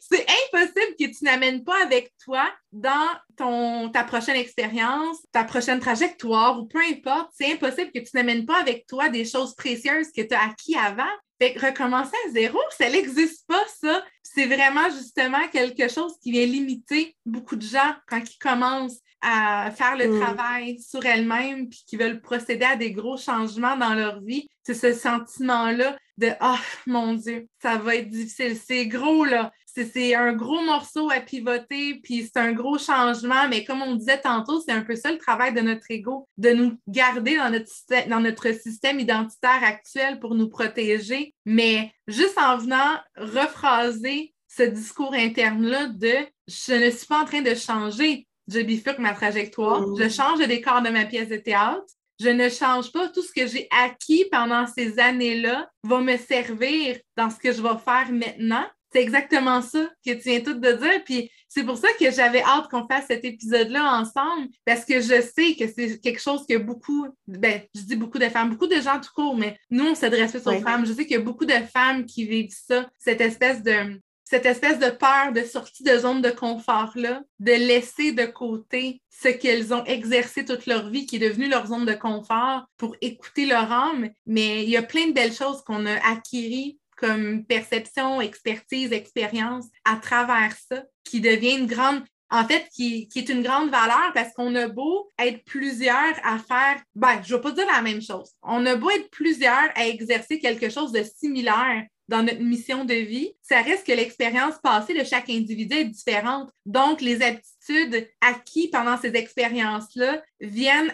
c'est 0.00 0.26
impossible 0.46 0.96
que 0.98 1.06
tu 1.06 1.24
n'amènes 1.24 1.64
pas 1.64 1.82
avec 1.82 2.12
toi 2.24 2.48
dans 2.72 3.08
ton, 3.36 3.90
ta 3.90 4.04
prochaine 4.04 4.36
expérience, 4.36 5.18
ta 5.32 5.44
prochaine 5.44 5.80
trajectoire 5.80 6.60
ou 6.60 6.66
peu 6.66 6.80
importe. 6.80 7.30
C'est 7.32 7.52
impossible 7.52 7.90
que 7.92 8.00
tu 8.00 8.10
n'amènes 8.14 8.46
pas 8.46 8.58
avec 8.58 8.86
toi 8.86 9.08
des 9.08 9.24
choses 9.24 9.54
précieuses 9.54 10.12
que 10.14 10.22
tu 10.22 10.34
as 10.34 10.44
acquis 10.44 10.76
avant. 10.76 11.10
Fait 11.40 11.54
que 11.54 11.66
recommencer 11.66 12.16
à 12.26 12.30
zéro, 12.32 12.58
ça 12.76 12.90
n'existe 12.90 13.46
pas, 13.46 13.64
ça. 13.80 14.04
C'est 14.22 14.46
vraiment 14.46 14.90
justement 14.90 15.48
quelque 15.48 15.88
chose 15.88 16.12
qui 16.22 16.32
vient 16.32 16.44
limiter 16.44 17.16
beaucoup 17.24 17.56
de 17.56 17.64
gens 17.64 17.94
quand 18.06 18.20
ils 18.20 18.38
commencent 18.38 19.00
à 19.22 19.70
faire 19.70 19.96
le 19.96 20.08
mm. 20.08 20.20
travail 20.20 20.78
sur 20.80 21.04
elles-mêmes 21.04 21.68
puis 21.68 21.82
qui 21.86 21.96
veulent 21.96 22.20
procéder 22.20 22.64
à 22.64 22.76
des 22.76 22.92
gros 22.92 23.16
changements 23.16 23.76
dans 23.76 23.94
leur 23.94 24.20
vie. 24.20 24.48
C'est 24.62 24.74
ce 24.74 24.92
sentiment-là 24.92 25.96
de 26.20 26.30
Ah, 26.38 26.60
mon 26.86 27.14
Dieu, 27.14 27.48
ça 27.60 27.76
va 27.76 27.96
être 27.96 28.10
difficile. 28.10 28.56
C'est 28.56 28.86
gros, 28.86 29.24
là. 29.24 29.50
C'est 29.66 30.14
un 30.14 30.32
gros 30.32 30.60
morceau 30.62 31.10
à 31.10 31.20
pivoter, 31.20 32.00
puis 32.02 32.24
c'est 32.24 32.38
un 32.38 32.52
gros 32.52 32.76
changement, 32.76 33.48
mais 33.48 33.64
comme 33.64 33.82
on 33.82 33.94
disait 33.94 34.20
tantôt, 34.20 34.60
c'est 34.60 34.72
un 34.72 34.82
peu 34.82 34.96
ça 34.96 35.12
le 35.12 35.18
travail 35.18 35.54
de 35.54 35.60
notre 35.60 35.88
ego, 35.90 36.28
de 36.38 36.50
nous 36.50 36.76
garder 36.88 37.36
dans 37.36 37.50
notre, 37.50 38.08
dans 38.08 38.20
notre 38.20 38.52
système 38.52 38.98
identitaire 38.98 39.62
actuel 39.62 40.18
pour 40.18 40.34
nous 40.34 40.48
protéger, 40.48 41.34
mais 41.46 41.92
juste 42.08 42.36
en 42.36 42.58
venant 42.58 42.98
rephraser 43.16 44.34
ce 44.48 44.64
discours 44.64 45.14
interne-là 45.14 45.86
de 45.86 46.14
je 46.48 46.74
ne 46.74 46.90
suis 46.90 47.06
pas 47.06 47.22
en 47.22 47.24
train 47.24 47.42
de 47.42 47.54
changer, 47.54 48.26
je 48.48 48.58
bifurque 48.60 48.98
ma 48.98 49.14
trajectoire, 49.14 49.82
mmh. 49.82 50.02
je 50.02 50.08
change 50.08 50.40
le 50.40 50.48
décor 50.48 50.82
de 50.82 50.90
ma 50.90 51.04
pièce 51.04 51.28
de 51.28 51.36
théâtre, 51.36 51.84
je 52.20 52.28
ne 52.28 52.48
change 52.48 52.92
pas 52.92 53.08
tout 53.08 53.22
ce 53.22 53.32
que 53.32 53.46
j'ai 53.46 53.66
acquis 53.70 54.26
pendant 54.30 54.66
ces 54.66 54.98
années-là 54.98 55.70
va 55.82 56.00
me 56.00 56.16
servir 56.18 56.98
dans 57.16 57.30
ce 57.30 57.36
que 57.36 57.52
je 57.52 57.62
vais 57.62 57.78
faire 57.84 58.12
maintenant. 58.12 58.66
C'est 58.92 59.02
exactement 59.02 59.62
ça 59.62 59.88
que 60.04 60.12
tu 60.12 60.28
viens 60.28 60.40
tout 60.40 60.54
de 60.54 60.72
dire. 60.72 61.04
Puis 61.04 61.30
c'est 61.48 61.64
pour 61.64 61.78
ça 61.78 61.88
que 61.98 62.10
j'avais 62.10 62.42
hâte 62.42 62.68
qu'on 62.68 62.86
fasse 62.86 63.06
cet 63.06 63.24
épisode-là 63.24 64.00
ensemble, 64.00 64.48
parce 64.64 64.84
que 64.84 65.00
je 65.00 65.22
sais 65.22 65.54
que 65.54 65.66
c'est 65.66 65.98
quelque 66.00 66.20
chose 66.20 66.44
que 66.46 66.56
beaucoup, 66.56 67.08
ben, 67.26 67.62
je 67.74 67.82
dis 67.82 67.96
beaucoup 67.96 68.18
de 68.18 68.28
femmes, 68.28 68.50
beaucoup 68.50 68.66
de 68.66 68.80
gens 68.80 69.00
tout 69.00 69.10
court, 69.14 69.36
mais 69.36 69.56
nous, 69.70 69.86
on 69.86 69.94
s'adresse 69.94 70.32
plus 70.32 70.46
aux 70.46 70.60
femmes. 70.60 70.84
Je 70.84 70.92
sais 70.92 71.06
qu'il 71.06 71.16
y 71.16 71.20
a 71.20 71.22
beaucoup 71.22 71.46
de 71.46 71.54
femmes 71.72 72.04
qui 72.04 72.26
vivent 72.26 72.54
ça, 72.54 72.88
cette 72.98 73.20
espèce 73.20 73.62
de 73.62 74.00
cette 74.30 74.46
espèce 74.46 74.78
de 74.78 74.90
peur 74.90 75.32
de 75.32 75.42
sortie 75.42 75.82
de 75.82 75.98
zone 75.98 76.22
de 76.22 76.30
confort-là, 76.30 77.20
de 77.40 77.50
laisser 77.50 78.12
de 78.12 78.26
côté 78.26 79.02
ce 79.10 79.26
qu'elles 79.26 79.74
ont 79.74 79.84
exercé 79.86 80.44
toute 80.44 80.66
leur 80.66 80.88
vie, 80.88 81.04
qui 81.04 81.16
est 81.16 81.28
devenu 81.28 81.48
leur 81.48 81.66
zone 81.66 81.84
de 81.84 81.94
confort, 81.94 82.64
pour 82.76 82.94
écouter 83.00 83.44
leur 83.44 83.72
âme. 83.72 84.08
Mais 84.26 84.62
il 84.62 84.70
y 84.70 84.76
a 84.76 84.84
plein 84.84 85.08
de 85.08 85.12
belles 85.12 85.32
choses 85.32 85.62
qu'on 85.62 85.84
a 85.84 85.94
acquises 86.08 86.76
comme 86.96 87.44
perception, 87.44 88.20
expertise, 88.20 88.92
expérience 88.92 89.64
à 89.84 89.96
travers 89.96 90.54
ça, 90.70 90.84
qui 91.02 91.20
devient 91.20 91.56
une 91.58 91.66
grande, 91.66 92.04
en 92.30 92.46
fait, 92.46 92.68
qui, 92.72 93.08
est 93.12 93.28
une 93.30 93.42
grande 93.42 93.70
valeur 93.70 94.12
parce 94.14 94.32
qu'on 94.34 94.54
a 94.54 94.68
beau 94.68 95.10
être 95.18 95.42
plusieurs 95.44 96.14
à 96.22 96.38
faire, 96.38 96.80
ben, 96.94 97.20
je 97.24 97.34
ne 97.34 97.38
vais 97.38 97.42
pas 97.42 97.50
dire 97.50 97.66
la 97.66 97.82
même 97.82 98.02
chose. 98.02 98.30
On 98.44 98.64
a 98.64 98.76
beau 98.76 98.90
être 98.90 99.10
plusieurs 99.10 99.70
à 99.74 99.88
exercer 99.88 100.38
quelque 100.38 100.70
chose 100.70 100.92
de 100.92 101.02
similaire 101.02 101.84
dans 102.10 102.24
notre 102.24 102.40
mission 102.40 102.84
de 102.84 102.94
vie, 102.94 103.32
ça 103.40 103.62
reste 103.62 103.86
que 103.86 103.92
l'expérience 103.92 104.56
passée 104.62 104.94
de 104.94 105.04
chaque 105.04 105.30
individu 105.30 105.76
est 105.76 105.84
différente. 105.84 106.50
Donc, 106.66 107.00
les 107.00 107.22
aptitudes 107.22 108.08
acquises 108.20 108.70
pendant 108.70 108.98
ces 108.98 109.14
expériences-là 109.14 110.20
viennent 110.40 110.92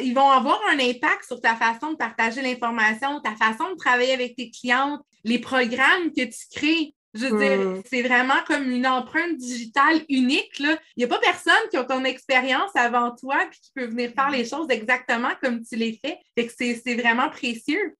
ils 0.00 0.14
vont 0.14 0.30
avoir 0.30 0.60
un 0.70 0.78
impact 0.78 1.24
sur 1.26 1.40
ta 1.40 1.56
façon 1.56 1.92
de 1.92 1.96
partager 1.96 2.42
l'information, 2.42 3.20
ta 3.20 3.34
façon 3.34 3.70
de 3.70 3.76
travailler 3.76 4.12
avec 4.12 4.36
tes 4.36 4.50
clientes, 4.50 5.00
les 5.24 5.38
programmes 5.38 6.12
que 6.14 6.24
tu 6.24 6.46
crées. 6.54 6.94
Je 7.14 7.26
veux 7.26 7.38
dire, 7.38 7.58
hmm. 7.58 7.82
c'est 7.90 8.02
vraiment 8.02 8.42
comme 8.46 8.70
une 8.70 8.86
empreinte 8.86 9.36
digitale 9.38 10.02
unique. 10.10 10.58
Il 10.58 10.78
n'y 10.98 11.04
a 11.04 11.08
pas 11.08 11.18
personne 11.18 11.54
qui 11.70 11.78
a 11.78 11.84
ton 11.84 12.04
expérience 12.04 12.70
avant 12.74 13.14
toi 13.14 13.44
et 13.44 13.50
qui 13.50 13.70
peut 13.74 13.86
venir 13.86 14.12
faire 14.14 14.30
les 14.30 14.44
choses 14.44 14.66
exactement 14.68 15.32
comme 15.42 15.62
tu 15.62 15.76
les 15.76 15.98
fais. 16.04 16.18
Fait 16.36 16.46
que 16.46 16.52
c'est 16.54 16.94
vraiment 16.94 17.30
précieux. 17.30 17.96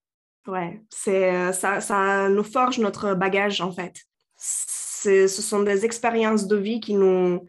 Oui, 0.46 0.80
euh, 1.08 1.52
ça, 1.52 1.80
ça 1.80 2.28
nous 2.28 2.42
forge 2.42 2.78
notre 2.78 3.14
bagage 3.14 3.60
en 3.60 3.70
fait. 3.70 3.94
Ce 4.36 5.26
sont 5.26 5.62
des 5.62 5.84
expériences 5.84 6.46
de 6.46 6.56
vie 6.56 6.80
qui 6.80 6.94
nous, 6.94 7.44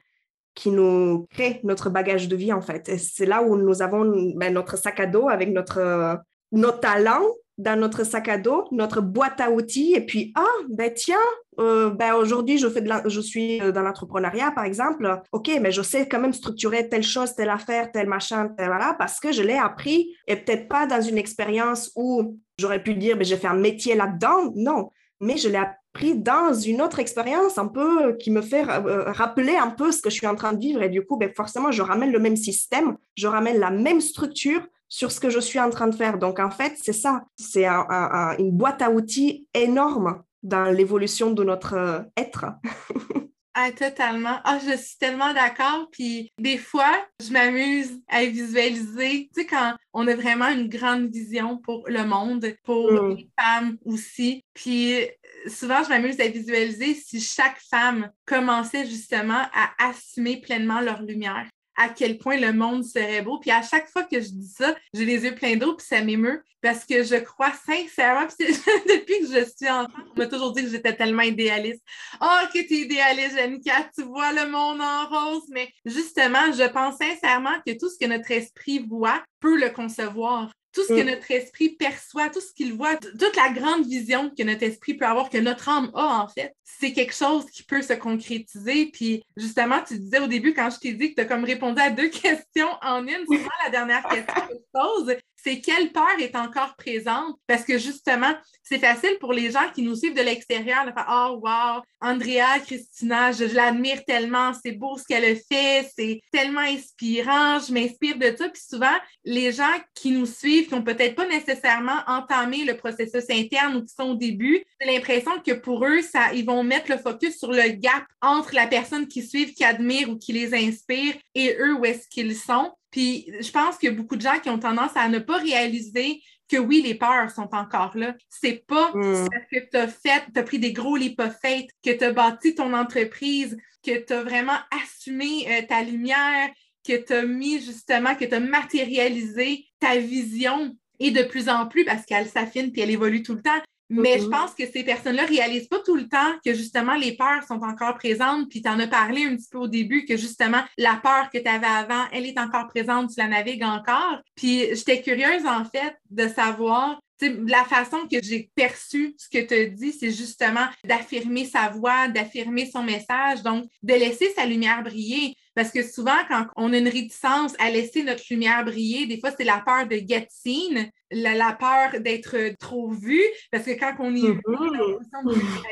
qui 0.55 0.69
nous 0.69 1.27
crée 1.31 1.59
notre 1.63 1.89
bagage 1.89 2.27
de 2.27 2.35
vie, 2.35 2.53
en 2.53 2.61
fait. 2.61 2.89
Et 2.89 2.97
c'est 2.97 3.25
là 3.25 3.41
où 3.43 3.57
nous 3.57 3.81
avons 3.81 4.33
ben, 4.35 4.53
notre 4.53 4.77
sac 4.77 4.99
à 4.99 5.05
dos 5.05 5.29
avec 5.29 5.49
notre, 5.49 6.19
nos 6.51 6.71
talents 6.71 7.25
dans 7.59 7.79
notre 7.79 8.03
sac 8.03 8.29
à 8.29 8.37
dos, 8.37 8.67
notre 8.71 8.99
boîte 9.01 9.39
à 9.39 9.51
outils, 9.51 9.93
et 9.93 10.01
puis, 10.01 10.31
ah, 10.35 10.43
ben 10.69 10.91
tiens, 10.91 11.15
euh, 11.59 11.91
ben 11.91 12.15
aujourd'hui, 12.15 12.57
je, 12.57 12.67
fais 12.67 12.81
de 12.81 12.89
je 13.05 13.21
suis 13.21 13.61
euh, 13.61 13.71
dans 13.71 13.83
l'entrepreneuriat, 13.83 14.51
par 14.51 14.63
exemple. 14.63 15.21
OK, 15.31 15.51
mais 15.61 15.71
je 15.71 15.83
sais 15.83 16.07
quand 16.07 16.19
même 16.19 16.33
structurer 16.33 16.89
telle 16.89 17.03
chose, 17.03 17.35
telle 17.35 17.51
affaire, 17.51 17.91
tel 17.91 18.07
machin, 18.07 18.49
tel 18.57 18.67
voilà, 18.67 18.95
parce 18.97 19.19
que 19.19 19.31
je 19.31 19.43
l'ai 19.43 19.57
appris, 19.57 20.15
et 20.27 20.35
peut-être 20.35 20.67
pas 20.67 20.87
dans 20.87 21.01
une 21.01 21.17
expérience 21.17 21.91
où 21.95 22.39
j'aurais 22.63 22.81
pu 22.81 22.95
dire, 22.95 23.17
mais 23.17 23.25
j'ai 23.25 23.37
fait 23.37 23.47
un 23.47 23.55
métier 23.55 23.93
là-dedans. 23.95 24.53
Non, 24.55 24.89
mais 25.19 25.37
je 25.37 25.49
l'ai 25.49 25.57
appris 25.57 26.15
dans 26.15 26.53
une 26.53 26.81
autre 26.81 26.99
expérience 26.99 27.57
un 27.57 27.67
peu 27.67 28.13
qui 28.13 28.31
me 28.31 28.41
fait 28.41 28.65
euh, 28.67 29.11
rappeler 29.11 29.57
un 29.57 29.69
peu 29.69 29.91
ce 29.91 30.01
que 30.01 30.09
je 30.09 30.15
suis 30.15 30.27
en 30.27 30.35
train 30.35 30.53
de 30.53 30.59
vivre. 30.59 30.81
Et 30.81 30.89
du 30.89 31.05
coup, 31.05 31.17
ben, 31.17 31.31
forcément, 31.35 31.71
je 31.71 31.81
ramène 31.81 32.11
le 32.11 32.19
même 32.19 32.37
système, 32.37 32.97
je 33.15 33.27
ramène 33.27 33.59
la 33.59 33.69
même 33.69 34.01
structure 34.01 34.61
sur 34.87 35.11
ce 35.11 35.19
que 35.19 35.29
je 35.29 35.39
suis 35.39 35.59
en 35.59 35.69
train 35.69 35.87
de 35.87 35.95
faire. 35.95 36.17
Donc, 36.17 36.39
en 36.39 36.51
fait, 36.51 36.73
c'est 36.81 36.93
ça. 36.93 37.25
C'est 37.35 37.65
une 37.67 38.51
boîte 38.51 38.81
à 38.81 38.91
outils 38.91 39.47
énorme 39.53 40.23
dans 40.43 40.65
l'évolution 40.65 41.31
de 41.31 41.43
notre 41.43 41.73
euh, 41.73 41.99
être. 42.17 42.45
Ah, 43.55 43.71
totalement. 43.71 44.39
Ah, 44.43 44.59
je 44.65 44.75
suis 44.75 44.97
tellement 44.97 45.33
d'accord. 45.33 45.87
Puis 45.91 46.31
des 46.39 46.57
fois, 46.57 46.91
je 47.23 47.31
m'amuse 47.31 48.01
à 48.07 48.25
visualiser, 48.25 49.29
tu 49.33 49.41
sais, 49.41 49.45
quand 49.45 49.75
on 49.93 50.07
a 50.07 50.15
vraiment 50.15 50.47
une 50.47 50.67
grande 50.67 51.11
vision 51.11 51.57
pour 51.57 51.87
le 51.87 52.03
monde, 52.03 52.47
pour 52.63 52.91
mm. 52.91 53.15
les 53.15 53.29
femmes 53.39 53.77
aussi. 53.85 54.43
Puis 54.55 55.07
souvent, 55.47 55.83
je 55.83 55.89
m'amuse 55.89 56.19
à 56.19 56.27
visualiser 56.27 56.95
si 56.95 57.21
chaque 57.21 57.59
femme 57.69 58.11
commençait 58.25 58.85
justement 58.85 59.43
à 59.53 59.89
assumer 59.89 60.41
pleinement 60.41 60.81
leur 60.81 61.03
lumière 61.03 61.47
à 61.75 61.89
quel 61.89 62.17
point 62.17 62.37
le 62.37 62.53
monde 62.53 62.83
serait 62.83 63.21
beau. 63.21 63.39
Puis 63.39 63.51
à 63.51 63.61
chaque 63.61 63.89
fois 63.89 64.03
que 64.03 64.19
je 64.19 64.29
dis 64.29 64.47
ça, 64.47 64.75
j'ai 64.93 65.05
les 65.05 65.23
yeux 65.23 65.35
pleins 65.35 65.55
d'eau, 65.55 65.75
puis 65.75 65.85
ça 65.85 66.01
m'émeut 66.01 66.43
parce 66.63 66.85
que 66.85 67.03
je 67.03 67.15
crois 67.15 67.51
sincèrement, 67.51 68.25
depuis 68.39 69.19
que 69.19 69.27
je 69.27 69.45
suis 69.45 69.69
enfant, 69.69 69.91
on 70.15 70.19
m'a 70.19 70.27
toujours 70.27 70.53
dit 70.53 70.63
que 70.63 70.69
j'étais 70.69 70.95
tellement 70.95 71.21
idéaliste. 71.21 71.83
Oh, 72.21 72.47
que 72.53 72.65
tu 72.65 72.73
es 72.75 72.81
idéaliste, 72.83 73.35
Janica, 73.35 73.89
tu 73.93 74.03
vois 74.03 74.31
le 74.31 74.49
monde 74.49 74.79
en 74.81 75.07
rose. 75.07 75.43
Mais 75.49 75.69
justement, 75.85 76.51
je 76.53 76.67
pense 76.69 76.95
sincèrement 76.97 77.59
que 77.67 77.77
tout 77.77 77.89
ce 77.89 77.99
que 77.99 78.09
notre 78.09 78.31
esprit 78.31 78.79
voit 78.79 79.21
peut 79.41 79.59
le 79.59 79.71
concevoir 79.71 80.53
tout 80.73 80.83
ce 80.83 80.89
que 80.89 81.03
mm. 81.03 81.05
notre 81.05 81.31
esprit 81.31 81.69
perçoit, 81.69 82.29
tout 82.29 82.41
ce 82.41 82.51
qu'il 82.53 82.73
voit, 82.73 82.97
toute 82.97 83.35
la 83.35 83.49
grande 83.49 83.85
vision 83.85 84.31
que 84.35 84.43
notre 84.43 84.63
esprit 84.63 84.95
peut 84.95 85.05
avoir, 85.05 85.29
que 85.29 85.37
notre 85.37 85.69
âme 85.69 85.91
a 85.93 86.23
en 86.23 86.27
fait, 86.27 86.55
c'est 86.63 86.93
quelque 86.93 87.13
chose 87.13 87.45
qui 87.45 87.63
peut 87.63 87.81
se 87.81 87.93
concrétiser. 87.93 88.87
Puis 88.87 89.23
justement, 89.37 89.81
tu 89.87 89.99
disais 89.99 90.19
au 90.19 90.27
début, 90.27 90.53
quand 90.53 90.69
je 90.69 90.79
t'ai 90.79 90.93
dit 90.93 91.11
que 91.11 91.15
tu 91.15 91.21
as 91.21 91.25
comme 91.25 91.43
répondu 91.43 91.79
à 91.79 91.89
deux 91.89 92.09
questions 92.09 92.69
en 92.81 93.05
une, 93.05 93.25
c'est 93.29 93.39
la 93.63 93.69
dernière 93.69 94.03
question 94.03 94.47
que 94.47 94.53
je 94.53 94.71
pose 94.73 95.15
c'est 95.43 95.59
quelle 95.59 95.91
peur 95.91 96.19
est 96.19 96.35
encore 96.35 96.75
présente 96.75 97.37
parce 97.47 97.63
que 97.63 97.77
justement, 97.77 98.33
c'est 98.63 98.79
facile 98.79 99.17
pour 99.19 99.33
les 99.33 99.51
gens 99.51 99.69
qui 99.73 99.81
nous 99.81 99.95
suivent 99.95 100.15
de 100.15 100.21
l'extérieur 100.21 100.85
de 100.85 100.91
faire 100.91 101.07
Oh, 101.09 101.41
wow, 101.43 101.81
Andrea, 101.99 102.59
Christina, 102.65 103.31
je, 103.31 103.43
l'admire 103.53 104.05
tellement, 104.05 104.53
c'est 104.53 104.71
beau 104.71 104.97
ce 104.97 105.03
qu'elle 105.03 105.35
fait, 105.35 105.89
c'est 105.97 106.21
tellement 106.31 106.61
inspirant, 106.61 107.59
je 107.59 107.73
m'inspire 107.73 108.17
de 108.17 108.33
ça. 108.37 108.47
Puis 108.49 108.61
souvent, 108.69 108.95
les 109.25 109.51
gens 109.51 109.73
qui 109.93 110.11
nous 110.11 110.25
suivent, 110.25 110.67
qui 110.67 110.75
n'ont 110.75 110.83
peut-être 110.83 111.15
pas 111.15 111.27
nécessairement 111.27 111.99
entamé 112.07 112.63
le 112.63 112.77
processus 112.77 113.25
interne 113.29 113.75
ou 113.75 113.81
qui 113.85 113.93
sont 113.93 114.11
au 114.11 114.15
début, 114.15 114.63
j'ai 114.79 114.93
l'impression 114.93 115.39
que 115.45 115.51
pour 115.51 115.85
eux, 115.85 116.01
ça, 116.01 116.33
ils 116.33 116.45
vont 116.45 116.63
mettre 116.63 116.89
le 116.89 116.97
focus 116.97 117.37
sur 117.37 117.51
le 117.51 117.69
gap 117.69 118.03
entre 118.21 118.55
la 118.55 118.67
personne 118.67 119.07
qui 119.07 119.23
suivent, 119.23 119.53
qui 119.53 119.65
admire 119.65 120.09
ou 120.09 120.17
qui 120.17 120.31
les 120.31 120.53
inspire 120.53 121.15
et 121.35 121.57
eux, 121.59 121.75
où 121.75 121.85
est-ce 121.85 122.07
qu'ils 122.07 122.35
sont. 122.35 122.71
Puis 122.93 123.25
je 123.41 123.51
pense 123.51 123.79
qu'il 123.79 123.89
y 123.89 123.91
a 123.91 123.95
beaucoup 123.95 124.15
de 124.15 124.21
gens 124.21 124.39
qui 124.39 124.51
ont 124.51 124.59
tendance 124.59 124.95
à 124.95 125.09
ne 125.09 125.17
pas 125.17 125.37
réaliser 125.37 126.21
que 126.47 126.57
oui, 126.57 126.83
les 126.83 126.93
peurs 126.93 127.31
sont 127.31 127.49
encore 127.53 127.97
là. 127.97 128.13
C'est 128.29 128.63
pas 128.67 128.91
parce 128.93 129.27
que 129.51 129.69
tu 129.71 129.77
as 129.77 129.87
fait, 129.87 130.23
tu 130.31 130.39
as 130.39 130.43
pris 130.43 130.59
des 130.59 130.73
gros 130.73 130.95
leap 130.95 131.19
que 131.19 131.91
tu 131.91 132.03
as 132.03 132.11
bâti 132.11 132.53
ton 132.53 132.71
entreprise, 132.73 133.57
que 133.83 134.05
tu 134.05 134.13
as 134.13 134.21
vraiment 134.21 134.59
assumé 134.69 135.47
euh, 135.49 135.63
ta 135.67 135.81
lumière, 135.81 136.51
que 136.87 137.03
tu 137.03 137.13
as 137.13 137.23
mis 137.23 137.59
justement, 137.59 138.13
que 138.13 138.25
tu 138.25 138.35
as 138.35 138.39
matérialisé 138.39 139.65
ta 139.79 139.97
vision 139.97 140.77
et 140.99 141.09
de 141.09 141.23
plus 141.23 141.49
en 141.49 141.65
plus 141.65 141.85
parce 141.85 142.05
qu'elle 142.05 142.27
s'affine 142.27 142.71
puis 142.71 142.81
elle 142.81 142.91
évolue 142.91 143.23
tout 143.23 143.33
le 143.33 143.41
temps. 143.41 143.61
Mais 143.93 144.19
je 144.19 144.27
pense 144.27 144.53
que 144.53 144.65
ces 144.65 144.83
personnes-là 144.83 145.23
ne 145.23 145.27
réalisent 145.27 145.67
pas 145.67 145.79
tout 145.79 145.95
le 145.95 146.07
temps 146.07 146.33
que 146.43 146.53
justement 146.53 146.95
les 146.95 147.15
peurs 147.15 147.43
sont 147.47 147.61
encore 147.61 147.95
présentes. 147.95 148.49
Puis 148.49 148.61
tu 148.61 148.69
en 148.69 148.79
as 148.79 148.87
parlé 148.87 149.25
un 149.25 149.35
petit 149.35 149.49
peu 149.49 149.59
au 149.59 149.67
début 149.67 150.05
que 150.05 150.17
justement 150.17 150.61
la 150.77 150.99
peur 151.01 151.29
que 151.31 151.37
tu 151.37 151.47
avais 151.47 151.67
avant, 151.67 152.05
elle 152.11 152.25
est 152.25 152.39
encore 152.39 152.67
présente, 152.67 153.11
tu 153.11 153.19
la 153.19 153.27
navigues 153.27 153.63
encore. 153.63 154.19
Puis 154.35 154.67
j'étais 154.75 155.01
curieuse 155.01 155.45
en 155.45 155.65
fait 155.65 155.95
de 156.09 156.27
savoir 156.27 156.99
la 157.21 157.63
façon 157.63 158.07
que 158.09 158.21
j'ai 158.21 158.49
perçu 158.55 159.15
ce 159.17 159.29
que 159.29 159.45
tu 159.45 159.53
as 159.53 159.65
dit, 159.65 159.93
c'est 159.93 160.11
justement 160.11 160.67
d'affirmer 160.85 161.45
sa 161.45 161.69
voix, 161.69 162.07
d'affirmer 162.07 162.69
son 162.69 162.83
message, 162.83 163.43
donc 163.43 163.65
de 163.81 163.93
laisser 163.93 164.31
sa 164.35 164.45
lumière 164.45 164.83
briller. 164.83 165.35
Parce 165.55 165.71
que 165.71 165.83
souvent, 165.83 166.17
quand 166.27 166.47
on 166.55 166.73
a 166.73 166.77
une 166.77 166.87
réticence 166.87 167.53
à 167.59 167.69
laisser 167.69 168.03
notre 168.03 168.23
lumière 168.29 168.65
briller, 168.65 169.05
des 169.05 169.19
fois, 169.19 169.31
c'est 169.37 169.43
la 169.43 169.61
peur 169.63 169.87
de 169.87 169.97
get 169.97 170.27
seen, 170.29 170.89
la, 171.13 171.53
peur 171.53 172.01
d'être 172.01 172.55
trop 172.59 172.91
vu, 172.91 173.21
parce 173.51 173.65
que 173.65 173.79
quand 173.79 173.95
on 173.99 174.15
est 174.15 174.31
vu, 174.31 174.39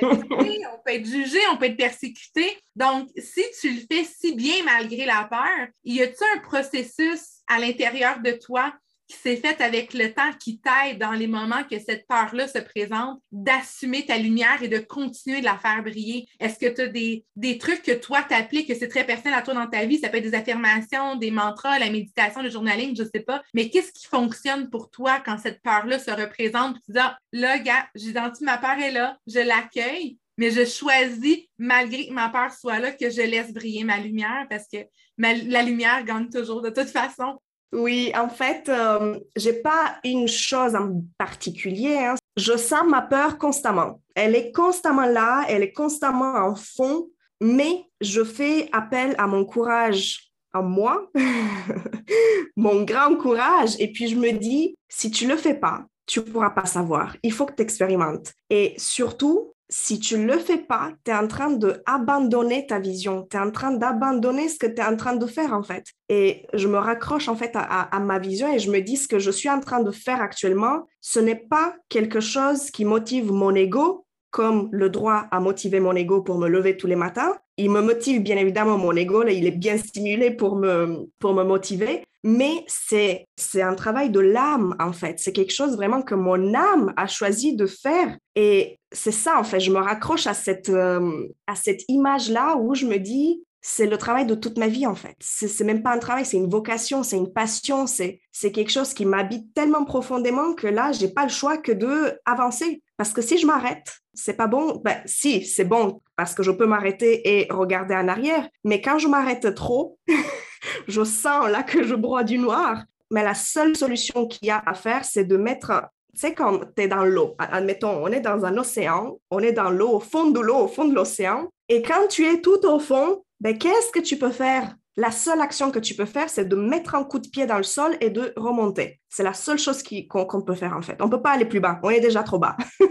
on 0.01 0.83
peut 0.85 0.91
être 0.91 1.05
jugé, 1.05 1.39
on 1.51 1.57
peut 1.57 1.65
être 1.65 1.77
persécuté. 1.77 2.57
Donc, 2.75 3.09
si 3.17 3.43
tu 3.59 3.71
le 3.71 3.81
fais 3.91 4.03
si 4.03 4.35
bien 4.35 4.63
malgré 4.65 5.05
la 5.05 5.27
peur, 5.29 5.67
y 5.83 6.01
a-t-il 6.01 6.37
un 6.37 6.41
processus 6.41 7.41
à 7.47 7.59
l'intérieur 7.59 8.19
de 8.21 8.31
toi 8.31 8.73
qui 9.12 9.18
s'est 9.18 9.36
fait 9.36 9.59
avec 9.62 9.93
le 9.93 10.14
temps 10.14 10.32
qui 10.39 10.59
t'aide 10.59 10.97
dans 10.97 11.12
les 11.12 11.28
moments 11.28 11.64
que 11.70 11.80
cette 11.80 12.07
peur-là 12.07 12.47
se 12.47 12.59
présente, 12.59 13.22
d'assumer 13.32 14.05
ta 14.05 14.18
lumière 14.18 14.64
et 14.64 14.68
de 14.68 14.78
continuer 14.78 15.39
de 15.39 15.45
la 15.45 15.57
faire 15.57 15.84
briller? 15.84 16.28
Est-ce 16.39 16.57
que 16.57 16.74
tu 16.74 16.82
as 16.82 16.88
des, 16.88 17.26
des, 17.36 17.57
trucs 17.57 17.84
que 17.84 17.91
toi 17.91 18.24
t'appliques, 18.24 18.68
que 18.68 18.76
c'est 18.76 18.88
très 18.88 19.05
personnel 19.05 19.38
à 19.38 19.41
toi 19.41 19.53
dans 19.53 19.68
ta 19.68 19.86
vie? 19.86 19.99
Ça 19.99 20.09
peut 20.09 20.18
être 20.18 20.24
des 20.24 20.36
affirmations, 20.36 21.16
des 21.16 21.32
mantras, 21.32 21.78
la 21.80 21.89
méditation, 21.89 22.41
le 22.41 22.49
journaling, 22.49 22.95
je 22.95 23.03
ne 23.03 23.09
sais 23.14 23.22
pas. 23.22 23.41
Mais 23.53 23.70
qu'est-ce 23.70 23.91
qui 23.91 24.07
fonctionne 24.07 24.70
pour 24.70 24.89
toi 24.89 25.22
quand 25.24 25.38
cette 25.38 25.62
peur-là 25.62 25.99
se 25.99 26.12
représente? 26.12 26.78
Tu 26.86 26.93
dis, 26.93 26.99
ah, 26.99 27.18
là, 27.34 27.59
gars, 27.59 27.88
j'identifie 27.95 28.45
ma 28.45 28.57
peur 28.57 28.80
est 28.80 28.91
là, 28.91 29.18
je 29.28 29.39
l'accueille, 29.39 30.18
mais 30.38 30.51
je 30.51 30.66
choisis, 30.66 31.39
malgré 31.57 32.07
que 32.07 32.14
ma 32.14 32.30
peur 32.30 32.51
soit 32.51 32.80
là, 32.80 32.91
que 32.91 33.09
je 33.09 33.22
laisse 33.22 33.53
briller 33.53 33.84
ma 33.84 33.99
lumière 33.99 34.47
parce 34.49 34.68
que 34.72 34.78
la 35.18 35.62
lumière 35.62 36.03
gagne 36.03 36.30
toujours 36.30 36.62
de 36.62 36.70
toute 36.70 36.88
façon. 36.88 37.38
Oui, 37.74 38.11
en 38.15 38.28
fait, 38.28 38.67
euh, 38.67 39.19
j'ai 39.36 39.53
pas 39.53 39.95
une 40.03 40.28
chose 40.28 40.76
en 40.76 41.01
particulier. 41.17 41.97
Hein. 41.97 42.15
Je 42.36 42.57
sens 42.57 42.84
ma 42.88 43.01
peur 43.01 43.38
constamment. 43.38 44.01
Elle 44.15 44.36
est 44.36 44.51
constamment 44.51 45.05
là, 45.05 45.45
elle 45.47 45.63
est 45.63 45.72
constamment 45.72 46.34
en 46.34 46.55
fond, 46.55 47.09
mais 47.39 47.86
je 48.01 48.24
fais 48.24 48.69
appel 48.74 49.15
à 49.17 49.28
mon 49.28 49.45
courage 49.45 50.32
en 50.53 50.63
moi, 50.63 51.09
mon 52.57 52.84
grand 52.84 53.15
courage, 53.15 53.76
et 53.80 53.91
puis 53.91 54.09
je 54.09 54.17
me 54.17 54.32
dis, 54.32 54.76
si 54.89 55.09
tu 55.09 55.26
le 55.26 55.38
fais 55.38 55.53
pas, 55.53 55.86
tu 56.05 56.22
pourras 56.22 56.49
pas 56.49 56.65
savoir. 56.65 57.15
Il 57.24 57.32
faut 57.32 57.45
que 57.45 57.53
tu 57.53 57.61
expérimentes. 57.61 58.34
Et 58.49 58.74
surtout, 58.78 59.53
si 59.72 59.99
tu 59.99 60.17
ne 60.17 60.26
le 60.26 60.38
fais 60.38 60.57
pas, 60.57 60.91
tu 61.05 61.11
es 61.11 61.15
en 61.15 61.28
train 61.28 61.49
d'abandonner 61.49 62.67
ta 62.67 62.78
vision, 62.78 63.26
tu 63.30 63.38
es 63.38 63.39
en 63.39 63.51
train 63.51 63.72
d'abandonner 63.72 64.49
ce 64.49 64.59
que 64.59 64.67
tu 64.67 64.82
es 64.82 64.84
en 64.84 64.97
train 64.97 65.15
de 65.15 65.26
faire 65.26 65.53
en 65.53 65.63
fait. 65.63 65.86
Et 66.09 66.45
je 66.53 66.67
me 66.67 66.78
raccroche 66.78 67.30
en 67.30 67.38
fait 67.38 67.51
à, 67.53 67.99
ma 68.01 68.19
vision 68.19 68.53
et 68.53 68.59
je 68.59 68.69
me 68.69 68.82
dis 68.82 68.97
ce 68.97 69.07
que 69.07 69.17
je 69.17 69.32
suis 69.32 69.49
en 69.49 69.61
train 69.61 69.82
de 69.82 69.91
faire 69.91 70.22
actuellement, 70.22 70.88
ce 70.99 71.22
n'est 71.22 71.47
pas 71.49 71.74
quelque 71.88 72.19
chose 72.19 72.69
qui 72.69 72.84
motive 72.84 73.32
mon 73.32 73.55
ego 73.55 74.05
comme 74.32 74.69
le 74.71 74.89
droit 74.89 75.27
à 75.29 75.39
motiver 75.39 75.79
mon 75.79 75.95
ego 75.95 76.21
pour 76.21 76.39
me 76.39 76.47
lever 76.47 76.77
tous 76.77 76.88
les 76.88 76.95
matins. 76.95 77.38
Il 77.57 77.69
me 77.69 77.82
motive 77.82 78.21
bien 78.21 78.38
évidemment 78.38 78.77
mon 78.77 78.95
ego, 78.95 79.23
là, 79.23 79.32
il 79.32 79.45
est 79.45 79.51
bien 79.51 79.77
stimulé 79.77 80.32
pour 80.32 80.55
me, 80.55 81.09
pour 81.19 81.34
me 81.34 81.43
motiver, 81.43 82.03
mais 82.23 82.63
c'est, 82.67 83.27
c'est 83.36 83.61
un 83.61 83.75
travail 83.75 84.09
de 84.09 84.19
l'âme 84.19 84.75
en 84.79 84.93
fait. 84.93 85.19
C'est 85.19 85.34
quelque 85.34 85.53
chose 85.53 85.75
vraiment 85.75 86.01
que 86.01 86.15
mon 86.15 86.53
âme 86.53 86.93
a 86.97 87.07
choisi 87.07 87.55
de 87.55 87.67
faire 87.67 88.17
et 88.36 88.79
c'est 88.91 89.11
ça 89.11 89.38
en 89.38 89.43
fait. 89.43 89.59
Je 89.59 89.71
me 89.71 89.79
raccroche 89.79 90.27
à 90.27 90.34
cette, 90.34 90.69
euh, 90.69 91.27
cette 91.55 91.84
image-là 91.89 92.55
où 92.57 92.73
je 92.73 92.86
me 92.86 92.97
dis, 92.97 93.43
c'est 93.61 93.86
le 93.86 93.97
travail 93.97 94.25
de 94.25 94.36
toute 94.36 94.57
ma 94.57 94.67
vie 94.67 94.88
en 94.88 94.95
fait. 94.95 95.15
C'est 95.19 95.63
même 95.63 95.84
pas 95.84 95.93
un 95.93 95.99
travail, 95.99 96.25
c'est 96.25 96.38
une 96.38 96.49
vocation, 96.49 97.03
c'est 97.03 97.17
une 97.17 97.32
passion, 97.32 97.86
c'est 97.86 98.19
quelque 98.51 98.71
chose 98.71 98.93
qui 98.93 99.05
m'habite 99.05 99.53
tellement 99.53 99.86
profondément 99.86 100.53
que 100.53 100.67
là, 100.67 100.91
j'ai 100.91 101.09
pas 101.09 101.23
le 101.23 101.29
choix 101.29 101.57
que 101.57 101.71
de 101.71 102.19
avancer. 102.25 102.82
Parce 103.01 103.13
que 103.13 103.23
si 103.23 103.39
je 103.39 103.47
m'arrête, 103.47 103.97
c'est 104.13 104.35
pas 104.35 104.45
bon. 104.45 104.79
Ben, 104.85 105.01
si, 105.05 105.43
c'est 105.43 105.63
bon 105.63 106.03
parce 106.15 106.35
que 106.35 106.43
je 106.43 106.51
peux 106.51 106.67
m'arrêter 106.67 107.27
et 107.27 107.47
regarder 107.49 107.95
en 107.95 108.07
arrière. 108.07 108.47
Mais 108.63 108.79
quand 108.79 108.99
je 108.99 109.07
m'arrête 109.07 109.55
trop, 109.55 109.97
je 110.87 111.03
sens 111.03 111.49
là 111.49 111.63
que 111.63 111.81
je 111.81 111.95
broie 111.95 112.23
du 112.23 112.37
noir. 112.37 112.83
Mais 113.09 113.23
la 113.23 113.33
seule 113.33 113.75
solution 113.75 114.27
qu'il 114.27 114.49
y 114.49 114.51
a 114.51 114.61
à 114.63 114.75
faire, 114.75 115.03
c'est 115.03 115.23
de 115.23 115.35
mettre 115.35 115.81
tu 116.13 116.19
sais, 116.19 116.35
quand 116.35 116.59
tu 116.75 116.83
es 116.83 116.87
dans 116.87 117.03
l'eau, 117.03 117.33
admettons, 117.39 118.03
on 118.03 118.09
est 118.09 118.19
dans 118.19 118.45
un 118.45 118.55
océan, 118.55 119.17
on 119.31 119.39
est 119.39 119.51
dans 119.51 119.71
l'eau, 119.71 119.93
au 119.93 119.99
fond 119.99 120.29
de 120.29 120.39
l'eau, 120.39 120.57
au 120.57 120.67
fond 120.67 120.85
de 120.85 120.93
l'océan, 120.93 121.49
et 121.69 121.81
quand 121.81 122.07
tu 122.07 122.27
es 122.27 122.39
tout 122.39 122.63
au 122.67 122.77
fond, 122.77 123.23
ben, 123.39 123.57
qu'est-ce 123.57 123.91
que 123.91 123.99
tu 123.99 124.17
peux 124.17 124.29
faire? 124.29 124.75
La 124.97 125.09
seule 125.09 125.41
action 125.41 125.71
que 125.71 125.79
tu 125.79 125.95
peux 125.95 126.05
faire, 126.05 126.29
c'est 126.29 126.45
de 126.45 126.55
mettre 126.55 126.93
un 126.95 127.03
coup 127.03 127.17
de 127.17 127.29
pied 127.29 127.47
dans 127.47 127.57
le 127.57 127.63
sol 127.63 127.97
et 128.01 128.11
de 128.11 128.33
remonter. 128.35 128.99
C'est 129.09 129.23
la 129.23 129.33
seule 129.33 129.57
chose 129.57 129.81
qu'on 130.09 130.41
peut 130.41 130.53
faire 130.53 130.75
en 130.77 130.81
fait. 130.81 130.97
On 131.01 131.05
ne 131.05 131.09
peut 131.09 131.21
pas 131.21 131.31
aller 131.31 131.45
plus 131.45 131.61
bas. 131.61 131.79
On 131.81 131.89
est 131.89 132.01
déjà 132.01 132.23
trop 132.23 132.37
bas. 132.37 132.57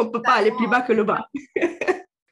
on 0.00 0.04
ne 0.04 0.10
peut 0.10 0.22
pas 0.22 0.32
aller 0.32 0.52
plus 0.52 0.68
bas 0.68 0.82
que 0.82 0.92
le 0.92 1.04
bas. 1.04 1.26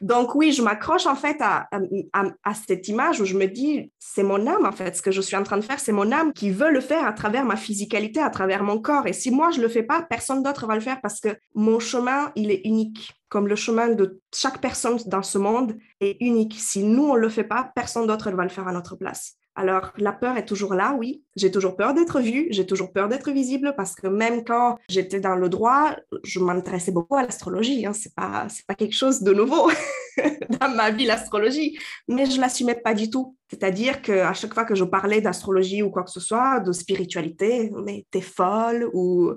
Donc 0.01 0.37
oui, 0.37 0.53
je 0.53 0.63
m'accroche 0.63 1.07
en 1.07 1.17
fait 1.17 1.39
à, 1.41 1.69
à, 2.13 2.55
cette 2.55 2.87
image 2.87 3.21
où 3.21 3.25
je 3.25 3.37
me 3.37 3.47
dis, 3.47 3.91
c'est 3.99 4.23
mon 4.23 4.47
âme 4.47 4.65
en 4.65 4.71
fait, 4.71 4.97
ce 4.97 5.03
que 5.03 5.11
je 5.11 5.21
suis 5.21 5.35
en 5.35 5.43
train 5.43 5.57
de 5.57 5.65
faire, 5.65 5.81
c'est 5.81 5.93
mon 5.93 6.13
âme 6.13 6.33
qui 6.33 6.51
veut 6.51 6.71
le 6.71 6.81
faire 6.81 7.05
à 7.05 7.13
travers 7.13 7.45
ma 7.45 7.57
physicalité, 7.57 8.21
à 8.21 8.31
travers 8.31 8.63
mon 8.63 8.81
corps. 8.81 9.09
Et 9.09 9.13
si 9.13 9.33
moi 9.33 9.51
je 9.51 9.61
le 9.61 9.69
fais 9.69 9.83
pas, 9.83 10.03
personne 10.03 10.45
d'autre 10.45 10.69
va 10.69 10.77
le 10.77 10.81
faire 10.81 11.01
parce 11.01 11.19
que 11.19 11.37
mon 11.55 11.81
chemin, 11.81 12.31
il 12.37 12.53
est 12.53 12.61
unique. 12.65 13.13
Comme 13.29 13.49
le 13.49 13.57
chemin 13.57 13.89
de 13.89 14.21
chaque 14.33 14.61
personne 14.61 14.99
dans 15.07 15.23
ce 15.23 15.37
monde 15.37 15.77
est 16.01 16.17
unique. 16.21 16.55
Si 16.57 16.85
nous 16.85 17.09
on 17.09 17.15
le 17.15 17.29
fait 17.29 17.45
pas, 17.45 17.73
personne 17.75 18.07
d'autre 18.07 18.31
va 18.31 18.45
le 18.45 18.49
faire 18.51 18.69
à 18.69 18.73
notre 18.73 18.95
place. 18.95 19.35
Alors, 19.59 19.91
la 19.97 20.13
peur 20.13 20.37
est 20.37 20.45
toujours 20.45 20.73
là, 20.73 20.95
oui. 20.97 21.25
J'ai 21.35 21.51
toujours 21.51 21.75
peur 21.75 21.93
d'être 21.93 22.21
vue, 22.21 22.47
j'ai 22.51 22.65
toujours 22.65 22.93
peur 22.93 23.09
d'être 23.09 23.33
visible 23.33 23.75
parce 23.77 23.97
que 23.97 24.07
même 24.07 24.45
quand 24.45 24.79
j'étais 24.89 25.19
dans 25.19 25.35
le 25.35 25.49
droit, 25.49 25.97
je 26.23 26.39
m'intéressais 26.39 26.93
beaucoup 26.93 27.17
à 27.17 27.23
l'astrologie. 27.23 27.85
Hein. 27.85 27.93
C'est 27.93 28.15
pas, 28.15 28.47
pas 28.69 28.77
quelque 28.77 28.95
chose 28.95 29.21
de 29.21 29.33
nouveau 29.33 29.69
dans 30.61 30.69
ma 30.77 30.93
vie, 30.93 31.07
l'astrologie. 31.07 31.77
Mais 32.07 32.27
je 32.27 32.41
l'assumais 32.41 32.77
pas 32.77 32.95
du 32.95 33.11
tout. 33.11 33.37
C'est-à-dire 33.51 34.01
qu'à 34.01 34.33
chaque 34.33 34.55
fois 34.55 34.65
que 34.65 34.77
je 34.77 34.85
parlais 34.85 35.21
d'astrologie 35.21 35.83
ou 35.83 35.91
quoi 35.91 36.05
que 36.05 36.13
ce 36.13 36.21
soit, 36.21 36.61
de 36.61 36.71
spiritualité, 36.71 37.73
mais 37.85 38.07
t'es 38.13 38.21
folle 38.21 38.89
ou 38.93 39.33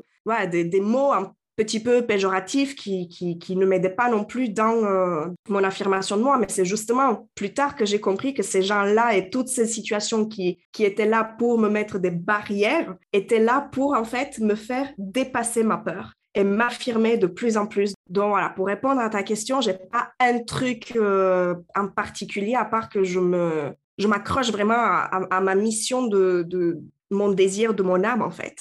des, 0.52 0.82
mots 0.82 1.14
petit 1.62 1.82
peu 1.82 2.06
péjoratif 2.06 2.76
qui, 2.76 3.08
qui, 3.08 3.56
ne 3.56 3.66
m'aidait 3.66 3.90
pas 3.90 4.10
non 4.10 4.24
plus 4.24 4.50
dans 4.50 4.84
euh, 4.84 5.28
mon 5.48 5.64
affirmation 5.64 6.18
de 6.18 6.24
moi, 6.24 6.38
mais 6.38 6.48
c'est 6.50 6.66
justement 6.66 7.30
plus 7.36 7.54
tard 7.54 7.76
que 7.76 7.86
j'ai 7.86 8.00
compris 8.00 8.34
que 8.34 8.44
ces 8.44 8.64
gens-là 8.64 9.16
et 9.16 9.30
toutes 9.30 9.48
ces 9.48 9.68
situations 9.68 10.26
qui, 10.26 10.58
qui 10.72 10.84
étaient 10.84 11.06
là 11.06 11.24
pour 11.24 11.60
me 11.60 11.70
mettre 11.70 12.00
des 12.00 12.12
barrières 12.12 12.96
étaient 13.14 13.40
là 13.40 13.70
pour 13.72 13.94
en 13.94 14.04
fait 14.04 14.40
me 14.40 14.56
faire 14.56 14.90
dépasser 14.98 15.64
ma 15.64 15.78
peur 15.78 16.14
et 16.34 16.44
m'affirmer 16.44 17.18
de 17.18 17.28
plus 17.28 17.58
en 17.58 17.68
plus. 17.68 17.94
Donc 18.10 18.30
voilà, 18.30 18.50
pour 18.50 18.68
répondre 18.68 19.02
à 19.02 19.10
ta 19.10 19.22
question, 19.22 19.62
j'ai 19.62 19.74
pas 19.74 20.12
un 20.20 20.40
truc 20.40 20.94
euh, 20.96 21.56
en 21.76 21.88
particulier 21.88 22.56
à 22.56 22.66
part 22.66 22.90
que 22.90 23.04
je 23.04 23.20
me 23.20 23.74
je 23.98 24.08
m'accroche 24.08 24.52
vraiment 24.52 24.74
à, 24.74 25.42
ma 25.42 25.54
mission 25.54 26.08
de, 26.08 26.44
de, 26.48 26.80
mon 27.12 27.30
désir 27.30 27.74
de 27.74 27.84
mon 27.84 28.04
âme 28.04 28.22
en 28.22 28.32
fait. 28.32 28.58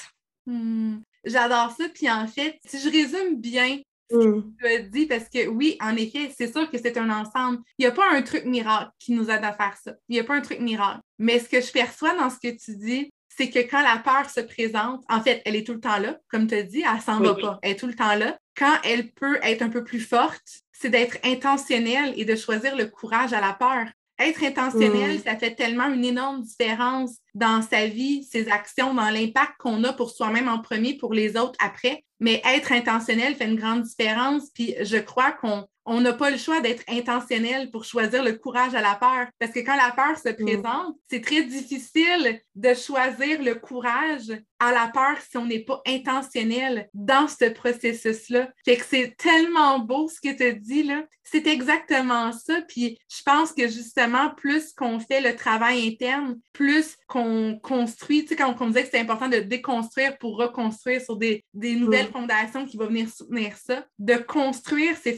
Hmm. 0.46 0.98
J'adore 1.25 1.73
ça. 1.73 1.85
Puis 1.95 2.11
en 2.11 2.27
fait, 2.27 2.59
si 2.66 2.81
je 2.81 2.91
résume 2.91 3.41
bien 3.41 3.81
ce 4.11 4.16
que 4.16 4.25
mm. 4.25 4.55
tu 4.59 4.66
as 4.66 4.79
dit, 4.81 5.07
parce 5.07 5.29
que 5.29 5.47
oui, 5.47 5.77
en 5.81 5.97
effet, 5.97 6.33
c'est 6.37 6.53
sûr 6.53 6.71
que 6.71 6.79
c'est 6.79 6.99
un 6.99 7.11
ensemble. 7.11 7.59
Il 7.79 7.83
n'y 7.83 7.87
a 7.87 7.93
pas 7.93 8.11
un 8.11 8.23
truc 8.23 8.45
miracle 8.45 8.91
qui 8.99 9.12
nous 9.12 9.31
aide 9.31 9.45
à 9.45 9.53
faire 9.53 9.77
ça. 9.83 9.93
Il 10.09 10.14
n'y 10.14 10.21
a 10.21 10.25
pas 10.25 10.35
un 10.35 10.41
truc 10.41 10.61
miracle. 10.61 11.01
Mais 11.18 11.39
ce 11.39 11.49
que 11.49 11.61
je 11.61 11.71
perçois 11.71 12.14
dans 12.16 12.31
ce 12.31 12.37
que 12.37 12.57
tu 12.57 12.77
dis, 12.77 13.11
c'est 13.29 13.49
que 13.49 13.61
quand 13.61 13.83
la 13.83 13.99
peur 13.99 14.29
se 14.29 14.41
présente, 14.41 15.03
en 15.09 15.23
fait, 15.23 15.41
elle 15.45 15.57
est 15.57 15.66
tout 15.66 15.75
le 15.75 15.81
temps 15.81 15.99
là, 15.99 16.18
comme 16.29 16.47
tu 16.47 16.55
as 16.55 16.62
dit, 16.62 16.83
elle 16.83 17.01
s'en 17.01 17.21
va 17.21 17.35
pas. 17.35 17.59
Elle 17.62 17.73
est 17.73 17.77
tout 17.77 17.87
le 17.87 17.95
temps 17.95 18.14
là. 18.14 18.37
Quand 18.57 18.75
elle 18.85 19.11
peut 19.12 19.39
être 19.43 19.62
un 19.62 19.71
peu 19.71 19.85
plus 19.85 20.01
forte, 20.01 20.43
c'est 20.73 20.91
d'être 20.91 21.18
intentionnelle 21.25 22.12
et 22.16 22.25
de 22.25 22.37
choisir 22.37 22.77
le 22.77 22.87
courage 22.87 23.33
à 23.33 23.41
la 23.41 23.53
peur. 23.53 23.87
Être 24.21 24.45
intentionnel, 24.45 25.16
mm. 25.16 25.23
ça 25.23 25.37
fait 25.37 25.55
tellement 25.55 25.89
une 25.89 26.05
énorme 26.05 26.43
différence 26.43 27.16
dans 27.35 27.62
sa 27.62 27.87
vie, 27.87 28.25
ses 28.25 28.49
actions, 28.49 28.95
dans 28.95 29.11
l'impact 29.11 29.55
qu'on 29.59 29.83
a 29.85 29.93
pour 29.93 30.11
soi-même 30.11 30.49
en 30.49 30.59
premier, 30.59 30.95
pour 30.95 31.14
les 31.14 31.37
autres 31.37 31.59
après. 31.64 32.05
Mais 32.21 32.43
être 32.45 32.73
intentionnel 32.73 33.35
fait 33.35 33.47
une 33.47 33.57
grande 33.57 33.83
différence. 33.83 34.51
Puis 34.55 34.75
je 34.83 34.99
crois 34.99 35.33
qu'on 35.33 35.66
on 35.87 36.01
n'a 36.01 36.12
pas 36.12 36.31
le 36.31 36.37
choix 36.37 36.61
d'être 36.61 36.85
intentionnel 36.89 37.70
pour 37.70 37.85
choisir 37.85 38.22
le 38.22 38.35
courage 38.35 38.74
à 38.74 38.81
la 38.81 38.95
peur. 38.95 39.26
Parce 39.39 39.53
que 39.53 39.61
quand 39.61 39.76
la 39.76 39.93
peur 39.93 40.18
se 40.18 40.28
mm. 40.28 40.37
présente, 40.37 40.97
c'est 41.09 41.20
très 41.20 41.43
difficile 41.43 42.41
de 42.55 42.74
choisir 42.74 43.43
le 43.43 43.55
courage 43.55 44.33
à 44.59 44.72
la 44.72 44.89
peur 44.93 45.16
si 45.28 45.39
on 45.39 45.47
n'est 45.47 45.64
pas 45.64 45.81
intentionnel 45.87 46.89
dans 46.93 47.26
ce 47.26 47.49
processus-là. 47.49 48.51
Fait 48.64 48.76
que 48.76 48.85
c'est 48.85 49.14
tellement 49.16 49.78
beau 49.78 50.09
ce 50.09 50.20
que 50.20 50.37
tu 50.37 50.61
dis 50.61 50.83
là. 50.83 51.03
C'est 51.22 51.47
exactement 51.47 52.33
ça. 52.33 52.61
Puis 52.68 52.99
je 53.09 53.22
pense 53.22 53.53
que 53.53 53.68
justement, 53.68 54.31
plus 54.37 54.72
qu'on 54.72 55.01
fait 55.01 55.20
le 55.20 55.35
travail 55.37 55.89
interne, 55.89 56.39
plus 56.53 56.97
qu'on 57.07 57.59
construit, 57.62 58.22
tu 58.22 58.28
sais, 58.28 58.37
quand 58.37 58.55
on 58.61 58.66
disait 58.66 58.83
que 58.83 58.91
c'est 58.91 59.01
important 59.01 59.28
de 59.28 59.39
déconstruire 59.39 60.18
pour 60.18 60.37
reconstruire 60.37 61.01
sur 61.01 61.16
des, 61.16 61.45
nouvelles 61.55 62.09
mm. 62.09 62.12
fondations 62.12 62.66
qui 62.66 62.76
vont 62.76 62.87
venir 62.87 63.09
soutenir 63.09 63.57
ça, 63.57 63.87
de 63.99 64.16
construire 64.16 64.97
ces 64.97 65.14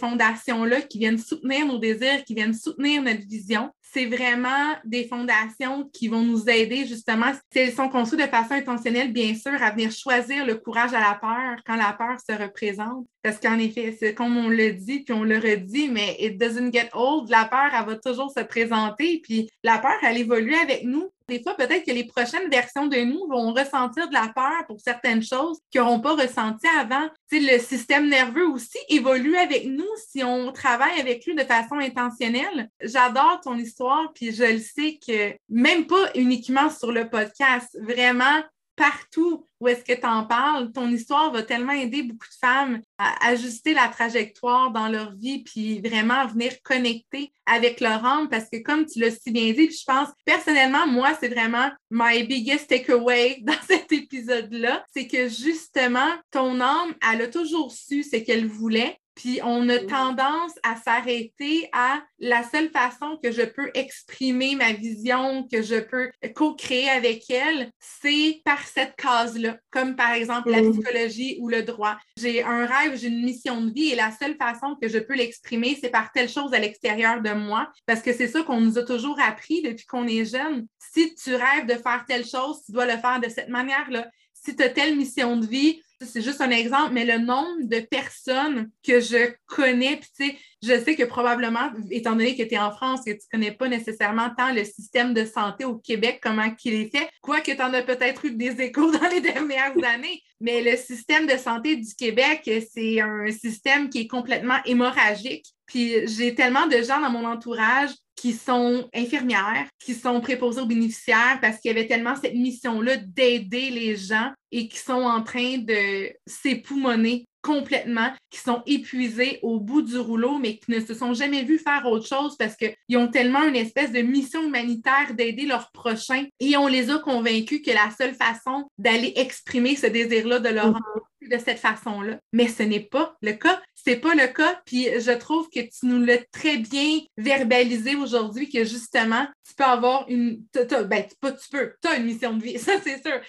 qui 0.88 0.98
viennent 0.98 1.18
soutenir 1.18 1.66
nos 1.66 1.78
désirs, 1.78 2.24
qui 2.24 2.34
viennent 2.34 2.54
soutenir 2.54 3.02
notre 3.02 3.26
vision, 3.26 3.70
c'est 3.92 4.06
vraiment 4.06 4.74
des 4.84 5.06
fondations 5.06 5.88
qui 5.92 6.08
vont 6.08 6.22
nous 6.22 6.48
aider 6.48 6.86
justement, 6.86 7.32
si 7.52 7.58
elles 7.58 7.72
sont 7.72 7.88
construites 7.88 8.22
de 8.22 8.26
façon 8.26 8.54
intentionnelle, 8.54 9.12
bien 9.12 9.34
sûr, 9.34 9.62
à 9.62 9.70
venir 9.70 9.90
choisir 9.90 10.46
le 10.46 10.54
courage 10.54 10.94
à 10.94 11.00
la 11.00 11.14
peur 11.14 11.58
quand 11.66 11.76
la 11.76 11.92
peur 11.92 12.18
se 12.18 12.32
représente. 12.32 13.06
Parce 13.22 13.38
qu'en 13.38 13.58
effet, 13.58 13.96
c'est 13.98 14.14
comme 14.14 14.36
on 14.36 14.48
le 14.48 14.72
dit, 14.72 15.00
puis 15.00 15.14
on 15.14 15.22
le 15.22 15.38
redit, 15.38 15.88
mais 15.88 16.16
it 16.18 16.38
doesn't 16.38 16.72
get 16.72 16.88
old. 16.92 17.28
La 17.28 17.44
peur, 17.44 17.70
elle 17.78 17.86
va 17.86 17.96
toujours 17.96 18.32
se 18.36 18.42
présenter, 18.42 19.20
puis 19.22 19.48
la 19.62 19.78
peur, 19.78 19.96
elle 20.02 20.18
évolue 20.18 20.54
avec 20.54 20.84
nous. 20.84 21.10
Des 21.28 21.42
fois, 21.42 21.54
peut-être 21.54 21.86
que 21.86 21.92
les 21.92 22.04
prochaines 22.04 22.50
versions 22.50 22.88
de 22.88 22.98
nous 22.98 23.26
vont 23.28 23.54
ressentir 23.54 24.08
de 24.08 24.12
la 24.12 24.30
peur 24.34 24.66
pour 24.66 24.80
certaines 24.80 25.22
choses 25.22 25.58
qu'ils 25.70 25.80
n'auront 25.80 26.00
pas 26.00 26.14
ressenti 26.14 26.66
avant. 26.78 27.08
le 27.30 27.58
système 27.58 28.08
nerveux 28.08 28.48
aussi 28.48 28.76
évolue 28.88 29.36
avec 29.36 29.66
nous 29.66 29.88
si 30.10 30.22
on 30.22 30.52
travaille 30.52 31.00
avec 31.00 31.24
lui 31.24 31.34
de 31.34 31.42
façon 31.44 31.76
intentionnelle. 31.76 32.68
J'adore 32.82 33.40
ton 33.42 33.56
histoire, 33.56 33.81
puis 34.14 34.32
je 34.32 34.44
le 34.44 34.58
sais 34.58 34.98
que 35.04 35.36
même 35.48 35.86
pas 35.86 36.10
uniquement 36.14 36.70
sur 36.70 36.92
le 36.92 37.08
podcast, 37.08 37.76
vraiment 37.80 38.42
partout 38.76 39.44
où 39.60 39.68
est-ce 39.68 39.84
que 39.84 39.98
tu 39.98 40.06
en 40.06 40.24
parles, 40.24 40.72
ton 40.72 40.88
histoire 40.88 41.30
va 41.32 41.42
tellement 41.42 41.72
aider 41.72 42.02
beaucoup 42.02 42.26
de 42.26 42.38
femmes 42.40 42.80
à 42.98 43.28
ajuster 43.28 43.74
la 43.74 43.88
trajectoire 43.88 44.70
dans 44.70 44.88
leur 44.88 45.14
vie, 45.14 45.44
puis 45.44 45.80
vraiment 45.80 46.26
venir 46.26 46.52
connecter 46.62 47.32
avec 47.46 47.80
leur 47.80 48.04
âme, 48.04 48.28
parce 48.28 48.48
que 48.50 48.62
comme 48.62 48.86
tu 48.86 48.98
l'as 48.98 49.10
si 49.10 49.30
bien 49.30 49.52
dit, 49.52 49.70
je 49.70 49.84
pense, 49.86 50.08
personnellement, 50.24 50.86
moi, 50.86 51.10
c'est 51.20 51.28
vraiment 51.28 51.70
my 51.90 52.24
biggest 52.24 52.68
takeaway 52.68 53.38
dans 53.42 53.60
cet 53.68 53.92
épisode-là, 53.92 54.84
c'est 54.92 55.06
que 55.06 55.28
justement, 55.28 56.10
ton 56.30 56.60
âme, 56.60 56.94
elle 57.12 57.22
a 57.22 57.28
toujours 57.28 57.72
su 57.72 58.02
ce 58.02 58.16
qu'elle 58.16 58.46
voulait, 58.46 58.98
puis 59.14 59.40
on 59.42 59.68
a 59.68 59.78
tendance 59.78 60.52
à 60.62 60.76
s'arrêter 60.76 61.68
à 61.72 62.02
la 62.18 62.42
seule 62.42 62.70
façon 62.70 63.18
que 63.22 63.30
je 63.30 63.42
peux 63.42 63.70
exprimer 63.74 64.54
ma 64.56 64.72
vision, 64.72 65.46
que 65.50 65.62
je 65.62 65.76
peux 65.76 66.10
co-créer 66.34 66.88
avec 66.88 67.28
elle, 67.30 67.70
c'est 67.78 68.40
par 68.44 68.66
cette 68.66 68.96
case-là, 68.96 69.58
comme 69.70 69.96
par 69.96 70.12
exemple 70.12 70.50
la 70.50 70.62
mm. 70.62 70.72
psychologie 70.72 71.36
ou 71.40 71.48
le 71.48 71.62
droit. 71.62 71.96
J'ai 72.16 72.42
un 72.42 72.66
rêve, 72.66 72.98
j'ai 72.98 73.08
une 73.08 73.24
mission 73.24 73.60
de 73.60 73.72
vie 73.72 73.90
et 73.90 73.96
la 73.96 74.12
seule 74.12 74.36
façon 74.36 74.76
que 74.80 74.88
je 74.88 74.98
peux 74.98 75.14
l'exprimer, 75.14 75.76
c'est 75.80 75.90
par 75.90 76.12
telle 76.12 76.28
chose 76.28 76.54
à 76.54 76.58
l'extérieur 76.58 77.20
de 77.20 77.30
moi, 77.30 77.70
parce 77.86 78.00
que 78.00 78.12
c'est 78.12 78.28
ça 78.28 78.42
qu'on 78.42 78.60
nous 78.60 78.78
a 78.78 78.84
toujours 78.84 79.20
appris 79.20 79.62
depuis 79.62 79.86
qu'on 79.86 80.06
est 80.06 80.24
jeune. 80.24 80.66
Si 80.78 81.14
tu 81.14 81.34
rêves 81.34 81.66
de 81.66 81.74
faire 81.74 82.04
telle 82.06 82.24
chose, 82.24 82.62
tu 82.64 82.72
dois 82.72 82.86
le 82.86 82.98
faire 82.98 83.20
de 83.20 83.28
cette 83.28 83.48
manière-là. 83.48 84.08
Si 84.32 84.56
tu 84.56 84.62
as 84.62 84.70
telle 84.70 84.96
mission 84.96 85.36
de 85.36 85.46
vie, 85.46 85.80
c'est 86.04 86.22
juste 86.22 86.40
un 86.40 86.50
exemple, 86.50 86.92
mais 86.92 87.04
le 87.04 87.18
nombre 87.18 87.62
de 87.62 87.80
personnes 87.80 88.70
que 88.86 89.00
je 89.00 89.32
connais, 89.46 89.96
puis 89.96 90.08
tu 90.16 90.26
sais, 90.26 90.36
je 90.62 90.84
sais 90.84 90.94
que 90.94 91.02
probablement, 91.04 91.70
étant 91.90 92.12
donné 92.12 92.36
que 92.36 92.42
tu 92.42 92.54
es 92.54 92.58
en 92.58 92.70
France, 92.70 93.00
que 93.04 93.10
tu 93.10 93.18
ne 93.32 93.38
connais 93.38 93.52
pas 93.52 93.68
nécessairement 93.68 94.30
tant 94.36 94.52
le 94.52 94.64
système 94.64 95.14
de 95.14 95.24
santé 95.24 95.64
au 95.64 95.76
Québec, 95.76 96.20
comment 96.22 96.50
qu'il 96.54 96.74
est 96.74 96.90
fait, 96.90 97.08
quoique 97.20 97.50
tu 97.50 97.62
en 97.62 97.72
as 97.74 97.82
peut-être 97.82 98.24
eu 98.24 98.32
des 98.32 98.60
échos 98.60 98.90
dans 98.98 99.08
les 99.08 99.20
dernières 99.20 99.74
années, 99.84 100.22
mais 100.40 100.62
le 100.62 100.76
système 100.76 101.26
de 101.26 101.36
santé 101.36 101.76
du 101.76 101.94
Québec, 101.94 102.50
c'est 102.72 103.00
un 103.00 103.30
système 103.30 103.88
qui 103.88 104.00
est 104.00 104.08
complètement 104.08 104.58
hémorragique. 104.64 105.46
Puis 105.72 106.06
j'ai 106.06 106.34
tellement 106.34 106.66
de 106.66 106.82
gens 106.82 107.00
dans 107.00 107.08
mon 107.08 107.24
entourage 107.24 107.92
qui 108.14 108.34
sont 108.34 108.90
infirmières, 108.94 109.66
qui 109.82 109.94
sont 109.94 110.20
préposées 110.20 110.60
aux 110.60 110.66
bénéficiaires 110.66 111.38
parce 111.40 111.60
qu'il 111.60 111.70
y 111.70 111.74
avait 111.74 111.86
tellement 111.86 112.14
cette 112.14 112.34
mission-là 112.34 112.98
d'aider 112.98 113.70
les 113.70 113.96
gens 113.96 114.32
et 114.50 114.68
qui 114.68 114.76
sont 114.76 114.92
en 114.92 115.22
train 115.22 115.56
de 115.56 116.12
s'époumoner 116.26 117.26
complètement, 117.42 118.12
qui 118.30 118.38
sont 118.38 118.62
épuisés 118.66 119.40
au 119.42 119.60
bout 119.60 119.82
du 119.82 119.98
rouleau, 119.98 120.38
mais 120.38 120.58
qui 120.58 120.70
ne 120.70 120.80
se 120.80 120.94
sont 120.94 121.12
jamais 121.12 121.42
vus 121.42 121.58
faire 121.58 121.84
autre 121.86 122.06
chose 122.06 122.36
parce 122.38 122.56
qu'ils 122.56 122.96
ont 122.96 123.08
tellement 123.08 123.42
une 123.42 123.56
espèce 123.56 123.92
de 123.92 124.00
mission 124.00 124.44
humanitaire 124.44 125.14
d'aider 125.14 125.46
leurs 125.46 125.70
prochains 125.72 126.24
et 126.40 126.56
on 126.56 126.68
les 126.68 126.90
a 126.90 126.98
convaincus 126.98 127.60
que 127.64 127.72
la 127.72 127.90
seule 127.90 128.14
façon 128.14 128.68
d'aller 128.78 129.12
exprimer 129.16 129.76
ce 129.76 129.86
désir-là 129.86 130.38
de 130.38 130.48
leur 130.48 130.70
mm-hmm. 130.70 131.30
de 131.30 131.38
cette 131.38 131.58
façon-là. 131.58 132.18
Mais 132.32 132.48
ce 132.48 132.62
n'est 132.62 132.80
pas 132.80 133.16
le 133.22 133.32
cas. 133.32 133.60
C'est 133.74 133.96
pas 133.96 134.14
le 134.14 134.28
cas. 134.28 134.60
Puis 134.64 134.86
je 135.00 135.10
trouve 135.10 135.48
que 135.48 135.60
tu 135.60 135.86
nous 135.86 136.04
l'as 136.04 136.24
très 136.30 136.58
bien 136.58 137.00
verbalisé 137.16 137.96
aujourd'hui 137.96 138.48
que 138.48 138.64
justement, 138.64 139.26
tu 139.46 139.54
peux 139.54 139.64
avoir 139.64 140.08
une. 140.08 140.44
ben, 140.54 141.04
pas 141.20 141.32
tu 141.32 141.48
peux, 141.50 141.74
tu 141.82 141.88
as 141.88 141.96
une 141.96 142.04
mission 142.04 142.34
de 142.34 142.42
vie, 142.42 142.58
ça 142.60 142.74
c'est 142.82 143.02
sûr. 143.02 143.20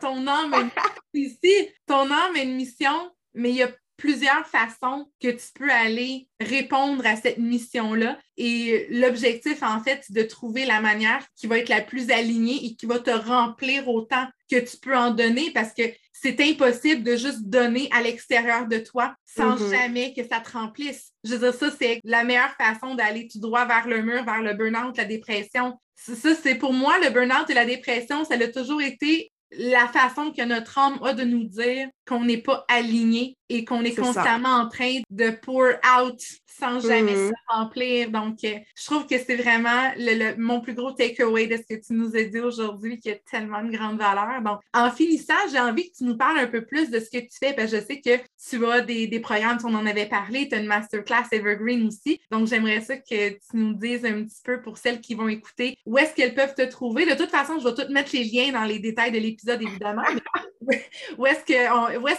ton 0.00 0.26
âme, 0.26 0.70
ici, 1.14 1.68
ton 1.86 2.10
âme 2.10 2.36
a 2.36 2.42
une 2.42 2.56
mission 2.56 3.10
mais 3.34 3.50
il 3.50 3.56
y 3.56 3.62
a 3.62 3.70
plusieurs 3.96 4.46
façons 4.46 5.08
que 5.20 5.28
tu 5.28 5.46
peux 5.54 5.70
aller 5.70 6.28
répondre 6.40 7.06
à 7.06 7.16
cette 7.16 7.38
mission-là. 7.38 8.18
Et 8.36 8.86
l'objectif, 8.90 9.62
en 9.62 9.80
fait, 9.80 10.02
c'est 10.04 10.14
de 10.14 10.22
trouver 10.22 10.66
la 10.66 10.80
manière 10.80 11.24
qui 11.36 11.46
va 11.46 11.58
être 11.58 11.68
la 11.68 11.80
plus 11.80 12.10
alignée 12.10 12.64
et 12.64 12.74
qui 12.74 12.86
va 12.86 12.98
te 12.98 13.10
remplir 13.10 13.88
autant 13.88 14.26
que 14.50 14.58
tu 14.58 14.76
peux 14.78 14.96
en 14.96 15.12
donner 15.12 15.50
parce 15.52 15.72
que 15.72 15.82
c'est 16.12 16.40
impossible 16.40 17.02
de 17.02 17.16
juste 17.16 17.42
donner 17.42 17.88
à 17.92 18.02
l'extérieur 18.02 18.66
de 18.66 18.78
toi 18.78 19.14
sans 19.24 19.56
mm-hmm. 19.56 19.70
jamais 19.70 20.14
que 20.14 20.26
ça 20.26 20.40
te 20.40 20.52
remplisse. 20.52 21.12
Je 21.22 21.34
veux 21.34 21.50
dire, 21.50 21.54
ça, 21.54 21.70
c'est 21.78 22.00
la 22.04 22.24
meilleure 22.24 22.54
façon 22.56 22.94
d'aller 22.94 23.28
tout 23.28 23.40
droit 23.40 23.66
vers 23.66 23.86
le 23.86 24.02
mur, 24.02 24.24
vers 24.24 24.42
le 24.42 24.54
burn-out, 24.54 24.96
la 24.96 25.04
dépression. 25.04 25.78
Ça, 25.96 26.34
c'est 26.34 26.56
pour 26.56 26.72
moi, 26.72 26.98
le 26.98 27.10
burn-out 27.10 27.48
et 27.48 27.54
la 27.54 27.64
dépression, 27.64 28.24
ça 28.24 28.34
a 28.34 28.48
toujours 28.48 28.82
été 28.82 29.30
la 29.58 29.86
façon 29.88 30.32
que 30.32 30.42
notre 30.42 30.78
âme 30.78 30.98
a 31.02 31.14
de 31.14 31.24
nous 31.24 31.44
dire 31.44 31.88
qu'on 32.06 32.24
n'est 32.24 32.42
pas 32.42 32.64
aligné 32.68 33.36
et 33.48 33.64
qu'on 33.64 33.82
est, 33.84 33.94
constamment 33.94 34.56
en 34.56 34.68
train 34.68 35.00
de 35.10 35.30
pour 35.30 35.62
out 35.62 36.20
sans 36.58 36.80
jamais 36.80 37.14
mm-hmm. 37.14 37.28
se 37.28 37.34
remplir. 37.48 38.10
Donc, 38.10 38.38
euh, 38.44 38.58
je 38.76 38.84
trouve 38.84 39.06
que 39.06 39.18
c'est 39.18 39.36
vraiment 39.36 39.90
le, 39.96 40.36
mon 40.36 40.60
plus 40.60 40.74
gros 40.74 40.92
takeaway 40.92 41.46
de 41.46 41.56
ce 41.56 41.74
que 41.74 41.80
tu 41.80 41.92
nous 41.94 42.16
as 42.16 42.22
dit 42.24 42.40
aujourd'hui 42.40 42.98
qui 43.00 43.10
a 43.10 43.16
tellement 43.30 43.62
de 43.62 43.76
grande 43.76 43.98
valeur. 43.98 44.40
Donc, 44.42 44.60
en 44.72 44.90
finissant, 44.90 45.34
j'ai 45.50 45.58
envie 45.58 45.90
que 45.90 45.96
tu 45.98 46.04
nous 46.04 46.16
parles 46.16 46.38
un 46.38 46.46
peu 46.46 46.64
plus 46.64 46.90
de 46.90 47.00
ce 47.00 47.10
que 47.10 47.18
tu 47.18 47.36
fais. 47.38 47.52
Parce 47.54 47.70
que 47.70 47.78
je 47.78 47.84
sais 47.84 48.00
que 48.00 48.18
tu 48.48 48.66
as 48.66 48.80
des, 48.82 49.06
des 49.06 49.20
programmes, 49.20 49.58
on 49.64 49.74
en 49.74 49.86
avait 49.86 50.06
parlé, 50.06 50.48
tu 50.48 50.54
as 50.54 50.58
une 50.58 50.66
masterclass 50.66 51.24
Evergreen 51.32 51.86
aussi. 51.88 52.20
Donc, 52.30 52.46
j'aimerais 52.46 52.80
ça 52.80 52.96
que 52.96 53.30
tu 53.30 53.38
nous 53.54 53.74
dises 53.74 54.04
un 54.04 54.22
petit 54.24 54.42
peu 54.44 54.62
pour 54.62 54.78
celles 54.78 55.00
qui 55.00 55.14
vont 55.14 55.28
écouter 55.28 55.76
où 55.86 55.98
est-ce 55.98 56.14
qu'elles 56.14 56.34
peuvent 56.34 56.54
te 56.54 56.62
trouver? 56.62 57.04
De 57.04 57.14
toute 57.14 57.30
façon, 57.30 57.58
je 57.58 57.68
vais 57.68 57.74
tout 57.74 57.92
mettre 57.92 58.10
les 58.14 58.24
liens 58.24 58.52
dans 58.52 58.64
les 58.64 58.78
détails 58.78 59.12
de 59.12 59.18
l'épisode, 59.18 59.60
évidemment. 59.60 60.02
où 61.18 61.26
est-ce 61.26 61.44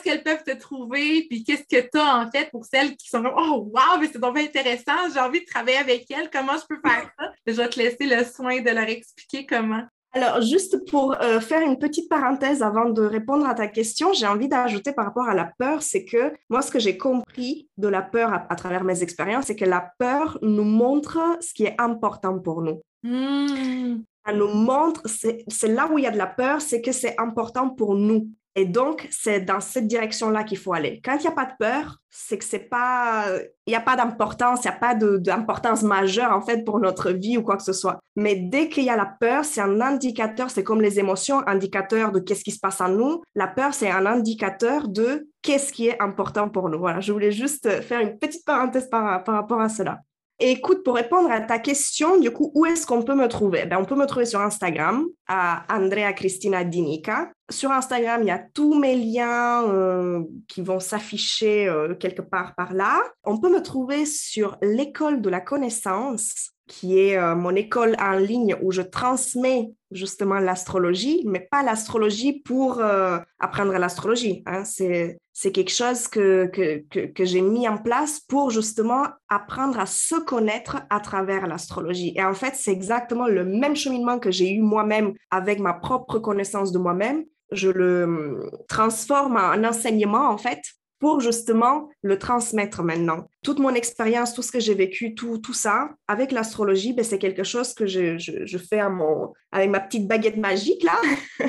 qu'elles 0.03 0.23
peuvent 0.23 0.43
te 0.43 0.55
trouver? 0.57 1.25
Puis 1.29 1.43
qu'est-ce 1.43 1.63
que 1.63 1.89
tu 1.89 1.97
as 1.97 2.17
en 2.17 2.31
fait 2.31 2.49
pour 2.51 2.65
celles 2.65 2.95
qui 2.95 3.09
sont 3.09 3.23
comme 3.23 3.33
Oh 3.37 3.69
wow, 3.73 3.99
mais 3.99 4.07
c'est 4.11 4.19
donc 4.19 4.37
intéressant, 4.37 5.09
j'ai 5.13 5.19
envie 5.19 5.41
de 5.41 5.45
travailler 5.45 5.77
avec 5.77 6.09
elles, 6.11 6.29
comment 6.31 6.53
je 6.57 6.65
peux 6.67 6.79
faire 6.87 7.09
ça? 7.19 7.31
Je 7.47 7.53
vais 7.53 7.69
te 7.69 7.79
laisser 7.79 8.05
le 8.05 8.23
soin 8.23 8.61
de 8.61 8.69
leur 8.69 8.87
expliquer 8.87 9.45
comment. 9.45 9.83
Alors, 10.15 10.41
juste 10.41 10.89
pour 10.89 11.21
euh, 11.21 11.41
faire 11.41 11.61
une 11.61 11.77
petite 11.77 12.07
parenthèse 12.07 12.63
avant 12.63 12.89
de 12.89 13.01
répondre 13.01 13.45
à 13.45 13.53
ta 13.53 13.67
question, 13.67 14.13
j'ai 14.13 14.25
envie 14.25 14.47
d'ajouter 14.47 14.93
par 14.93 15.03
rapport 15.03 15.27
à 15.27 15.33
la 15.33 15.51
peur, 15.57 15.83
c'est 15.83 16.05
que 16.05 16.31
moi, 16.49 16.61
ce 16.61 16.71
que 16.71 16.79
j'ai 16.79 16.97
compris 16.97 17.67
de 17.77 17.89
la 17.89 18.01
peur 18.01 18.31
à, 18.49 18.55
travers 18.55 18.85
mes 18.85 19.03
expériences, 19.03 19.47
c'est 19.47 19.57
que 19.57 19.65
la 19.65 19.91
peur 19.99 20.39
nous 20.41 20.63
montre 20.63 21.19
ce 21.41 21.53
qui 21.53 21.65
est 21.65 21.75
important 21.79 22.39
pour 22.39 22.61
nous. 22.61 22.81
Hmm. 23.03 24.03
Elle 24.25 24.37
nous 24.37 24.53
montre, 24.53 25.01
c'est 25.05 25.67
là 25.67 25.89
où 25.91 25.99
il 25.99 26.05
y 26.05 26.07
a 26.07 26.11
de 26.11 26.17
la 26.17 26.27
peur, 26.27 26.61
c'est 26.61 26.81
que 26.81 26.93
c'est 26.93 27.19
important 27.19 27.69
pour 27.69 27.95
nous. 27.95 28.29
Et 28.57 28.65
donc, 28.65 29.07
c'est 29.11 29.41
dans 29.41 29.59
cette 29.59 29.85
direction-là 29.85 30.45
qu'il 30.45 30.57
faut 30.57 30.73
aller. 30.73 31.01
Quand 31.03 31.15
il 31.17 31.21
n'y 31.21 31.27
a 31.27 31.31
pas 31.31 31.45
de 31.45 31.51
peur, 31.59 31.97
c'est 32.09 32.37
que 32.37 32.45
c'est 32.45 32.69
pas, 32.69 33.25
il 33.67 33.71
n'y 33.71 33.75
a 33.75 33.81
pas 33.81 33.97
d'importance, 33.97 34.63
il 34.63 34.69
n'y 34.69 34.73
a 34.73 34.79
pas 34.79 34.95
d'importance 34.95 35.83
majeure 35.83 36.31
en 36.31 36.41
fait 36.41 36.63
pour 36.63 36.79
notre 36.79 37.11
vie 37.11 37.37
ou 37.37 37.43
quoi 37.43 37.57
que 37.57 37.63
ce 37.63 37.73
soit. 37.73 37.99
Mais 38.15 38.35
dès 38.35 38.69
qu'il 38.69 38.85
y 38.85 38.89
a 38.89 38.95
la 38.95 39.13
peur, 39.19 39.43
c'est 39.43 39.59
un 39.59 39.81
indicateur, 39.81 40.49
c'est 40.49 40.63
comme 40.63 40.81
les 40.81 40.99
émotions, 40.99 41.45
indicateur 41.47 42.13
de 42.13 42.19
qu'est-ce 42.19 42.45
qui 42.45 42.51
se 42.51 42.59
passe 42.59 42.79
en 42.79 42.87
nous. 42.87 43.21
La 43.35 43.47
peur, 43.47 43.73
c'est 43.73 43.91
un 43.91 44.05
indicateur 44.05 44.87
de 44.87 45.27
qu'est-ce 45.41 45.73
qui 45.73 45.87
est 45.87 46.01
important 46.01 46.47
pour 46.47 46.69
nous. 46.69 46.79
Voilà, 46.79 47.01
je 47.01 47.11
voulais 47.11 47.31
juste 47.33 47.81
faire 47.81 47.99
une 47.99 48.17
petite 48.17 48.45
parenthèse 48.45 48.89
par, 48.89 49.21
par 49.25 49.35
rapport 49.35 49.59
à 49.59 49.67
cela 49.67 49.99
écoute, 50.39 50.83
pour 50.83 50.95
répondre 50.95 51.31
à 51.31 51.41
ta 51.41 51.59
question, 51.59 52.19
du 52.19 52.31
coup, 52.31 52.51
où 52.55 52.65
est-ce 52.65 52.85
qu'on 52.85 53.03
peut 53.03 53.15
me 53.15 53.27
trouver? 53.27 53.65
Ben, 53.65 53.77
On 53.79 53.85
peut 53.85 53.95
me 53.95 54.05
trouver 54.05 54.25
sur 54.25 54.41
Instagram, 54.41 55.05
à 55.27 55.63
Andrea 55.69 56.13
Cristina 56.13 56.63
Dinica. 56.63 57.31
Sur 57.49 57.71
Instagram, 57.71 58.21
il 58.23 58.27
y 58.27 58.31
a 58.31 58.43
tous 58.53 58.73
mes 58.73 58.95
liens 58.95 59.63
euh, 59.69 60.23
qui 60.47 60.61
vont 60.61 60.79
s'afficher 60.79 61.67
euh, 61.67 61.95
quelque 61.95 62.21
part 62.21 62.55
par 62.55 62.73
là. 62.73 63.01
On 63.23 63.39
peut 63.39 63.51
me 63.51 63.61
trouver 63.61 64.05
sur 64.05 64.57
l'école 64.61 65.21
de 65.21 65.29
la 65.29 65.41
connaissance 65.41 66.51
qui 66.67 66.99
est 66.99 67.17
euh, 67.17 67.35
mon 67.35 67.55
école 67.55 67.95
en 67.99 68.13
ligne 68.13 68.55
où 68.61 68.71
je 68.71 68.81
transmets 68.81 69.71
justement 69.95 70.39
l'astrologie, 70.39 71.23
mais 71.25 71.39
pas 71.39 71.63
l'astrologie 71.63 72.41
pour 72.41 72.79
euh, 72.79 73.17
apprendre 73.39 73.71
l'astrologie. 73.73 74.43
Hein. 74.45 74.63
C'est, 74.65 75.17
quelque 75.51 75.71
chose 75.71 76.07
que, 76.07 76.45
que, 76.47 77.05
que, 77.07 77.25
j'ai 77.25 77.41
mis 77.41 77.67
en 77.67 77.77
place 77.77 78.19
pour 78.19 78.51
justement 78.51 79.03
apprendre 79.29 79.79
à 79.79 79.85
se 79.85 80.15
connaître 80.15 80.77
à 80.89 80.99
travers 80.99 81.47
l'astrologie. 81.47 82.13
Et 82.15 82.23
en 82.23 82.33
fait, 82.33 82.53
c'est 82.55 82.71
exactement 82.71 83.27
le 83.27 83.43
même 83.43 83.75
cheminement 83.75 84.19
que 84.19 84.31
j'ai 84.31 84.51
eu 84.51 84.61
moi-même 84.61 85.13
avec 85.31 85.59
ma 85.59 85.73
propre 85.73 86.19
connaissance 86.19 86.71
de 86.71 86.79
moi-même. 86.79 87.25
Je 87.51 87.69
le 87.69 88.03
hum, 88.03 88.51
transforme 88.67 89.37
en 89.37 89.63
enseignement, 89.63 90.29
en 90.29 90.37
fait, 90.37 90.61
pour 90.99 91.19
justement 91.19 91.89
le 92.01 92.17
transmettre 92.17 92.83
maintenant. 92.83 93.27
Toute 93.43 93.59
mon 93.59 93.73
expérience, 93.73 94.33
tout 94.33 94.41
ce 94.41 94.51
que 94.51 94.59
j'ai 94.59 94.73
vécu, 94.73 95.15
tout, 95.15 95.37
tout 95.37 95.53
ça, 95.53 95.89
avec 96.07 96.31
l'astrologie, 96.31 96.93
ben, 96.93 97.03
c'est 97.03 97.19
quelque 97.19 97.43
chose 97.43 97.73
que 97.73 97.85
je, 97.85 98.17
je, 98.17 98.57
fais 98.57 98.87
mon, 98.89 99.33
avec 99.51 99.69
ma 99.69 99.79
petite 99.79 100.07
baguette 100.07 100.37
magique, 100.37 100.83
là, 100.83 100.99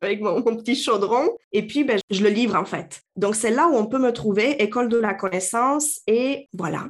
avec 0.00 0.20
mon, 0.20 0.42
petit 0.42 0.76
chaudron, 0.76 1.28
et 1.52 1.66
puis 1.66 1.84
ben, 1.84 1.98
je 2.10 2.22
le 2.22 2.30
livre 2.30 2.56
en 2.56 2.64
fait. 2.64 3.00
Donc 3.16 3.34
c'est 3.34 3.50
là 3.50 3.68
où 3.68 3.74
on 3.74 3.86
peut 3.86 3.98
me 3.98 4.12
trouver, 4.12 4.62
École 4.62 4.88
de 4.88 4.98
la 4.98 5.14
connaissance, 5.14 6.00
et 6.06 6.48
voilà. 6.52 6.88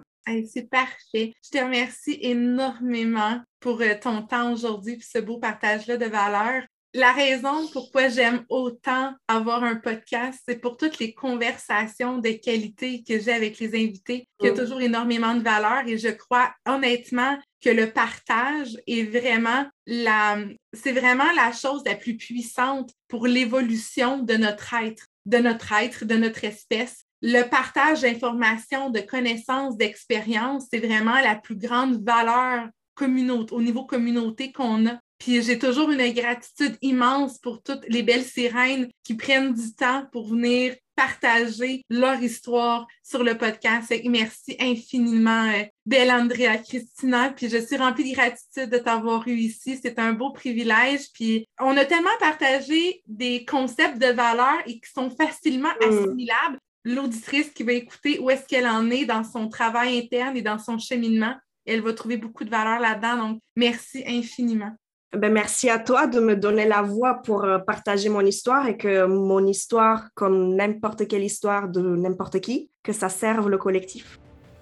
c'est 0.53 0.69
parfait. 0.69 1.33
Je 1.45 1.51
te 1.51 1.63
remercie 1.63 2.19
énormément 2.21 3.41
pour 3.61 3.81
euh, 3.81 3.95
ton 4.01 4.23
temps 4.23 4.53
aujourd'hui 4.53 4.95
et 4.95 5.01
ce 5.01 5.19
beau 5.19 5.39
partage-là 5.39 5.97
de 5.97 6.07
valeurs 6.07 6.63
la 6.95 7.13
raison 7.13 7.69
pourquoi 7.73 8.09
j'aime 8.09 8.45
autant 8.49 9.13
avoir 9.27 9.65
un 9.65 9.75
podcast, 9.75 10.41
c'est 10.49 10.61
pour 10.61 10.77
toutes 10.77 11.01
les 11.01 11.13
conversations 11.13 12.19
de 12.19 12.31
qualité 12.31 13.03
que 13.03 13.19
j'ai 13.19 13.33
avec 13.33 13.59
les 13.59 13.75
invités, 13.75 14.29
qui 14.39 14.47
a 14.47 14.53
mm. 14.53 14.57
toujours 14.57 14.81
énormément 14.81 15.35
de 15.35 15.43
valeur 15.43 15.83
et 15.89 15.99
je 15.99 16.09
crois 16.09 16.55
honnêtement 16.67 17.37
que 17.61 17.71
le 17.71 17.91
partage 17.91 18.77
est 18.87 19.03
vraiment 19.03 19.67
la, 19.87 20.39
c'est 20.73 20.93
vraiment 20.93 21.31
la 21.35 21.51
chose 21.51 21.83
la 21.85 21.97
plus 21.97 22.17
puissante 22.17 22.93
pour 23.09 23.27
l'évolution 23.27 24.19
de 24.19 24.35
notre 24.35 24.73
être, 24.75 25.07
de 25.27 25.39
notre 25.39 25.73
être, 25.73 26.05
de 26.05 26.15
notre 26.15 26.45
espèce. 26.45 27.05
Le 27.23 27.43
partage 27.43 28.03
d'informations, 28.03 28.91
de 28.91 29.01
connaissances, 29.01 29.77
d'expériences, 29.77 30.67
c'est 30.71 30.79
vraiment 30.79 31.21
la 31.21 31.35
plus 31.35 31.57
grande 31.57 32.05
valeur 32.05 32.69
au 33.01 33.61
niveau 33.61 33.85
communauté 33.85 34.53
qu'on 34.53 34.87
a. 34.87 35.01
Puis 35.25 35.43
j'ai 35.43 35.59
toujours 35.59 35.91
une 35.91 36.13
gratitude 36.13 36.77
immense 36.83 37.39
pour 37.39 37.63
toutes 37.63 37.87
les 37.89 38.03
belles 38.03 38.27
sirènes 38.27 38.91
qui 39.03 39.15
prennent 39.15 39.55
du 39.55 39.75
temps 39.75 40.05
pour 40.13 40.29
venir 40.29 40.75
partager 40.97 41.83
leur 41.89 42.23
histoire 42.23 42.87
sur 43.03 43.25
le 43.25 43.39
podcast. 43.39 43.91
Merci 44.05 44.55
infiniment, 44.61 45.51
euh, 45.51 45.63
belle 45.87 46.11
Andrea 46.11 46.59
Christina. 46.59 47.31
Puis 47.31 47.49
je 47.49 47.57
suis 47.57 47.79
remplie 47.79 48.11
de 48.11 48.15
gratitude 48.15 48.69
de 48.69 48.77
t'avoir 48.77 49.27
eu 49.27 49.37
ici. 49.37 49.81
C'est 49.81 49.99
un 49.99 50.13
beau 50.13 50.31
privilège. 50.31 51.11
Puis 51.15 51.49
on 51.59 51.75
a 51.79 51.87
tellement 51.87 52.11
partagé 52.21 53.03
des 53.07 53.47
concepts 53.47 53.97
de 53.97 54.13
valeur 54.13 54.59
et 54.67 54.79
qui 54.79 54.91
sont 54.95 55.09
facilement 55.09 55.73
mm. 55.81 55.89
assimilables. 55.89 56.59
L'auditrice 56.85 57.49
qui 57.49 57.63
va 57.63 57.73
écouter 57.73 58.19
où 58.19 58.29
est-ce 58.29 58.47
qu'elle 58.47 58.67
en 58.67 58.91
est 58.91 59.07
dans 59.07 59.25
son 59.25 59.49
travail 59.49 59.97
interne 59.97 60.37
et 60.37 60.43
dans 60.43 60.59
son 60.59 60.79
cheminement, 60.79 61.35
elle 61.65 61.81
va 61.81 61.95
trouver 61.95 62.19
beaucoup 62.19 62.45
de 62.45 62.51
valeur 62.51 62.79
là-dedans. 62.79 63.17
Donc, 63.17 63.41
merci 63.57 64.05
infiniment. 64.07 64.77
Ben, 65.17 65.33
merci 65.33 65.71
à 65.71 65.79
toi 65.79 66.07
de 66.07 66.19
me 66.19 66.35
donner 66.35 66.67
la 66.67 66.83
voix 66.83 67.21
pour 67.25 67.45
euh, 67.45 67.59
partager 67.59 68.09
mon 68.09 68.23
histoire 68.23 68.67
et 68.67 68.77
que 68.77 69.07
mon 69.07 69.47
histoire, 69.47 70.09
comme 70.15 70.57
n'importe 70.57 71.07
quelle 71.07 71.23
histoire 71.23 71.69
de 71.69 71.81
n'importe 71.81 72.41
qui, 72.41 72.71
que 72.83 72.93
ça 72.93 73.09
serve 73.09 73.49
le 73.49 73.59
collectif. 73.59 74.19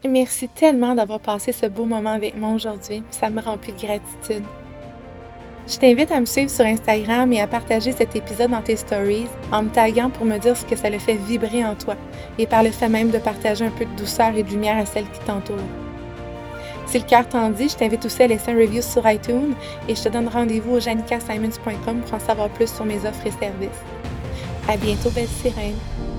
Merci 0.06 0.48
tellement 0.48 0.94
d'avoir 0.94 1.20
passé 1.20 1.52
ce 1.52 1.66
beau 1.66 1.84
moment 1.84 2.12
avec 2.12 2.36
moi 2.36 2.50
aujourd'hui. 2.50 3.02
Ça 3.10 3.30
me 3.30 3.40
remplit 3.40 3.72
de 3.72 3.80
gratitude. 3.80 4.44
Je 5.66 5.78
t'invite 5.78 6.10
à 6.10 6.18
me 6.18 6.26
suivre 6.26 6.50
sur 6.50 6.64
Instagram 6.64 7.32
et 7.32 7.40
à 7.40 7.46
partager 7.46 7.92
cet 7.92 8.16
épisode 8.16 8.50
dans 8.50 8.62
tes 8.62 8.76
stories 8.76 9.28
en 9.52 9.62
me 9.62 9.70
taguant 9.70 10.10
pour 10.10 10.26
me 10.26 10.38
dire 10.38 10.56
ce 10.56 10.66
que 10.66 10.74
ça 10.74 10.90
le 10.90 10.98
fait 10.98 11.14
vibrer 11.14 11.64
en 11.64 11.76
toi 11.76 11.94
et 12.36 12.48
par 12.48 12.64
le 12.64 12.70
fait 12.70 12.88
même 12.88 13.10
de 13.10 13.18
partager 13.18 13.64
un 13.64 13.70
peu 13.70 13.84
de 13.84 13.96
douceur 13.96 14.34
et 14.36 14.42
de 14.42 14.50
lumière 14.50 14.76
à 14.76 14.86
celles 14.86 15.08
qui 15.08 15.20
t'entourent. 15.20 15.56
Si 16.92 16.98
le 16.98 17.04
cœur 17.06 17.26
t'en 17.26 17.48
dit, 17.48 17.70
je 17.70 17.76
t'invite 17.76 18.04
aussi 18.04 18.22
à 18.22 18.26
laisser 18.26 18.50
un 18.50 18.54
review 18.54 18.82
sur 18.82 19.08
iTunes 19.08 19.54
et 19.88 19.94
je 19.94 20.02
te 20.02 20.10
donne 20.10 20.28
rendez-vous 20.28 20.72
au 20.72 20.80
janicasimons.com 20.80 22.02
pour 22.02 22.14
en 22.14 22.20
savoir 22.20 22.50
plus 22.50 22.70
sur 22.70 22.84
mes 22.84 22.98
offres 22.98 23.26
et 23.26 23.30
services. 23.30 23.80
À 24.68 24.76
bientôt, 24.76 25.08
belle 25.08 25.26
sirène! 25.26 26.11